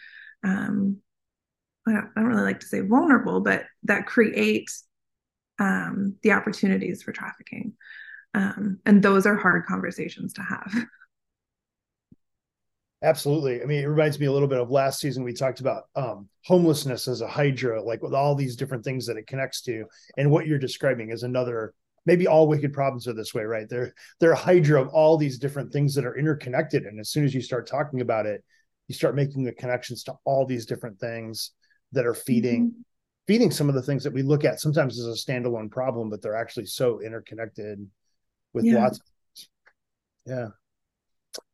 um, 0.45 0.99
I, 1.87 1.93
don't, 1.93 2.11
I 2.17 2.21
don't 2.21 2.31
really 2.31 2.43
like 2.43 2.61
to 2.61 2.67
say 2.67 2.81
vulnerable, 2.81 3.41
but 3.41 3.65
that 3.85 4.07
create 4.07 4.71
um, 5.59 6.17
the 6.23 6.33
opportunities 6.33 7.03
for 7.03 7.13
trafficking. 7.13 7.75
Um, 8.35 8.79
and 8.87 9.03
those 9.03 9.27
are 9.27 9.37
hard 9.37 9.67
conversations 9.67 10.35
to 10.35 10.43
have. 10.43 10.73
Absolutely. 13.03 13.61
I 13.61 13.65
mean, 13.65 13.83
it 13.83 13.87
reminds 13.87 14.21
me 14.21 14.27
a 14.27 14.33
little 14.33 14.49
bit 14.49 14.61
of 14.61 14.71
last 14.71 15.01
season. 15.01 15.25
We 15.25 15.33
talked 15.33 15.59
about 15.59 15.85
um, 15.97 16.29
homelessness 16.45 17.09
as 17.09 17.21
a 17.21 17.27
hydra, 17.27 17.83
like 17.83 18.01
with 18.01 18.15
all 18.15 18.35
these 18.35 18.55
different 18.55 18.85
things 18.85 19.07
that 19.07 19.17
it 19.17 19.27
connects 19.27 19.61
to. 19.63 19.85
And 20.17 20.31
what 20.31 20.47
you're 20.47 20.59
describing 20.59 21.11
is 21.11 21.25
another, 21.25 21.75
maybe 22.07 22.29
all 22.29 22.47
wicked 22.47 22.73
problems 22.73 23.09
are 23.09 23.13
this 23.13 23.35
way, 23.35 23.43
right? 23.43 23.69
They're 23.69 23.93
they're 24.21 24.33
a 24.33 24.37
hydra 24.37 24.81
of 24.81 24.89
all 24.89 25.17
these 25.17 25.39
different 25.39 25.73
things 25.73 25.97
that 25.97 26.07
are 26.07 26.17
interconnected. 26.17 26.85
And 26.85 27.01
as 27.01 27.11
soon 27.11 27.25
as 27.25 27.35
you 27.35 27.41
start 27.41 27.67
talking 27.67 28.03
about 28.03 28.27
it, 28.27 28.45
you 28.87 28.95
start 28.95 29.17
making 29.17 29.43
the 29.43 29.53
connections 29.53 30.05
to 30.05 30.15
all 30.25 30.47
these 30.47 30.67
different 30.67 31.01
things 31.01 31.53
that 31.91 32.07
are 32.07 32.15
feeding 32.15 32.71
mm-hmm. 32.71 32.81
feeding 33.27 33.51
some 33.51 33.69
of 33.69 33.75
the 33.75 33.83
things 33.83 34.05
that 34.05 34.13
we 34.13 34.23
look 34.23 34.45
at 34.45 34.61
sometimes 34.61 34.99
as 35.01 35.07
a 35.07 35.33
standalone 35.33 35.71
problem, 35.71 36.09
but 36.09 36.23
they're 36.23 36.37
actually 36.37 36.67
so 36.67 37.01
interconnected 37.01 37.85
with 38.53 38.65
yeah. 38.65 38.83
lots. 38.85 39.01
Of, 39.01 39.07
yeah. 40.27 40.49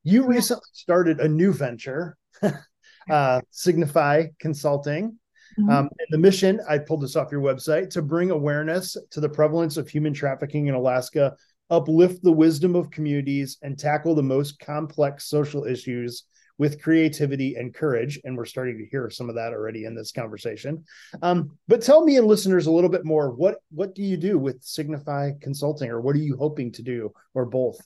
You 0.09 0.26
recently 0.26 0.70
started 0.72 1.20
a 1.20 1.28
new 1.28 1.52
venture, 1.52 2.16
uh, 3.11 3.42
Signify 3.50 4.28
Consulting. 4.40 5.18
Mm-hmm. 5.59 5.68
Um, 5.68 5.90
and 5.98 6.09
the 6.09 6.16
mission, 6.16 6.62
I 6.66 6.78
pulled 6.78 7.02
this 7.02 7.14
off 7.14 7.30
your 7.30 7.42
website, 7.42 7.90
to 7.90 8.00
bring 8.00 8.30
awareness 8.30 8.96
to 9.11 9.20
the 9.20 9.28
prevalence 9.28 9.76
of 9.76 9.86
human 9.86 10.14
trafficking 10.14 10.68
in 10.68 10.74
Alaska, 10.74 11.36
uplift 11.68 12.22
the 12.22 12.32
wisdom 12.32 12.74
of 12.74 12.90
communities, 12.90 13.59
and 13.61 13.78
tackle 13.78 14.14
the 14.14 14.22
most 14.22 14.59
complex 14.61 15.28
social 15.28 15.66
issues 15.66 16.24
with 16.56 16.80
creativity 16.80 17.56
and 17.56 17.74
courage. 17.74 18.18
And 18.24 18.34
we're 18.34 18.46
starting 18.46 18.78
to 18.78 18.86
hear 18.86 19.11
some 19.11 19.28
of 19.28 19.34
that 19.34 19.52
already 19.52 19.84
in 19.84 19.94
this 19.94 20.11
conversation. 20.11 20.84
Um, 21.20 21.50
but 21.68 21.82
tell 21.82 22.02
me 22.02 22.16
and 22.16 22.26
listeners 22.26 22.66
a 22.66 22.72
little 22.72 22.90
bit 22.90 23.04
more. 23.04 23.30
What 23.30 23.56
what 23.70 23.94
do 23.94 24.02
you 24.02 24.16
do 24.16 24.38
with 24.38 24.62
Signify 24.62 25.32
Consulting, 25.42 25.90
or 25.90 26.00
what 26.00 26.16
are 26.16 26.20
you 26.20 26.38
hoping 26.38 26.72
to 26.72 26.82
do, 26.82 27.12
or 27.34 27.44
both? 27.44 27.78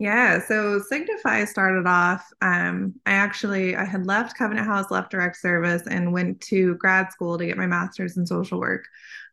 Yeah, 0.00 0.40
so 0.46 0.78
Signify 0.78 1.44
started 1.44 1.86
off. 1.86 2.32
Um, 2.40 2.94
I 3.04 3.12
actually 3.12 3.76
I 3.76 3.84
had 3.84 4.06
left 4.06 4.34
Covenant 4.34 4.66
House, 4.66 4.90
left 4.90 5.10
direct 5.10 5.36
service, 5.36 5.82
and 5.86 6.10
went 6.10 6.40
to 6.42 6.74
grad 6.76 7.12
school 7.12 7.36
to 7.36 7.44
get 7.44 7.58
my 7.58 7.66
master's 7.66 8.16
in 8.16 8.24
social 8.24 8.58
work, 8.58 8.86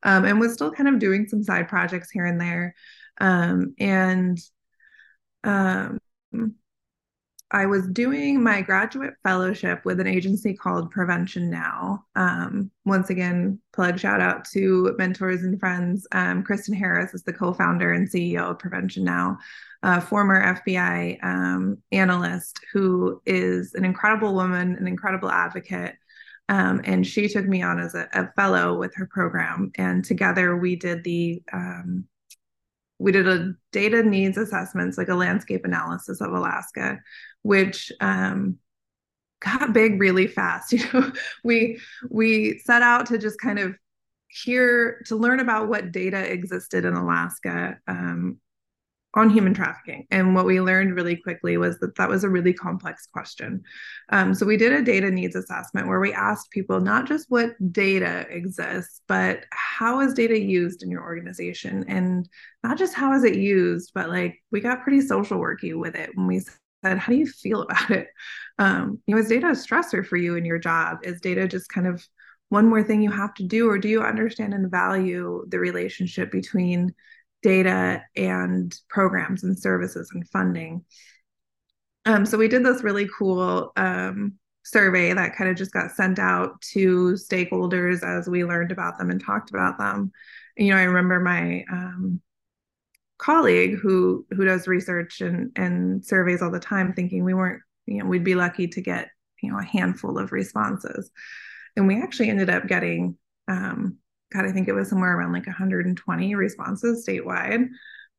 um, 0.04 0.26
and 0.26 0.42
was 0.42 0.52
still 0.54 0.70
kind 0.70 0.90
of 0.90 1.00
doing 1.00 1.26
some 1.26 1.42
side 1.42 1.70
projects 1.70 2.12
here 2.12 2.26
and 2.26 2.42
there. 2.42 2.76
Um, 3.22 3.76
and 3.80 4.38
um, 5.46 6.00
I 7.50 7.66
was 7.66 7.88
doing 7.88 8.44
my 8.44 8.62
graduate 8.62 9.14
fellowship 9.24 9.86
with 9.86 10.02
an 10.02 10.08
agency 10.08 10.54
called 10.54 10.92
Prevention 10.92 11.50
Now. 11.50 12.04
Um, 12.14 12.72
once 12.84 13.10
again, 13.10 13.62
plug 13.72 13.98
shout 14.00 14.20
out 14.20 14.44
to 14.52 14.94
mentors 14.98 15.44
and 15.44 15.58
friends. 15.58 16.06
Um, 16.12 16.44
Kristen 16.44 16.74
Harris 16.74 17.14
is 17.14 17.24
the 17.24 17.32
co 17.32 17.54
founder 17.54 17.94
and 17.94 18.10
CEO 18.12 18.52
of 18.52 18.60
Prevention 18.60 19.06
Now, 19.06 19.38
a 19.84 20.02
former 20.02 20.62
FBI 20.62 21.24
um, 21.24 21.78
analyst 21.92 22.60
who 22.74 23.22
is 23.26 23.74
an 23.74 23.86
incredible 23.86 24.34
woman, 24.34 24.76
an 24.76 24.88
incredible 24.88 25.30
advocate. 25.30 25.96
Um, 26.50 26.82
and 26.86 27.06
she 27.06 27.28
took 27.28 27.46
me 27.46 27.62
on 27.62 27.80
as 27.80 27.94
a, 27.94 28.08
a, 28.14 28.32
fellow 28.36 28.78
with 28.78 28.96
her 28.96 29.06
program. 29.06 29.72
And 29.76 30.04
together 30.04 30.56
we 30.56 30.78
did 30.78 31.04
the 31.04 31.44
um, 31.52 32.06
we 33.00 33.12
did 33.12 33.28
a 33.28 33.54
data 33.72 34.02
needs 34.02 34.38
assessments, 34.38 34.98
like 34.98 35.10
a 35.10 35.16
landscape 35.16 35.66
analysis 35.66 36.22
of 36.22 36.32
Alaska, 36.32 37.00
which 37.44 37.92
um, 38.00 38.58
got 39.40 39.74
big 39.74 40.00
really 40.00 40.28
fast. 40.28 40.74
You 40.78 40.86
know, 40.94 41.12
we 41.44 41.80
we 42.10 42.60
set 42.60 42.82
out 42.82 43.08
to 43.08 43.18
just 43.18 43.40
kind 43.40 43.60
of 43.60 43.76
hear 44.30 45.02
to 45.08 45.16
learn 45.16 45.40
about 45.40 45.70
what 45.70 45.92
data 45.92 46.32
existed 46.32 46.86
in 46.86 46.94
Alaska 46.94 47.78
um, 47.88 48.40
on 49.18 49.32
human 49.32 49.54
trafficking. 49.54 50.06
And 50.12 50.36
what 50.36 50.46
we 50.46 50.62
learned 50.62 50.96
really 50.96 51.16
quickly 51.16 51.58
was 51.58 51.80
that 51.80 51.96
that 51.96 52.08
was 52.08 52.24
a 52.24 52.30
really 52.30 52.54
complex 52.54 53.08
question. 53.08 53.64
Um, 54.10 54.36
so 54.36 54.46
we 54.46 54.58
did 54.58 54.72
a 54.72 54.84
data 54.84 55.10
needs 55.10 55.36
assessment 55.36 55.88
where 55.88 56.00
we 56.00 56.14
asked 56.14 56.52
people 56.52 56.80
not 56.80 57.08
just 57.08 57.26
what 57.30 57.52
data 57.72 58.28
exists, 58.30 59.02
but 59.08 59.46
how 59.52 60.02
is 60.02 60.14
data 60.14 60.40
used 60.40 60.84
in 60.84 60.92
your 60.92 61.02
organization? 61.02 61.84
And 61.88 62.30
not 62.64 62.78
just 62.78 62.94
how 62.94 63.12
is 63.14 63.24
it 63.24 63.36
used, 63.36 63.92
but 63.96 64.10
like 64.10 64.38
we 64.52 64.62
got 64.62 64.84
pretty 64.84 65.02
social 65.02 65.40
worky 65.40 65.76
with 65.76 65.96
it 65.96 66.12
when 66.14 66.28
we 66.28 66.42
said, 66.84 67.00
how 67.00 67.12
do 67.12 67.18
you 67.18 67.28
feel 67.28 67.62
about 67.70 67.90
it? 67.90 68.10
Um, 68.60 69.02
you 69.08 69.16
know, 69.16 69.22
is 69.22 69.30
data 69.30 69.48
a 69.48 69.52
stressor 69.52 70.06
for 70.06 70.18
you 70.18 70.36
in 70.36 70.46
your 70.46 70.60
job? 70.60 71.00
Is 71.02 71.22
data 71.22 71.48
just 71.48 71.70
kind 71.70 71.88
of 71.88 72.08
one 72.50 72.68
more 72.68 72.84
thing 72.84 73.02
you 73.02 73.12
have 73.12 73.34
to 73.34 73.44
do, 73.44 73.68
or 73.68 73.80
do 73.80 73.90
you 73.90 74.04
understand 74.04 74.54
and 74.54 74.72
value 74.72 75.44
the 75.50 75.60
relationship 75.60 76.32
between 76.32 76.94
data 77.42 78.02
and 78.16 78.76
programs 78.90 79.44
and 79.44 79.58
services 79.58 80.10
and 80.14 80.28
funding. 80.30 80.84
Um, 82.06 82.26
so 82.26 82.38
we 82.38 82.48
did 82.48 82.64
this 82.66 82.84
really 82.84 83.08
cool 83.18 83.72
um, 83.76 84.34
survey 84.64 85.14
that 85.14 85.36
kind 85.36 85.50
of 85.50 85.56
just 85.56 85.72
got 85.72 85.92
sent 85.92 86.20
out 86.20 86.60
to 86.62 87.14
stakeholders 87.14 88.04
as 88.04 88.28
we 88.28 88.44
learned 88.44 88.72
about 88.72 88.98
them 88.98 89.10
and 89.10 89.24
talked 89.24 89.50
about 89.50 89.78
them. 89.78 90.12
You 90.56 90.72
know, 90.72 90.78
I 90.78 90.84
remember 90.84 91.20
my 91.20 91.64
um, 91.72 92.22
colleague 93.18 93.78
who 93.82 94.26
who 94.32 94.46
does 94.46 94.68
research 94.68 95.22
and 95.22 95.52
and 95.56 96.04
surveys 96.06 96.42
all 96.42 96.52
the 96.52 96.60
time, 96.60 96.94
thinking 96.94 97.24
we 97.24 97.34
weren't, 97.34 97.62
you 97.86 98.00
know, 98.00 98.06
we'd 98.06 98.24
be 98.24 98.36
lucky 98.36 98.68
to 98.68 98.82
get 98.82 99.10
you 99.42 99.52
know 99.52 99.60
a 99.60 99.66
handful 99.66 100.18
of 100.18 100.32
responses, 100.32 101.10
and 101.76 101.88
we 101.88 102.02
actually 102.02 102.30
ended 102.30 102.50
up 102.50 102.68
getting 102.68 103.18
um, 103.48 103.98
God, 104.34 104.46
I 104.46 104.52
think 104.52 104.68
it 104.68 104.74
was 104.74 104.90
somewhere 104.90 105.18
around 105.18 105.34
like 105.34 105.48
120 105.48 106.36
responses 106.36 107.06
statewide. 107.08 107.68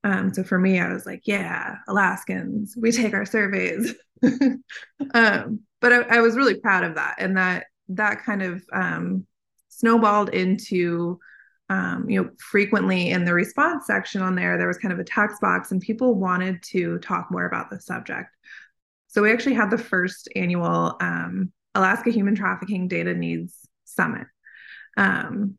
Um, 0.05 0.33
so 0.33 0.43
for 0.43 0.59
me, 0.59 0.81
I 0.81 0.93
was 0.93 1.07
like, 1.07 1.23
yeah, 1.25 1.77
Alaskans, 1.89 2.75
we 2.77 2.93
take 2.93 3.15
our 3.15 3.27
surveys. 3.27 3.95
um, 4.23 5.61
but 5.81 5.93
I, 5.93 6.01
I, 6.03 6.21
was 6.21 6.37
really 6.37 6.59
proud 6.61 6.85
of 6.85 6.95
that. 6.97 7.17
And 7.19 7.37
that 7.37 7.67
that 7.89 8.23
kind 8.25 8.43
of 8.43 8.63
um, 8.73 9.27
snowballed 9.69 10.31
into, 10.31 11.19
um, 11.69 12.09
you 12.09 12.23
know, 12.23 12.31
frequently 12.39 13.11
in 13.11 13.25
the 13.25 13.35
response 13.35 13.87
section 13.87 14.23
on 14.23 14.35
there, 14.35 14.59
there 14.59 14.67
was 14.67 14.79
kind 14.79 14.93
of 14.93 14.99
a 14.99 15.05
text 15.05 15.41
box 15.41 15.73
and 15.73 15.81
people 15.81 16.15
wanted 16.15 16.63
to 16.65 16.99
talk 16.99 17.29
more 17.31 17.47
about 17.47 17.71
the 17.71 17.81
subject. 17.81 18.31
So 19.09 19.23
we 19.23 19.33
actually 19.33 19.55
had 19.55 19.71
the 19.71 19.79
first 19.79 20.29
annual 20.37 20.97
um, 21.01 21.53
Alaska 21.75 22.11
Human 22.11 22.35
Trafficking 22.35 22.89
Data 22.89 23.15
Needs 23.15 23.55
Summit. 23.85 24.27
Um, 24.97 25.57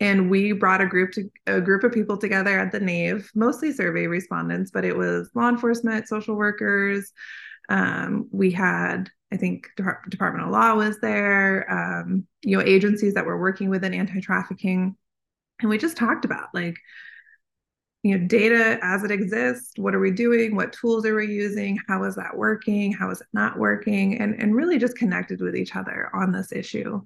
and 0.00 0.30
we 0.30 0.52
brought 0.52 0.80
a 0.80 0.86
group 0.86 1.12
to 1.12 1.28
a 1.46 1.60
group 1.60 1.82
of 1.84 1.92
people 1.92 2.16
together 2.16 2.58
at 2.58 2.72
the 2.72 2.80
nave 2.80 3.30
mostly 3.34 3.72
survey 3.72 4.06
respondents 4.06 4.70
but 4.70 4.84
it 4.84 4.96
was 4.96 5.30
law 5.34 5.48
enforcement 5.48 6.08
social 6.08 6.36
workers. 6.36 7.12
Um, 7.70 8.28
we 8.32 8.50
had 8.50 9.10
i 9.30 9.36
think 9.36 9.68
Dep- 9.76 10.08
department 10.08 10.46
of 10.46 10.50
law 10.50 10.74
was 10.74 10.98
there 11.00 11.70
um, 11.70 12.26
you 12.42 12.56
know 12.56 12.64
agencies 12.64 13.14
that 13.14 13.26
were 13.26 13.40
working 13.40 13.70
within 13.70 13.94
anti-trafficking. 13.94 14.96
And 15.60 15.68
we 15.68 15.78
just 15.78 15.96
talked 15.96 16.24
about 16.24 16.48
like 16.54 16.76
you 18.04 18.16
know 18.16 18.26
data 18.26 18.78
as 18.80 19.02
it 19.02 19.10
exists 19.10 19.72
what 19.76 19.94
are 19.94 20.00
we 20.00 20.12
doing? 20.12 20.54
What 20.54 20.72
tools 20.72 21.04
are 21.04 21.16
we 21.16 21.26
using? 21.26 21.78
How 21.88 22.04
is 22.04 22.14
that 22.14 22.36
working? 22.36 22.92
How 22.92 23.10
is 23.10 23.20
it 23.20 23.26
not 23.32 23.58
working? 23.58 24.18
And 24.20 24.40
and 24.40 24.54
really 24.54 24.78
just 24.78 24.96
connected 24.96 25.40
with 25.40 25.56
each 25.56 25.74
other 25.76 26.10
on 26.14 26.32
this 26.32 26.52
issue 26.52 27.02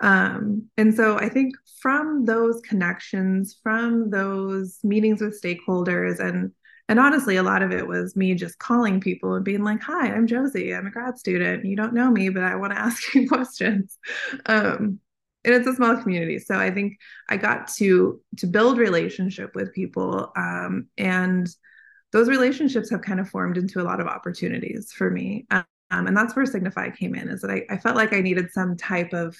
um, 0.00 0.68
and 0.76 0.94
so 0.94 1.18
I 1.18 1.28
think 1.28 1.54
from 1.80 2.24
those 2.24 2.60
connections, 2.62 3.58
from 3.62 4.10
those 4.10 4.78
meetings 4.82 5.20
with 5.20 5.40
stakeholders, 5.40 6.18
and 6.20 6.52
and 6.88 7.00
honestly, 7.00 7.36
a 7.36 7.42
lot 7.42 7.62
of 7.62 7.72
it 7.72 7.86
was 7.86 8.14
me 8.14 8.34
just 8.34 8.58
calling 8.58 9.00
people 9.00 9.34
and 9.34 9.44
being 9.44 9.64
like, 9.64 9.82
"Hi, 9.82 10.08
I'm 10.08 10.26
Josie. 10.26 10.74
I'm 10.74 10.86
a 10.86 10.90
grad 10.90 11.18
student. 11.18 11.64
You 11.64 11.76
don't 11.76 11.94
know 11.94 12.10
me, 12.10 12.28
but 12.28 12.44
I 12.44 12.56
want 12.56 12.72
to 12.72 12.78
ask 12.86 13.14
you 13.14 13.28
questions." 13.28 13.98
Um, 14.46 15.00
and 15.46 15.54
it's 15.54 15.66
a 15.68 15.74
small 15.74 15.96
community 15.96 16.38
so 16.38 16.56
i 16.56 16.70
think 16.70 16.98
i 17.30 17.36
got 17.36 17.68
to 17.68 18.20
to 18.36 18.46
build 18.46 18.78
relationship 18.78 19.54
with 19.54 19.72
people 19.72 20.32
um, 20.36 20.88
and 20.98 21.48
those 22.12 22.28
relationships 22.28 22.90
have 22.90 23.00
kind 23.00 23.20
of 23.20 23.28
formed 23.28 23.56
into 23.56 23.80
a 23.80 23.84
lot 23.84 24.00
of 24.00 24.06
opportunities 24.06 24.92
for 24.92 25.08
me 25.08 25.46
um, 25.50 25.64
and 25.90 26.16
that's 26.16 26.34
where 26.34 26.44
signify 26.44 26.90
came 26.90 27.14
in 27.14 27.28
is 27.28 27.40
that 27.40 27.50
I, 27.50 27.62
I 27.70 27.78
felt 27.78 27.96
like 27.96 28.12
i 28.12 28.20
needed 28.20 28.50
some 28.50 28.76
type 28.76 29.12
of 29.12 29.36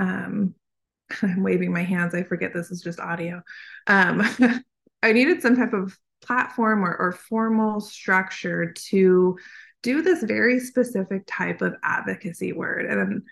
um, 0.00 0.54
i'm 1.22 1.42
waving 1.42 1.72
my 1.72 1.82
hands 1.82 2.14
i 2.14 2.22
forget 2.22 2.52
this 2.52 2.70
is 2.70 2.82
just 2.82 2.98
audio 2.98 3.40
um, 3.86 4.22
i 5.02 5.12
needed 5.12 5.40
some 5.40 5.56
type 5.56 5.72
of 5.72 5.96
platform 6.22 6.84
or, 6.84 6.96
or 6.96 7.12
formal 7.12 7.80
structure 7.80 8.72
to 8.72 9.38
do 9.82 10.02
this 10.02 10.22
very 10.22 10.60
specific 10.60 11.22
type 11.26 11.62
of 11.62 11.74
advocacy 11.82 12.52
word 12.52 12.86
and 12.86 13.22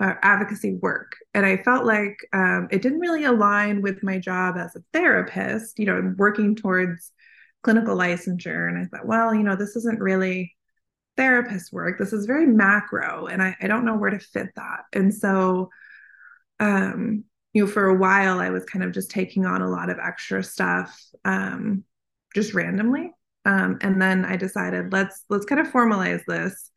uh, 0.00 0.14
advocacy 0.22 0.74
work. 0.74 1.16
And 1.34 1.46
I 1.46 1.58
felt 1.58 1.84
like 1.84 2.16
um, 2.32 2.68
it 2.70 2.82
didn't 2.82 3.00
really 3.00 3.24
align 3.24 3.80
with 3.80 4.02
my 4.02 4.18
job 4.18 4.56
as 4.58 4.74
a 4.76 4.82
therapist, 4.92 5.78
you 5.78 5.86
know, 5.86 6.14
working 6.18 6.56
towards 6.56 7.12
clinical 7.62 7.96
licensure. 7.96 8.68
And 8.68 8.78
I 8.78 8.84
thought, 8.86 9.06
well, 9.06 9.34
you 9.34 9.42
know, 9.42 9.56
this 9.56 9.76
isn't 9.76 10.00
really 10.00 10.54
therapist 11.16 11.72
work. 11.72 11.98
This 11.98 12.12
is 12.12 12.26
very 12.26 12.46
macro, 12.46 13.26
and 13.26 13.40
I, 13.42 13.56
I 13.60 13.68
don't 13.68 13.84
know 13.84 13.96
where 13.96 14.10
to 14.10 14.18
fit 14.18 14.48
that. 14.56 14.80
And 14.92 15.14
so, 15.14 15.70
um, 16.60 17.24
you 17.52 17.64
know, 17.64 17.70
for 17.70 17.86
a 17.86 17.94
while, 17.94 18.40
I 18.40 18.50
was 18.50 18.64
kind 18.64 18.84
of 18.84 18.92
just 18.92 19.10
taking 19.10 19.46
on 19.46 19.62
a 19.62 19.70
lot 19.70 19.90
of 19.90 19.98
extra 19.98 20.42
stuff, 20.42 21.00
um, 21.24 21.84
just 22.34 22.54
randomly. 22.54 23.12
Um, 23.44 23.78
and 23.82 24.00
then 24.00 24.24
I 24.24 24.36
decided 24.36 24.92
let's 24.92 25.24
let's 25.28 25.44
kind 25.44 25.60
of 25.60 25.68
formalize 25.68 26.22
this 26.26 26.70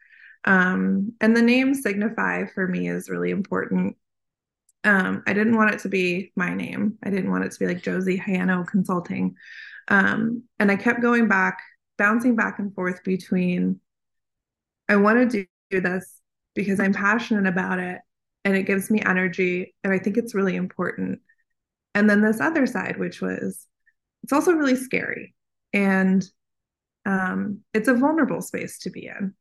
um, 0.47 1.11
and 1.19 1.35
the 1.35 1.41
name 1.41 1.73
Signify 1.73 2.45
for 2.45 2.67
me 2.67 2.87
is 2.87 3.09
really 3.09 3.31
important. 3.31 3.97
Um, 4.85 5.21
I 5.27 5.33
didn't 5.33 5.57
want 5.57 5.73
it 5.73 5.81
to 5.81 5.89
be 5.89 6.31
my 6.37 6.53
name. 6.53 6.97
I 7.03 7.09
didn't 7.09 7.29
want 7.31 7.43
it 7.43 7.51
to 7.51 7.59
be 7.59 7.67
like 7.67 7.83
Josie 7.83 8.17
Heyano 8.17 8.65
Consulting. 8.65 9.35
Um, 9.89 10.43
and 10.57 10.71
I 10.71 10.77
kept 10.77 11.01
going 11.01 11.27
back, 11.27 11.59
bouncing 11.97 12.37
back 12.37 12.59
and 12.59 12.73
forth 12.73 13.03
between 13.03 13.81
I 14.87 14.95
want 14.95 15.31
to 15.31 15.45
do 15.69 15.81
this 15.81 16.21
because 16.55 16.79
I'm 16.79 16.93
passionate 16.93 17.45
about 17.45 17.79
it 17.79 17.99
and 18.47 18.55
it 18.55 18.63
gives 18.63 18.89
me 18.89 19.01
energy 19.01 19.75
and 19.83 19.91
I 19.91 19.99
think 19.99 20.15
it's 20.15 20.33
really 20.33 20.55
important. 20.55 21.19
And 21.93 22.09
then 22.09 22.21
this 22.21 22.39
other 22.39 22.65
side, 22.65 22.97
which 22.97 23.19
was 23.19 23.67
it's 24.23 24.31
also 24.31 24.53
really 24.53 24.77
scary 24.77 25.35
and 25.73 26.25
um, 27.05 27.59
it's 27.73 27.89
a 27.89 27.93
vulnerable 27.93 28.41
space 28.41 28.79
to 28.79 28.89
be 28.89 29.07
in. 29.07 29.33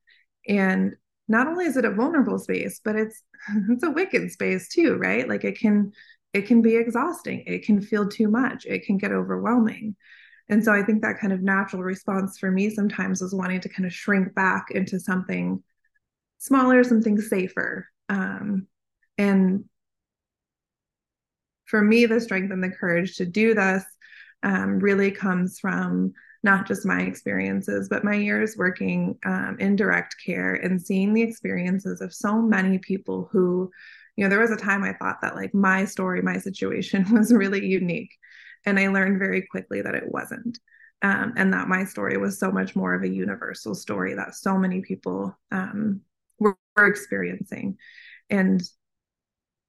And 0.49 0.97
not 1.29 1.47
only 1.47 1.67
is 1.67 1.77
it 1.77 1.85
a 1.85 1.93
vulnerable 1.93 2.41
space, 2.41 2.81
but 2.85 2.97
it's 2.97 3.23
it's 3.71 3.85
a 3.85 3.93
wicked 3.93 4.33
space 4.33 4.69
too, 4.69 4.97
right? 4.97 5.29
Like 5.29 5.45
it 5.45 5.57
can 5.57 5.93
it 6.33 6.49
can 6.49 6.61
be 6.61 6.75
exhausting. 6.75 7.45
It 7.47 7.65
can 7.65 7.81
feel 7.81 8.09
too 8.09 8.27
much. 8.27 8.67
It 8.67 8.87
can 8.87 8.99
get 8.99 9.13
overwhelming. 9.13 9.95
And 10.49 10.65
so 10.65 10.73
I 10.73 10.83
think 10.83 11.03
that 11.03 11.21
kind 11.21 11.33
of 11.33 11.45
natural 11.45 11.85
response 11.85 12.39
for 12.39 12.51
me 12.51 12.71
sometimes 12.71 13.23
is 13.23 13.33
wanting 13.33 13.61
to 13.61 13.69
kind 13.69 13.87
of 13.87 13.93
shrink 13.93 14.35
back 14.35 14.73
into 14.73 14.99
something 14.99 15.63
smaller, 16.39 16.83
something 16.83 17.21
safer. 17.21 17.87
Um, 18.09 18.67
and 19.19 19.65
for 21.67 21.83
me, 21.83 22.07
the 22.07 22.21
strength 22.21 22.53
and 22.53 22.63
the 22.63 22.71
courage 22.71 23.17
to 23.17 23.27
do 23.27 23.55
this 23.55 23.85
um, 24.43 24.79
really 24.79 25.11
comes 25.11 25.59
from 25.59 26.13
not 26.43 26.67
just 26.67 26.87
my 26.87 27.01
experiences, 27.03 27.89
but 27.89 28.05
my 28.05 28.15
years 28.15 28.57
working 28.57 29.19
um, 29.25 29.57
in 29.59 29.75
direct 29.75 30.15
care 30.25 30.55
and 30.55 30.81
seeing 30.81 31.13
the 31.13 31.23
experiences 31.23 32.01
of 32.01 32.15
so 32.15 32.41
many 32.41 32.79
people 32.79 33.29
who, 33.33 33.71
you 34.17 34.23
know, 34.23 34.31
there 34.31 34.41
was 34.41 34.53
a 34.53 34.57
time 34.57 34.85
I 34.85 34.93
thought 34.93 35.21
that 35.23 35.35
like 35.35 35.53
my 35.53 35.85
story, 35.85 36.23
my 36.23 36.39
situation 36.39 37.05
was 37.13 37.33
really 37.33 37.67
unique. 37.67 38.13
And 38.65 38.79
I 38.79 38.89
learned 38.89 39.19
very 39.19 39.43
quickly 39.43 39.83
that 39.83 39.95
it 39.95 40.05
wasn't. 40.07 40.59
Um, 41.03 41.35
and 41.37 41.53
that 41.53 41.69
my 41.69 41.85
story 41.85 42.17
was 42.17 42.39
so 42.39 42.51
much 42.51 42.75
more 42.75 42.95
of 42.95 43.03
a 43.03 43.09
universal 43.09 43.75
story 43.75 44.15
that 44.15 44.35
so 44.35 44.57
many 44.57 44.81
people 44.81 45.37
um, 45.53 46.01
were, 46.39 46.57
were 46.77 46.87
experiencing. 46.87 47.77
And, 48.31 48.63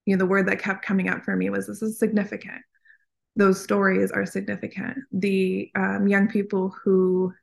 you 0.07 0.15
know, 0.15 0.19
the 0.19 0.25
word 0.25 0.47
that 0.47 0.59
kept 0.59 0.83
coming 0.83 1.09
up 1.09 1.23
for 1.23 1.35
me 1.35 1.51
was 1.51 1.67
this 1.67 1.83
is 1.83 1.99
significant 1.99 2.63
those 3.37 3.61
stories 3.61 4.11
are 4.11 4.25
significant. 4.25 4.97
The 5.11 5.69
um, 5.75 6.07
young 6.07 6.27
people 6.27 6.73
who 6.83 7.33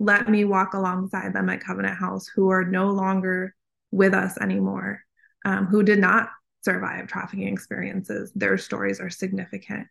let 0.00 0.28
me 0.28 0.44
walk 0.44 0.74
alongside 0.74 1.32
them 1.32 1.48
at 1.48 1.62
Covenant 1.62 1.96
House, 1.96 2.26
who 2.26 2.50
are 2.50 2.64
no 2.64 2.90
longer 2.90 3.54
with 3.92 4.12
us 4.12 4.36
anymore, 4.38 5.00
um, 5.44 5.66
who 5.66 5.84
did 5.84 6.00
not 6.00 6.28
survive 6.64 7.06
trafficking 7.06 7.46
experiences, 7.46 8.32
their 8.34 8.58
stories 8.58 8.98
are 8.98 9.10
significant. 9.10 9.86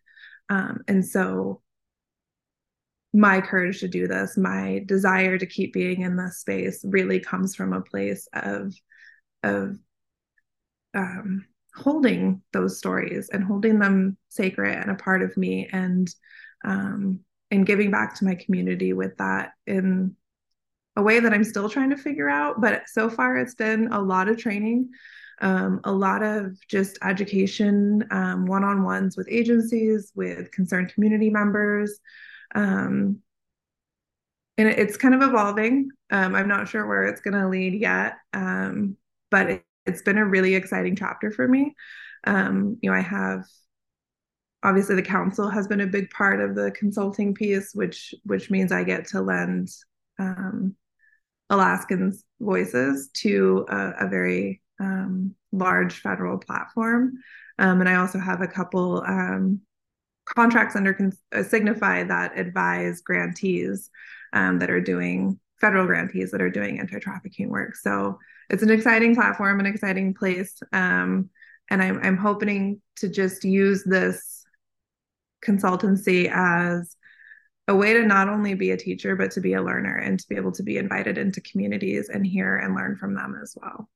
Um, 0.50 0.84
and 0.86 1.04
so, 1.04 1.62
my 3.14 3.40
courage 3.40 3.80
to 3.80 3.88
do 3.88 4.06
this, 4.06 4.36
my 4.36 4.82
desire 4.84 5.38
to 5.38 5.46
keep 5.46 5.72
being 5.72 6.02
in 6.02 6.16
this 6.16 6.40
space, 6.40 6.84
really 6.84 7.20
comes 7.20 7.54
from 7.54 7.72
a 7.72 7.80
place 7.80 8.28
of 8.34 8.74
of 9.42 9.78
um, 10.92 11.46
holding 11.74 12.40
those 12.52 12.78
stories 12.78 13.28
and 13.32 13.42
holding 13.42 13.78
them 13.78 14.16
sacred 14.28 14.78
and 14.78 14.90
a 14.90 14.94
part 14.94 15.22
of 15.22 15.36
me 15.36 15.68
and 15.72 16.08
um, 16.64 17.20
and 17.50 17.66
giving 17.66 17.90
back 17.90 18.14
to 18.16 18.24
my 18.24 18.34
community 18.34 18.92
with 18.92 19.16
that 19.18 19.52
in 19.66 20.16
a 20.96 21.02
way 21.02 21.20
that 21.20 21.32
I'm 21.32 21.44
still 21.44 21.68
trying 21.68 21.90
to 21.90 21.96
figure 21.96 22.28
out. 22.28 22.60
But 22.60 22.82
so 22.86 23.10
far, 23.10 23.36
it's 23.36 23.54
been 23.54 23.92
a 23.92 24.00
lot 24.00 24.28
of 24.28 24.38
training, 24.38 24.88
um, 25.40 25.80
a 25.84 25.92
lot 25.92 26.22
of 26.22 26.56
just 26.68 26.98
education, 27.02 28.04
um, 28.10 28.46
one 28.46 28.64
on 28.64 28.82
ones 28.82 29.16
with 29.16 29.28
agencies, 29.30 30.12
with 30.14 30.50
concerned 30.52 30.92
community 30.94 31.30
members. 31.30 31.98
Um, 32.54 33.18
and 34.56 34.68
it's 34.68 34.96
kind 34.96 35.14
of 35.14 35.22
evolving. 35.22 35.90
Um, 36.10 36.34
I'm 36.34 36.48
not 36.48 36.68
sure 36.68 36.86
where 36.86 37.04
it's 37.04 37.20
going 37.20 37.34
to 37.34 37.48
lead 37.48 37.74
yet, 37.74 38.14
um, 38.32 38.96
but 39.30 39.62
it's 39.86 40.02
been 40.02 40.18
a 40.18 40.24
really 40.24 40.54
exciting 40.54 40.96
chapter 40.96 41.30
for 41.30 41.46
me. 41.46 41.74
Um, 42.26 42.78
you 42.80 42.90
know, 42.90 42.96
I 42.96 43.02
have 43.02 43.44
obviously 44.62 44.94
the 44.96 45.02
council 45.02 45.50
has 45.50 45.68
been 45.68 45.82
a 45.82 45.86
big 45.86 46.10
part 46.10 46.40
of 46.40 46.54
the 46.54 46.70
consulting 46.70 47.34
piece, 47.34 47.74
which 47.74 48.14
which 48.24 48.50
means 48.50 48.72
I 48.72 48.84
get 48.84 49.06
to 49.08 49.20
lend 49.20 49.68
um, 50.18 50.74
Alaskans' 51.50 52.24
voices 52.40 53.10
to 53.14 53.66
a, 53.68 54.06
a 54.06 54.08
very 54.08 54.62
um, 54.80 55.34
large 55.52 56.00
federal 56.00 56.38
platform, 56.38 57.12
um, 57.58 57.80
and 57.80 57.88
I 57.88 57.96
also 57.96 58.18
have 58.18 58.40
a 58.40 58.48
couple 58.48 59.04
um, 59.06 59.60
contracts 60.24 60.74
under 60.74 61.12
uh, 61.32 61.42
Signify 61.42 62.04
that 62.04 62.38
advise 62.38 63.02
grantees 63.02 63.90
um, 64.32 64.58
that 64.58 64.70
are 64.70 64.80
doing 64.80 65.38
federal 65.60 65.86
grantees 65.86 66.30
that 66.30 66.42
are 66.42 66.50
doing 66.50 66.80
anti-trafficking 66.80 67.50
work. 67.50 67.76
So 67.76 68.18
it's 68.50 68.62
an 68.62 68.70
exciting 68.70 69.14
platform, 69.14 69.60
an 69.60 69.66
exciting 69.66 70.14
place. 70.14 70.60
Um, 70.72 71.30
and 71.70 71.82
I'm, 71.82 71.98
I'm 72.02 72.16
hoping 72.16 72.80
to 72.96 73.08
just 73.08 73.44
use 73.44 73.84
this 73.84 74.44
consultancy 75.44 76.30
as 76.30 76.96
a 77.66 77.74
way 77.74 77.94
to 77.94 78.02
not 78.02 78.28
only 78.28 78.54
be 78.54 78.70
a 78.70 78.76
teacher, 78.76 79.16
but 79.16 79.30
to 79.32 79.40
be 79.40 79.54
a 79.54 79.62
learner 79.62 79.96
and 79.96 80.18
to 80.18 80.28
be 80.28 80.36
able 80.36 80.52
to 80.52 80.62
be 80.62 80.76
invited 80.76 81.16
into 81.16 81.40
communities 81.40 82.10
and 82.12 82.26
hear 82.26 82.56
and 82.56 82.74
learn 82.74 82.96
from 82.96 83.14
them 83.14 83.38
as 83.42 83.56
well. 83.60 83.88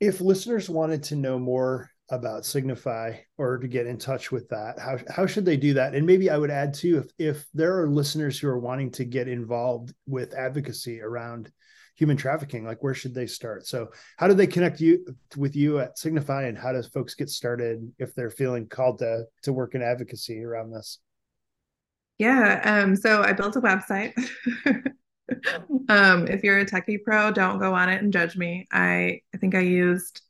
If 0.00 0.20
listeners 0.20 0.68
wanted 0.68 1.04
to 1.04 1.16
know 1.16 1.38
more 1.38 1.91
about 2.12 2.44
Signify 2.44 3.16
or 3.38 3.56
to 3.56 3.66
get 3.66 3.86
in 3.86 3.96
touch 3.96 4.30
with 4.30 4.46
that, 4.50 4.78
how 4.78 4.98
how 5.08 5.26
should 5.26 5.46
they 5.46 5.56
do 5.56 5.74
that? 5.74 5.94
And 5.94 6.06
maybe 6.06 6.28
I 6.30 6.36
would 6.36 6.50
add 6.50 6.74
too, 6.74 6.98
if 6.98 7.10
if 7.18 7.46
there 7.54 7.80
are 7.80 7.88
listeners 7.88 8.38
who 8.38 8.48
are 8.48 8.58
wanting 8.58 8.90
to 8.92 9.04
get 9.04 9.28
involved 9.28 9.94
with 10.06 10.34
advocacy 10.34 11.00
around 11.00 11.50
human 11.96 12.18
trafficking, 12.18 12.66
like 12.66 12.82
where 12.82 12.94
should 12.94 13.14
they 13.14 13.26
start? 13.26 13.66
So 13.66 13.88
how 14.18 14.28
do 14.28 14.34
they 14.34 14.46
connect 14.46 14.80
you 14.80 15.06
with 15.36 15.56
you 15.56 15.78
at 15.78 15.98
Signify 15.98 16.44
and 16.44 16.58
how 16.58 16.72
does 16.72 16.86
folks 16.86 17.14
get 17.14 17.30
started 17.30 17.90
if 17.98 18.14
they're 18.14 18.30
feeling 18.30 18.68
called 18.68 18.98
to 18.98 19.24
to 19.44 19.52
work 19.54 19.74
in 19.74 19.82
advocacy 19.82 20.44
around 20.44 20.70
this? 20.70 20.98
Yeah, 22.18 22.60
um, 22.64 22.94
so 22.94 23.22
I 23.22 23.32
built 23.32 23.56
a 23.56 23.60
website. 23.62 24.12
um, 25.88 26.28
if 26.28 26.44
you're 26.44 26.58
a 26.58 26.66
techie 26.66 27.02
pro, 27.02 27.30
don't 27.30 27.58
go 27.58 27.74
on 27.74 27.88
it 27.88 28.02
and 28.02 28.12
judge 28.12 28.36
me. 28.36 28.68
I 28.70 29.20
I 29.34 29.38
think 29.38 29.54
I 29.54 29.60
used 29.60 30.20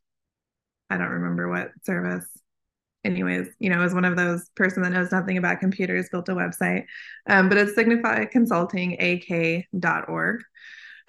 I 0.93 0.99
don't 0.99 1.09
remember 1.09 1.49
what 1.49 1.70
service. 1.84 2.26
Anyways, 3.05 3.49
you 3.59 3.68
know, 3.68 3.82
as 3.82 3.95
one 3.95 4.05
of 4.05 4.16
those 4.16 4.49
person 4.51 4.82
that 4.82 4.93
knows 4.93 5.11
nothing 5.11 5.36
about 5.36 5.59
computers 5.59 6.09
built 6.11 6.28
a 6.28 6.34
website. 6.34 6.84
Um, 7.28 7.49
but 7.49 7.59
it's 7.59 7.74
Signify 7.74 8.26
Consulting 8.26 8.97
AK.org. 9.01 10.43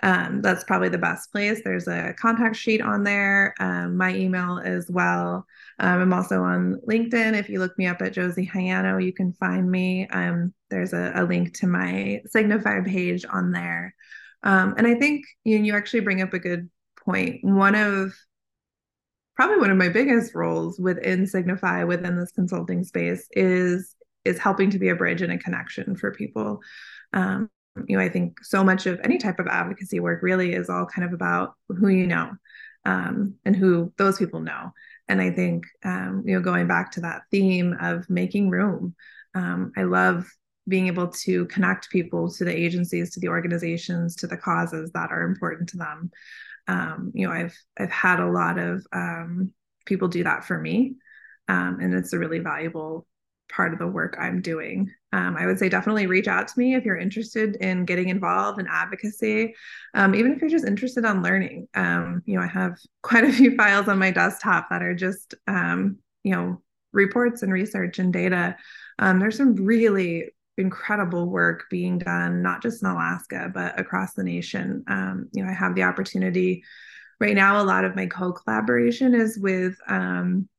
Um, 0.01 0.41
that's 0.41 0.63
probably 0.63 0.89
the 0.89 0.97
best 0.97 1.31
place. 1.31 1.61
There's 1.63 1.87
a 1.87 2.13
contact 2.17 2.55
sheet 2.55 2.81
on 2.81 3.03
there, 3.03 3.53
um, 3.59 3.95
my 3.95 4.13
email 4.15 4.59
as 4.63 4.89
well. 4.89 5.45
Um, 5.79 6.01
I'm 6.01 6.13
also 6.13 6.41
on 6.41 6.81
LinkedIn. 6.87 7.37
If 7.37 7.47
you 7.47 7.59
look 7.59 7.77
me 7.77 7.87
up 7.87 8.01
at 8.01 8.13
Josie 8.13 8.45
Heyano, 8.45 9.03
you 9.03 9.13
can 9.13 9.33
find 9.33 9.69
me. 9.69 10.07
Um, 10.07 10.53
there's 10.69 10.93
a, 10.93 11.13
a, 11.15 11.23
link 11.23 11.53
to 11.59 11.67
my 11.67 12.21
Signify 12.25 12.81
page 12.81 13.23
on 13.31 13.51
there. 13.51 13.95
Um, 14.43 14.75
and 14.77 14.87
I 14.87 14.95
think 14.95 15.25
you, 15.43 15.57
you 15.59 15.75
actually 15.75 16.01
bring 16.01 16.21
up 16.21 16.33
a 16.33 16.39
good 16.39 16.69
point. 17.05 17.43
One 17.43 17.75
of 17.75 18.13
probably 19.35 19.57
one 19.57 19.71
of 19.71 19.77
my 19.77 19.89
biggest 19.89 20.35
roles 20.35 20.79
within 20.79 21.25
Signify 21.25 21.83
within 21.83 22.17
this 22.17 22.31
consulting 22.31 22.83
space 22.83 23.27
is 23.31 23.95
is 24.25 24.39
helping 24.39 24.69
to 24.69 24.79
be 24.79 24.89
a 24.89 24.95
bridge 24.95 25.21
and 25.21 25.33
a 25.33 25.37
connection 25.37 25.95
for 25.95 26.11
people. 26.11 26.61
Um, 27.11 27.49
you 27.87 27.97
know, 27.97 28.03
I 28.03 28.09
think 28.09 28.37
so 28.43 28.63
much 28.63 28.85
of 28.85 28.99
any 29.03 29.17
type 29.17 29.39
of 29.39 29.47
advocacy 29.47 29.99
work 29.99 30.21
really 30.21 30.53
is 30.53 30.69
all 30.69 30.85
kind 30.85 31.05
of 31.05 31.13
about 31.13 31.55
who 31.67 31.89
you 31.89 32.07
know 32.07 32.31
um, 32.85 33.35
and 33.45 33.55
who 33.55 33.91
those 33.97 34.17
people 34.17 34.39
know. 34.39 34.71
And 35.07 35.21
I 35.21 35.31
think, 35.31 35.65
um, 35.83 36.23
you 36.25 36.35
know, 36.35 36.41
going 36.41 36.67
back 36.67 36.91
to 36.91 37.01
that 37.01 37.23
theme 37.31 37.75
of 37.81 38.09
making 38.09 38.49
room, 38.49 38.95
um, 39.35 39.71
I 39.75 39.83
love 39.83 40.25
being 40.67 40.87
able 40.87 41.09
to 41.09 41.45
connect 41.47 41.89
people 41.89 42.31
to 42.31 42.45
the 42.45 42.55
agencies, 42.55 43.11
to 43.11 43.19
the 43.19 43.27
organizations, 43.27 44.15
to 44.15 44.27
the 44.27 44.37
causes 44.37 44.91
that 44.93 45.11
are 45.11 45.23
important 45.23 45.67
to 45.69 45.77
them. 45.77 46.09
Um, 46.67 47.11
you 47.13 47.27
know, 47.27 47.33
I've 47.33 47.55
I've 47.77 47.91
had 47.91 48.19
a 48.19 48.29
lot 48.29 48.57
of 48.57 48.85
um, 48.91 49.51
people 49.85 50.07
do 50.07 50.23
that 50.23 50.45
for 50.45 50.57
me, 50.59 50.95
um, 51.47 51.79
and 51.81 51.93
it's 51.93 52.13
a 52.13 52.19
really 52.19 52.39
valuable 52.39 53.05
part 53.49 53.73
of 53.73 53.79
the 53.79 53.87
work 53.87 54.15
I'm 54.19 54.41
doing. 54.41 54.89
Um, 55.11 55.35
I 55.37 55.45
would 55.45 55.59
say 55.59 55.69
definitely 55.69 56.07
reach 56.07 56.27
out 56.27 56.47
to 56.47 56.57
me 56.57 56.75
if 56.75 56.85
you're 56.85 56.97
interested 56.97 57.55
in 57.57 57.85
getting 57.85 58.09
involved 58.09 58.59
in 58.59 58.67
advocacy, 58.67 59.53
um, 59.93 60.15
even 60.15 60.31
if 60.31 60.41
you're 60.41 60.49
just 60.49 60.65
interested 60.65 61.05
on 61.05 61.21
learning. 61.21 61.67
Um, 61.75 62.23
you 62.25 62.35
know, 62.35 62.43
I 62.43 62.47
have 62.47 62.77
quite 63.03 63.25
a 63.25 63.31
few 63.31 63.55
files 63.55 63.87
on 63.87 63.99
my 63.99 64.11
desktop 64.11 64.69
that 64.69 64.81
are 64.81 64.95
just, 64.95 65.35
you 65.47 66.31
know, 66.31 66.61
reports 66.93 67.43
and 67.43 67.51
research 67.51 67.99
and 67.99 68.11
data. 68.11 68.55
There's 68.99 69.37
some 69.37 69.55
really 69.55 70.31
incredible 70.57 71.29
work 71.29 71.65
being 71.69 71.97
done, 71.97 72.41
not 72.41 72.61
just 72.61 72.83
in 72.83 72.89
Alaska, 72.89 73.51
but 73.53 73.79
across 73.79 74.13
the 74.13 74.23
nation. 74.23 74.83
Um, 74.87 75.29
you 75.33 75.43
know, 75.43 75.49
I 75.49 75.53
have 75.53 75.75
the 75.75 75.83
opportunity 75.83 76.63
right 77.19 77.35
now, 77.35 77.61
a 77.61 77.63
lot 77.63 77.85
of 77.85 77.95
my 77.95 78.05
co 78.05 78.33
collaboration 78.33 79.15
is 79.15 79.39
with 79.39 79.77
um, 79.87 80.49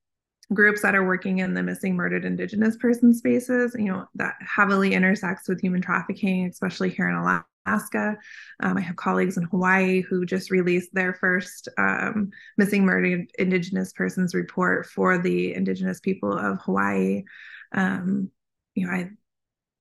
groups 0.52 0.82
that 0.82 0.94
are 0.94 1.06
working 1.06 1.38
in 1.38 1.54
the 1.54 1.62
missing 1.62 1.94
murdered 1.96 2.24
indigenous 2.24 2.76
person 2.76 3.14
spaces 3.14 3.74
you 3.78 3.86
know 3.86 4.06
that 4.14 4.34
heavily 4.40 4.92
intersects 4.92 5.48
with 5.48 5.58
human 5.60 5.80
trafficking 5.80 6.46
especially 6.46 6.90
here 6.90 7.08
in 7.08 7.14
alaska 7.14 8.14
um, 8.60 8.76
i 8.76 8.80
have 8.80 8.94
colleagues 8.96 9.38
in 9.38 9.44
hawaii 9.44 10.02
who 10.02 10.26
just 10.26 10.50
released 10.50 10.92
their 10.92 11.14
first 11.14 11.68
um, 11.78 12.30
missing 12.58 12.84
murdered 12.84 13.26
indigenous 13.38 13.92
persons 13.94 14.34
report 14.34 14.84
for 14.84 15.16
the 15.16 15.54
indigenous 15.54 15.98
people 15.98 16.36
of 16.36 16.58
hawaii 16.60 17.24
um, 17.72 18.30
you 18.74 18.86
know 18.86 18.92
i 18.92 19.08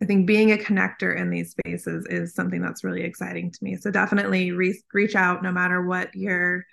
I 0.01 0.05
think 0.05 0.27
being 0.27 0.51
a 0.51 0.57
connector 0.57 1.17
in 1.17 1.29
these 1.29 1.51
spaces 1.51 2.05
is 2.09 2.35
something 2.35 2.61
that's 2.61 2.83
really 2.83 3.03
exciting 3.03 3.51
to 3.51 3.59
me. 3.61 3.77
So 3.77 3.89
definitely 3.89 4.51
re- 4.51 4.81
reach 4.93 5.15
out 5.15 5.43
no 5.43 5.51
matter 5.51 5.85
what 5.85 6.13
your 6.13 6.65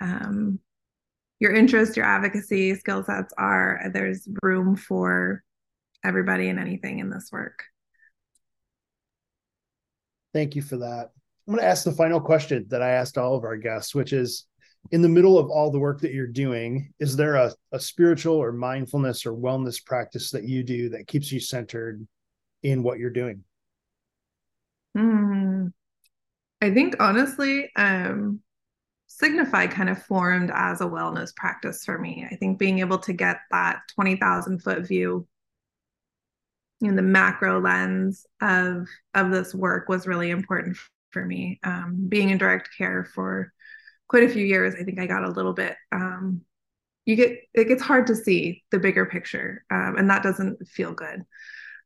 um, 0.00 0.60
your 1.40 1.52
interest, 1.52 1.96
your 1.96 2.06
advocacy 2.06 2.74
skill 2.74 3.02
sets 3.02 3.32
are, 3.36 3.90
there's 3.92 4.28
room 4.42 4.76
for 4.76 5.42
everybody 6.04 6.48
and 6.48 6.58
anything 6.58 6.98
in 6.98 7.10
this 7.10 7.30
work. 7.32 7.64
Thank 10.32 10.54
you 10.54 10.62
for 10.62 10.76
that. 10.76 11.10
I'm 11.48 11.54
going 11.54 11.58
to 11.58 11.66
ask 11.66 11.84
the 11.84 11.92
final 11.92 12.20
question 12.20 12.66
that 12.68 12.82
I 12.82 12.90
asked 12.90 13.18
all 13.18 13.36
of 13.36 13.44
our 13.44 13.56
guests, 13.56 13.94
which 13.94 14.12
is 14.12 14.46
in 14.92 15.02
the 15.02 15.08
middle 15.08 15.38
of 15.38 15.50
all 15.50 15.70
the 15.70 15.78
work 15.78 16.00
that 16.00 16.12
you're 16.12 16.26
doing, 16.26 16.92
is 17.00 17.16
there 17.16 17.34
a, 17.34 17.52
a 17.72 17.80
spiritual 17.80 18.36
or 18.36 18.52
mindfulness 18.52 19.26
or 19.26 19.32
wellness 19.32 19.84
practice 19.84 20.30
that 20.30 20.44
you 20.44 20.62
do 20.62 20.90
that 20.90 21.08
keeps 21.08 21.32
you 21.32 21.40
centered 21.40 22.06
in 22.62 22.82
what 22.82 22.98
you're 22.98 23.10
doing? 23.10 23.44
Hmm. 24.96 25.68
I 26.60 26.72
think 26.72 26.96
honestly, 27.00 27.70
um, 27.76 28.40
Signify 29.06 29.66
kind 29.66 29.88
of 29.90 30.02
formed 30.04 30.50
as 30.54 30.80
a 30.80 30.84
wellness 30.84 31.34
practice 31.34 31.84
for 31.84 31.98
me. 31.98 32.26
I 32.30 32.36
think 32.36 32.58
being 32.58 32.78
able 32.80 32.98
to 32.98 33.12
get 33.12 33.38
that 33.50 33.80
20,000 33.94 34.62
foot 34.62 34.86
view 34.86 35.26
in 36.80 36.96
the 36.96 37.02
macro 37.02 37.60
lens 37.60 38.26
of 38.40 38.88
of 39.14 39.30
this 39.30 39.54
work 39.54 39.88
was 39.88 40.06
really 40.06 40.30
important 40.30 40.76
for 41.10 41.24
me. 41.24 41.60
Um, 41.62 42.06
being 42.08 42.30
in 42.30 42.38
direct 42.38 42.70
care 42.76 43.04
for 43.04 43.52
quite 44.08 44.22
a 44.22 44.28
few 44.28 44.44
years, 44.44 44.74
I 44.74 44.84
think 44.84 44.98
I 44.98 45.06
got 45.06 45.24
a 45.24 45.30
little 45.30 45.52
bit. 45.52 45.76
Um, 45.92 46.42
you 47.04 47.16
get 47.16 47.38
it 47.54 47.68
gets 47.68 47.82
hard 47.82 48.06
to 48.08 48.16
see 48.16 48.64
the 48.70 48.78
bigger 48.78 49.06
picture, 49.06 49.64
um, 49.70 49.96
and 49.98 50.08
that 50.10 50.22
doesn't 50.22 50.66
feel 50.68 50.92
good. 50.92 51.24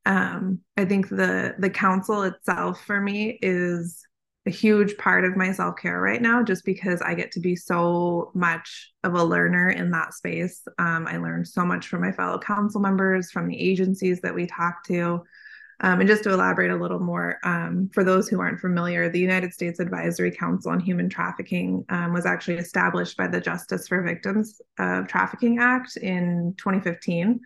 Um, 0.07 0.61
I 0.76 0.84
think 0.84 1.09
the 1.09 1.55
the 1.59 1.70
council 1.70 2.22
itself 2.22 2.84
for 2.84 3.00
me 3.00 3.38
is 3.40 4.07
a 4.46 4.50
huge 4.50 4.96
part 4.98 5.24
of 5.24 5.36
my 5.36 5.52
self 5.52 5.76
care 5.76 6.00
right 6.00 6.20
now, 6.20 6.42
just 6.42 6.64
because 6.64 7.00
I 7.00 7.14
get 7.14 7.32
to 7.32 7.40
be 7.40 7.57
so 7.57 8.30
much 8.34 8.92
of 9.02 9.14
a 9.14 9.24
learner 9.24 9.70
in 9.70 9.90
that 9.92 10.12
space. 10.12 10.66
Um, 10.78 11.07
I 11.09 11.16
learned 11.16 11.48
so 11.48 11.64
much 11.64 11.88
from 11.88 12.02
my 12.02 12.12
fellow 12.12 12.38
council 12.38 12.80
members, 12.80 13.30
from 13.30 13.48
the 13.48 13.59
agencies 13.59 14.20
that 14.20 14.34
we 14.34 14.46
talk 14.46 14.84
to. 14.86 15.22
Um, 15.80 16.00
and 16.00 16.09
just 16.09 16.22
to 16.24 16.32
elaborate 16.32 16.70
a 16.70 16.76
little 16.76 17.00
more, 17.00 17.38
um, 17.42 17.90
for 17.92 18.05
those 18.05 18.28
who 18.28 18.40
aren't 18.40 18.61
familiar, 18.61 19.09
the 19.09 19.18
United 19.18 19.52
States 19.52 19.80
Advisory 19.80 20.30
Council 20.30 20.70
on 20.70 20.78
Human 20.78 21.09
Trafficking 21.09 21.84
um, 21.88 22.12
was 22.12 22.26
actually 22.26 22.59
established 22.59 23.16
by 23.16 23.26
the 23.26 23.40
Justice 23.40 23.88
for 23.88 24.00
Victims 24.02 24.61
of 24.78 25.09
Trafficking 25.09 25.59
Act 25.59 25.96
in 25.96 26.55
2015. 26.59 27.40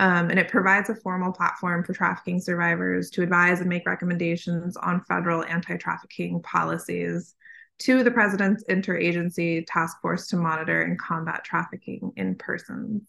Um, 0.00 0.30
and 0.30 0.38
it 0.38 0.48
provides 0.48 0.90
a 0.90 0.94
formal 0.94 1.32
platform 1.32 1.82
for 1.82 1.92
trafficking 1.92 2.40
survivors 2.40 3.10
to 3.10 3.22
advise 3.22 3.60
and 3.60 3.68
make 3.68 3.86
recommendations 3.86 4.76
on 4.76 5.02
federal 5.02 5.44
anti 5.44 5.76
trafficking 5.76 6.40
policies 6.42 7.34
to 7.80 8.02
the 8.02 8.10
president's 8.10 8.64
interagency 8.64 9.64
task 9.66 10.00
force 10.00 10.28
to 10.28 10.36
monitor 10.36 10.82
and 10.82 10.98
combat 10.98 11.44
trafficking 11.44 12.12
in 12.16 12.34
persons. 12.36 13.02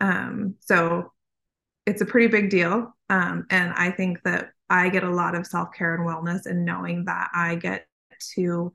Um, 0.00 0.54
so 0.60 1.12
it's 1.86 2.00
a 2.00 2.06
pretty 2.06 2.28
big 2.28 2.50
deal. 2.50 2.94
Um, 3.08 3.46
and 3.50 3.72
I 3.74 3.90
think 3.90 4.22
that 4.24 4.50
I 4.68 4.88
get 4.88 5.04
a 5.04 5.10
lot 5.10 5.34
of 5.34 5.46
self 5.46 5.72
care 5.72 5.94
and 5.94 6.06
wellness 6.06 6.46
in 6.46 6.64
knowing 6.64 7.06
that 7.06 7.28
I 7.34 7.56
get 7.56 7.86
to 8.34 8.72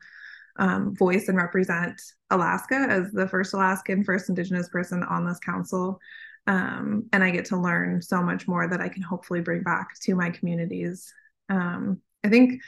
um, 0.58 0.96
voice 0.96 1.28
and 1.28 1.38
represent 1.38 2.02
Alaska 2.30 2.76
as 2.90 3.12
the 3.12 3.28
first 3.28 3.54
Alaskan, 3.54 4.04
first 4.04 4.30
Indigenous 4.30 4.70
person 4.70 5.04
on 5.04 5.26
this 5.26 5.40
council 5.40 6.00
um, 6.48 7.08
and 7.12 7.24
I 7.24 7.32
get 7.32 7.46
to 7.46 7.58
learn 7.58 8.02
so 8.02 8.22
much 8.22 8.48
more 8.48 8.68
that 8.68 8.82
I 8.82 8.90
can 8.90 9.02
hopefully 9.02 9.42
bring 9.42 9.64
back 9.64 10.00
to 10.02 10.16
my 10.16 10.30
communities. 10.30 11.12
Um, 11.50 12.02
I 12.24 12.30
think, 12.30 12.62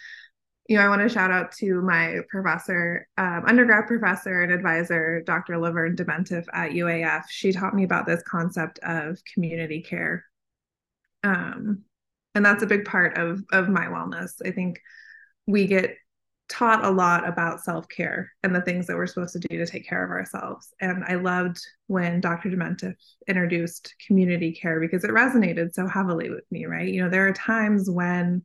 you 0.68 0.78
know, 0.78 0.84
I 0.84 0.90
want 0.90 1.02
to 1.02 1.10
shout 1.10 1.32
out 1.32 1.52
to 1.58 1.82
my 1.82 2.20
professor, 2.30 3.08
um, 3.18 3.44
undergrad 3.48 3.88
professor 3.88 4.42
and 4.42 4.52
advisor, 4.52 5.22
Dr. 5.26 5.54
LaVerne 5.54 5.96
Demientieff 5.96 6.46
at 6.54 6.72
UAF. 6.72 7.24
She 7.30 7.52
taught 7.52 7.76
me 7.76 7.84
about 7.84 8.06
this 8.06 8.24
concept 8.24 8.80
of 8.80 9.20
community 9.34 9.82
care. 9.82 10.26
Um, 11.24 11.84
and 12.36 12.46
that's 12.46 12.64
a 12.64 12.68
big 12.68 12.86
part 12.86 13.18
of, 13.18 13.44
of 13.52 13.70
my 13.70 13.86
wellness. 13.86 14.34
I 14.46 14.52
think 14.52 14.80
we 15.46 15.66
get 15.66 15.96
taught 16.50 16.86
a 16.86 16.90
lot 16.90 17.28
about 17.28 17.64
self 17.64 17.88
care 17.90 18.32
and 18.44 18.56
the 18.56 18.62
things 18.62 18.88
that 18.88 18.96
we're 18.96 19.08
supposed 19.08 19.34
to 19.34 19.40
do 19.40 19.58
to 19.58 19.66
take 19.66 19.88
care 19.88 20.04
of 20.04 20.12
ourselves. 20.12 20.74
And 20.80 21.04
I 21.06 21.16
loved 21.16 21.60
when 21.88 22.22
Dr. 22.22 22.50
Demientieff 22.50 22.96
introduced 23.28 23.94
community 24.06 24.54
care 24.54 24.80
because 24.80 25.04
it 25.04 25.12
resonated 25.12 25.74
so 25.74 25.88
heavily 25.88 26.30
with 26.30 26.46
me, 26.52 26.66
right? 26.66 26.88
You 26.88 27.04
know, 27.04 27.10
there 27.10 27.28
are 27.28 27.34
times 27.34 27.90
when 27.90 28.44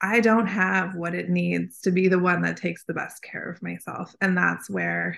I 0.00 0.20
don't 0.20 0.48
have 0.48 0.96
what 0.96 1.14
it 1.14 1.30
needs 1.30 1.80
to 1.82 1.92
be 1.92 2.08
the 2.08 2.18
one 2.18 2.42
that 2.42 2.56
takes 2.56 2.84
the 2.84 2.94
best 2.94 3.22
care 3.22 3.48
of 3.48 3.62
myself. 3.62 4.14
And 4.20 4.36
that's 4.36 4.68
where 4.68 5.16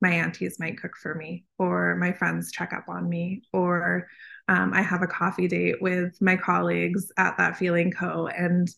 my 0.00 0.10
aunties 0.10 0.60
might 0.60 0.80
cook 0.80 0.96
for 0.96 1.16
me, 1.16 1.44
or 1.58 1.96
my 1.96 2.12
friends 2.12 2.52
check 2.52 2.72
up 2.72 2.88
on 2.88 3.08
me, 3.08 3.42
or 3.52 4.06
um, 4.46 4.72
I 4.72 4.80
have 4.80 5.02
a 5.02 5.08
coffee 5.08 5.48
date 5.48 5.82
with 5.82 6.20
my 6.22 6.36
colleagues 6.36 7.10
at 7.16 7.36
that 7.38 7.56
Feeling 7.56 7.90
Co. 7.90 8.28
And 8.28 8.68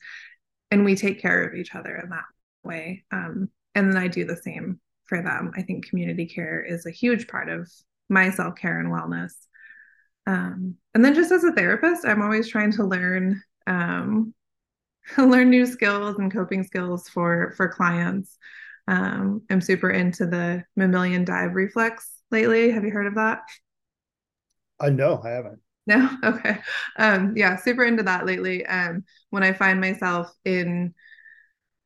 and 0.71 0.85
we 0.85 0.95
take 0.95 1.21
care 1.21 1.45
of 1.45 1.55
each 1.55 1.75
other 1.75 1.97
in 1.97 2.11
that 2.11 2.25
way. 2.63 3.05
Um, 3.11 3.51
and 3.75 3.91
then 3.91 3.97
I 3.97 4.09
do 4.09 4.25
the 4.25 4.37
same 4.37 4.81
for 5.05 5.23
them. 5.23 5.53
I 5.57 5.63
think 5.63 5.89
community 5.89 6.27
care 6.27 6.63
is 6.63 6.87
a 6.87 6.91
huge 6.91 7.29
part 7.29 7.49
of 7.49 7.71
my 8.09 8.31
self 8.31 8.57
care 8.57 8.79
and 8.79 8.91
wellness. 8.91 9.33
Um, 10.27 10.77
and 10.95 11.05
then 11.05 11.15
just 11.15 11.33
as 11.33 11.45
a 11.45 11.53
therapist, 11.53 12.05
I'm 12.05 12.23
always 12.23 12.49
trying 12.49 12.73
to 12.73 12.85
learn 12.85 13.43
um, 13.67 14.35
learn 15.19 15.51
new 15.51 15.67
skills 15.67 16.17
and 16.19 16.33
coping 16.33 16.63
skills 16.65 17.09
for 17.09 17.55
for 17.57 17.69
clients. 17.69 18.37
Um, 18.89 19.43
I'm 19.51 19.61
super 19.61 19.91
into 19.91 20.27
the 20.27 20.65
mammalian 20.77 21.25
dive 21.25 21.55
reflex 21.55 22.11
lately. 22.31 22.71
Have 22.71 22.85
you 22.85 22.91
heard 22.91 23.07
of 23.07 23.15
that? 23.17 23.43
I 24.81 24.87
uh, 24.87 24.91
know 24.91 25.21
I 25.25 25.31
haven't. 25.31 25.61
No? 25.91 26.09
Okay. 26.25 26.59
Um, 26.97 27.35
yeah, 27.37 27.57
super 27.57 27.85
into 27.85 28.05
that 28.05 28.25
lately. 28.25 28.65
Um, 28.65 29.05
when 29.31 29.43
I 29.43 29.53
find 29.53 29.81
myself 29.81 30.33
in 30.45 30.95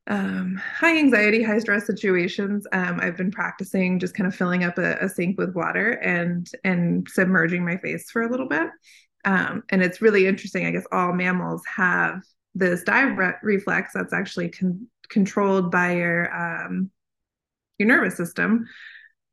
um, 0.07 0.61
high 0.63 0.99
anxiety, 0.99 1.43
high 1.43 1.59
stress 1.59 1.87
situations, 1.87 2.67
um, 2.73 3.01
I've 3.01 3.17
been 3.17 3.31
practicing 3.31 3.99
just 3.99 4.15
kind 4.15 4.27
of 4.27 4.35
filling 4.35 4.63
up 4.63 4.77
a, 4.77 4.99
a, 4.99 5.09
sink 5.09 5.39
with 5.39 5.55
water 5.55 5.93
and 5.93 6.47
and 6.63 7.09
submerging 7.09 7.65
my 7.65 7.79
face 7.79 8.11
for 8.11 8.23
a 8.23 8.31
little 8.31 8.49
bit. 8.49 8.69
Um, 9.25 9.63
and 9.71 9.83
it's 9.83 10.03
really 10.03 10.27
interesting. 10.27 10.67
I 10.67 10.71
guess 10.71 10.87
all 10.93 11.15
mammals 11.15 11.63
have 11.75 12.21
this 12.55 12.83
dive 12.83 13.17
re- 13.17 13.33
reflex 13.43 13.93
that's 13.95 14.13
actually 14.13 14.51
con- 14.51 14.87
controlled 15.09 15.71
by 15.71 15.97
your 15.97 16.35
um, 16.35 16.91
your 17.79 17.89
nervous 17.89 18.19
system 18.19 18.67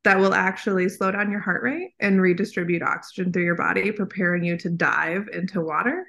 that 0.03 0.19
will 0.19 0.33
actually 0.33 0.89
slow 0.89 1.11
down 1.11 1.31
your 1.31 1.39
heart 1.39 1.61
rate 1.63 1.91
and 1.99 2.21
redistribute 2.21 2.81
oxygen 2.81 3.31
through 3.31 3.43
your 3.43 3.55
body, 3.55 3.91
preparing 3.91 4.43
you 4.43 4.57
to 4.57 4.69
dive 4.69 5.27
into 5.31 5.61
water. 5.61 6.07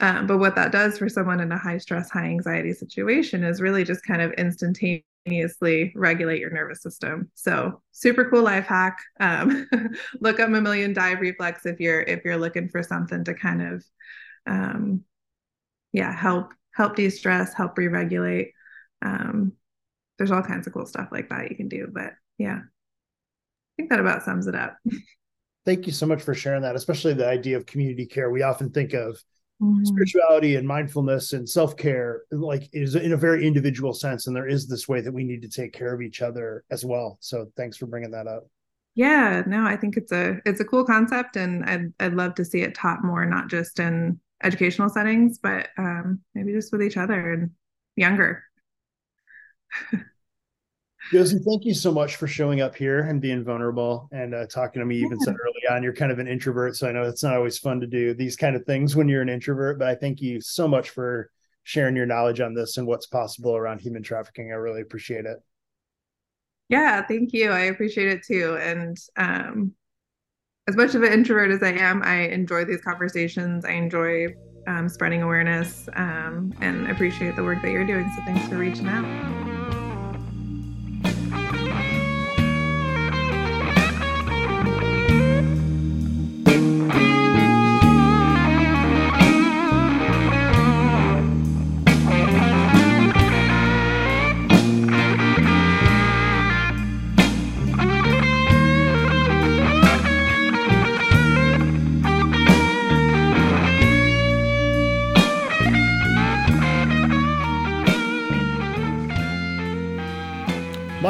Um, 0.00 0.26
but 0.26 0.38
what 0.38 0.56
that 0.56 0.72
does 0.72 0.98
for 0.98 1.08
someone 1.08 1.40
in 1.40 1.52
a 1.52 1.58
high 1.58 1.78
stress, 1.78 2.10
high 2.10 2.26
anxiety 2.26 2.72
situation 2.72 3.44
is 3.44 3.60
really 3.60 3.84
just 3.84 4.04
kind 4.04 4.22
of 4.22 4.32
instantaneously 4.32 5.92
regulate 5.94 6.40
your 6.40 6.50
nervous 6.50 6.82
system. 6.82 7.30
So 7.34 7.82
super 7.92 8.28
cool 8.30 8.42
life 8.42 8.66
hack. 8.66 8.98
Um, 9.20 9.68
look 10.20 10.40
up 10.40 10.48
mammalian 10.48 10.94
dive 10.94 11.20
reflex 11.20 11.66
if 11.66 11.80
you're 11.80 12.00
if 12.00 12.24
you're 12.24 12.38
looking 12.38 12.68
for 12.68 12.82
something 12.82 13.24
to 13.24 13.34
kind 13.34 13.62
of 13.62 13.84
um, 14.46 15.04
yeah 15.92 16.14
help 16.14 16.54
help 16.72 16.96
de-stress, 16.96 17.52
help 17.52 17.76
re-regulate. 17.76 18.52
Um, 19.02 19.52
there's 20.18 20.30
all 20.30 20.42
kinds 20.42 20.66
of 20.66 20.72
cool 20.72 20.86
stuff 20.86 21.08
like 21.12 21.28
that 21.28 21.50
you 21.50 21.56
can 21.56 21.68
do. 21.68 21.88
But 21.92 22.14
yeah, 22.38 22.60
think 23.80 23.90
that 23.90 24.00
about 24.00 24.22
sums 24.22 24.46
it 24.46 24.54
up. 24.54 24.76
Thank 25.64 25.86
you 25.86 25.92
so 25.92 26.06
much 26.06 26.22
for 26.22 26.34
sharing 26.34 26.62
that, 26.62 26.76
especially 26.76 27.14
the 27.14 27.28
idea 27.28 27.56
of 27.56 27.66
community 27.66 28.06
care. 28.06 28.30
We 28.30 28.42
often 28.42 28.70
think 28.70 28.94
of 28.94 29.22
mm-hmm. 29.62 29.84
spirituality 29.84 30.56
and 30.56 30.66
mindfulness 30.66 31.32
and 31.32 31.48
self 31.48 31.76
care 31.76 32.22
like 32.30 32.68
is 32.72 32.94
in 32.94 33.12
a 33.12 33.16
very 33.16 33.46
individual 33.46 33.92
sense, 33.92 34.26
and 34.26 34.34
there 34.34 34.48
is 34.48 34.66
this 34.66 34.88
way 34.88 35.00
that 35.00 35.12
we 35.12 35.24
need 35.24 35.42
to 35.42 35.48
take 35.48 35.72
care 35.72 35.94
of 35.94 36.02
each 36.02 36.22
other 36.22 36.64
as 36.70 36.84
well. 36.84 37.18
So 37.20 37.50
thanks 37.56 37.76
for 37.76 37.86
bringing 37.86 38.10
that 38.12 38.26
up. 38.26 38.46
Yeah, 38.94 39.42
no, 39.46 39.64
I 39.64 39.76
think 39.76 39.96
it's 39.96 40.12
a 40.12 40.38
it's 40.44 40.60
a 40.60 40.64
cool 40.64 40.84
concept, 40.84 41.36
and 41.36 41.64
I'd 41.64 41.92
I'd 42.00 42.14
love 42.14 42.34
to 42.36 42.44
see 42.44 42.62
it 42.62 42.74
taught 42.74 43.04
more, 43.04 43.24
not 43.26 43.48
just 43.48 43.78
in 43.80 44.18
educational 44.42 44.88
settings, 44.88 45.38
but 45.38 45.68
um, 45.76 46.20
maybe 46.34 46.52
just 46.52 46.72
with 46.72 46.82
each 46.82 46.96
other 46.96 47.32
and 47.32 47.50
younger. 47.96 48.44
Josie, 51.12 51.38
thank 51.38 51.64
you 51.64 51.74
so 51.74 51.90
much 51.90 52.16
for 52.16 52.26
showing 52.26 52.60
up 52.60 52.76
here 52.76 53.00
and 53.00 53.20
being 53.20 53.42
vulnerable 53.42 54.08
and 54.12 54.34
uh, 54.34 54.46
talking 54.46 54.80
to 54.80 54.86
me. 54.86 54.96
You 54.96 55.06
even 55.06 55.20
said 55.20 55.34
early 55.34 55.74
on 55.74 55.82
you're 55.82 55.94
kind 55.94 56.12
of 56.12 56.18
an 56.18 56.28
introvert, 56.28 56.76
so 56.76 56.88
I 56.88 56.92
know 56.92 57.02
it's 57.02 57.22
not 57.22 57.34
always 57.34 57.58
fun 57.58 57.80
to 57.80 57.86
do 57.86 58.14
these 58.14 58.36
kind 58.36 58.54
of 58.54 58.64
things 58.64 58.94
when 58.94 59.08
you're 59.08 59.22
an 59.22 59.28
introvert. 59.28 59.78
But 59.78 59.88
I 59.88 59.94
thank 59.94 60.20
you 60.20 60.40
so 60.40 60.68
much 60.68 60.90
for 60.90 61.30
sharing 61.64 61.96
your 61.96 62.06
knowledge 62.06 62.40
on 62.40 62.54
this 62.54 62.76
and 62.76 62.86
what's 62.86 63.06
possible 63.06 63.56
around 63.56 63.80
human 63.80 64.02
trafficking. 64.02 64.52
I 64.52 64.56
really 64.56 64.82
appreciate 64.82 65.24
it. 65.24 65.38
Yeah, 66.68 67.02
thank 67.02 67.32
you. 67.32 67.50
I 67.50 67.62
appreciate 67.62 68.08
it 68.08 68.22
too. 68.24 68.56
And 68.60 68.96
um, 69.16 69.72
as 70.68 70.76
much 70.76 70.94
of 70.94 71.02
an 71.02 71.12
introvert 71.12 71.50
as 71.50 71.62
I 71.62 71.72
am, 71.72 72.02
I 72.04 72.28
enjoy 72.28 72.64
these 72.64 72.80
conversations. 72.82 73.64
I 73.64 73.72
enjoy 73.72 74.28
um, 74.68 74.88
spreading 74.88 75.22
awareness 75.22 75.88
um, 75.94 76.54
and 76.60 76.88
appreciate 76.88 77.34
the 77.34 77.42
work 77.42 77.60
that 77.62 77.70
you're 77.72 77.86
doing. 77.86 78.08
So 78.14 78.22
thanks 78.22 78.46
for 78.48 78.56
reaching 78.56 78.86
out. 78.86 79.49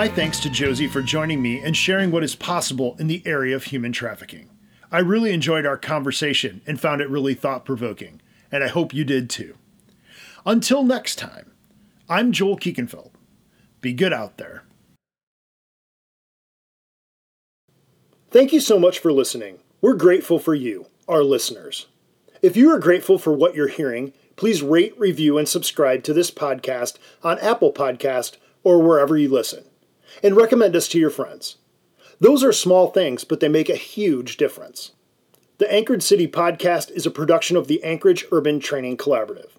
My 0.01 0.09
thanks 0.09 0.41
to 0.41 0.49
Josie 0.49 0.87
for 0.87 1.03
joining 1.03 1.43
me 1.43 1.59
and 1.59 1.77
sharing 1.77 2.11
what 2.11 2.25
is 2.25 2.35
possible 2.35 2.97
in 2.99 3.07
the 3.07 3.23
area 3.27 3.55
of 3.55 3.65
human 3.65 3.93
trafficking. 3.93 4.49
I 4.91 5.01
really 5.01 5.31
enjoyed 5.31 5.67
our 5.67 5.77
conversation 5.77 6.63
and 6.67 6.81
found 6.81 7.03
it 7.03 7.11
really 7.11 7.35
thought 7.35 7.67
provoking, 7.67 8.23
and 8.51 8.65
I 8.65 8.69
hope 8.69 8.95
you 8.95 9.05
did 9.05 9.29
too. 9.29 9.59
Until 10.47 10.85
next 10.85 11.17
time, 11.17 11.53
I'm 12.09 12.33
Joel 12.33 12.57
Kiekenfeld. 12.57 13.11
Be 13.83 13.93
good 13.93 14.15
out 14.15 14.39
there. 14.39 14.65
Thank 18.31 18.55
you 18.55 18.61
so 18.61 18.79
much 18.79 19.01
for 19.01 19.13
listening. 19.13 19.59
We're 19.83 19.93
grateful 19.93 20.39
for 20.39 20.55
you, 20.55 20.87
our 21.09 21.23
listeners. 21.23 21.89
If 22.41 22.57
you 22.57 22.71
are 22.71 22.79
grateful 22.79 23.19
for 23.19 23.35
what 23.35 23.55
you're 23.55 23.69
hearing, 23.69 24.15
please 24.37 24.63
rate, 24.63 24.99
review, 24.99 25.37
and 25.37 25.47
subscribe 25.47 26.05
to 26.05 26.15
this 26.15 26.31
podcast 26.31 26.97
on 27.23 27.39
Apple 27.41 27.75
Podcast 27.75 28.39
or 28.65 28.83
wherever 28.83 29.19
you 29.19 29.29
listen 29.29 29.65
and 30.23 30.37
recommend 30.37 30.77
us 30.77 30.89
to 30.89 30.99
your 30.99 31.11
friends. 31.11 31.57
Those 32.21 32.45
are 32.45 32.53
small 32.53 32.89
things, 32.89 33.25
but 33.25 33.41
they 33.41 33.49
make 33.49 33.69
a 33.69 33.77
huge 33.77 34.37
difference. 34.37 34.93
The 35.59 35.73
Anchored 35.73 36.03
City 36.03 36.27
podcast 36.27 36.91
is 36.91 37.07
a 37.07 37.11
production 37.11 37.57
of 37.57 37.67
the 37.67 37.83
Anchorage 37.85 38.25
Urban 38.33 38.61
Training 38.61 38.97
Collaborative. 38.97 39.51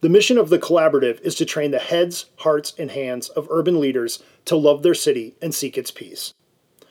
The 0.00 0.08
mission 0.08 0.38
of 0.38 0.48
the 0.48 0.58
collaborative 0.58 1.20
is 1.22 1.34
to 1.36 1.44
train 1.44 1.72
the 1.72 1.80
heads, 1.80 2.26
hearts, 2.36 2.72
and 2.78 2.92
hands 2.92 3.28
of 3.30 3.48
urban 3.50 3.80
leaders 3.80 4.22
to 4.44 4.54
love 4.54 4.82
their 4.82 4.94
city 4.94 5.34
and 5.42 5.52
seek 5.52 5.76
its 5.76 5.90
peace. 5.90 6.32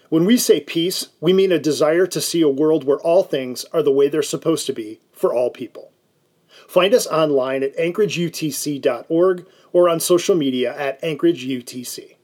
When 0.09 0.25
we 0.25 0.37
say 0.37 0.59
peace, 0.59 1.07
we 1.21 1.31
mean 1.31 1.53
a 1.53 1.59
desire 1.59 2.07
to 2.07 2.19
see 2.19 2.41
a 2.41 2.49
world 2.49 2.83
where 2.83 2.99
all 2.99 3.23
things 3.23 3.65
are 3.71 3.81
the 3.81 3.91
way 3.91 4.09
they're 4.09 4.21
supposed 4.21 4.65
to 4.65 4.73
be 4.73 4.99
for 5.13 5.33
all 5.33 5.49
people. 5.49 5.91
Find 6.67 6.93
us 6.93 7.07
online 7.07 7.63
at 7.63 7.77
anchorageutc.org 7.77 9.45
or 9.71 9.87
on 9.87 9.99
social 10.01 10.35
media 10.35 10.77
at 10.77 11.01
anchorageutc. 11.01 12.16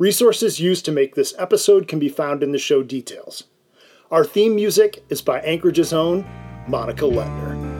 Resources 0.00 0.58
used 0.58 0.86
to 0.86 0.92
make 0.92 1.14
this 1.14 1.34
episode 1.36 1.86
can 1.86 1.98
be 1.98 2.08
found 2.08 2.42
in 2.42 2.52
the 2.52 2.58
show 2.58 2.82
details. 2.82 3.44
Our 4.10 4.24
theme 4.24 4.54
music 4.54 5.04
is 5.10 5.20
by 5.20 5.42
Anchorage's 5.42 5.92
own 5.92 6.24
Monica 6.66 7.04
Letner. 7.04 7.79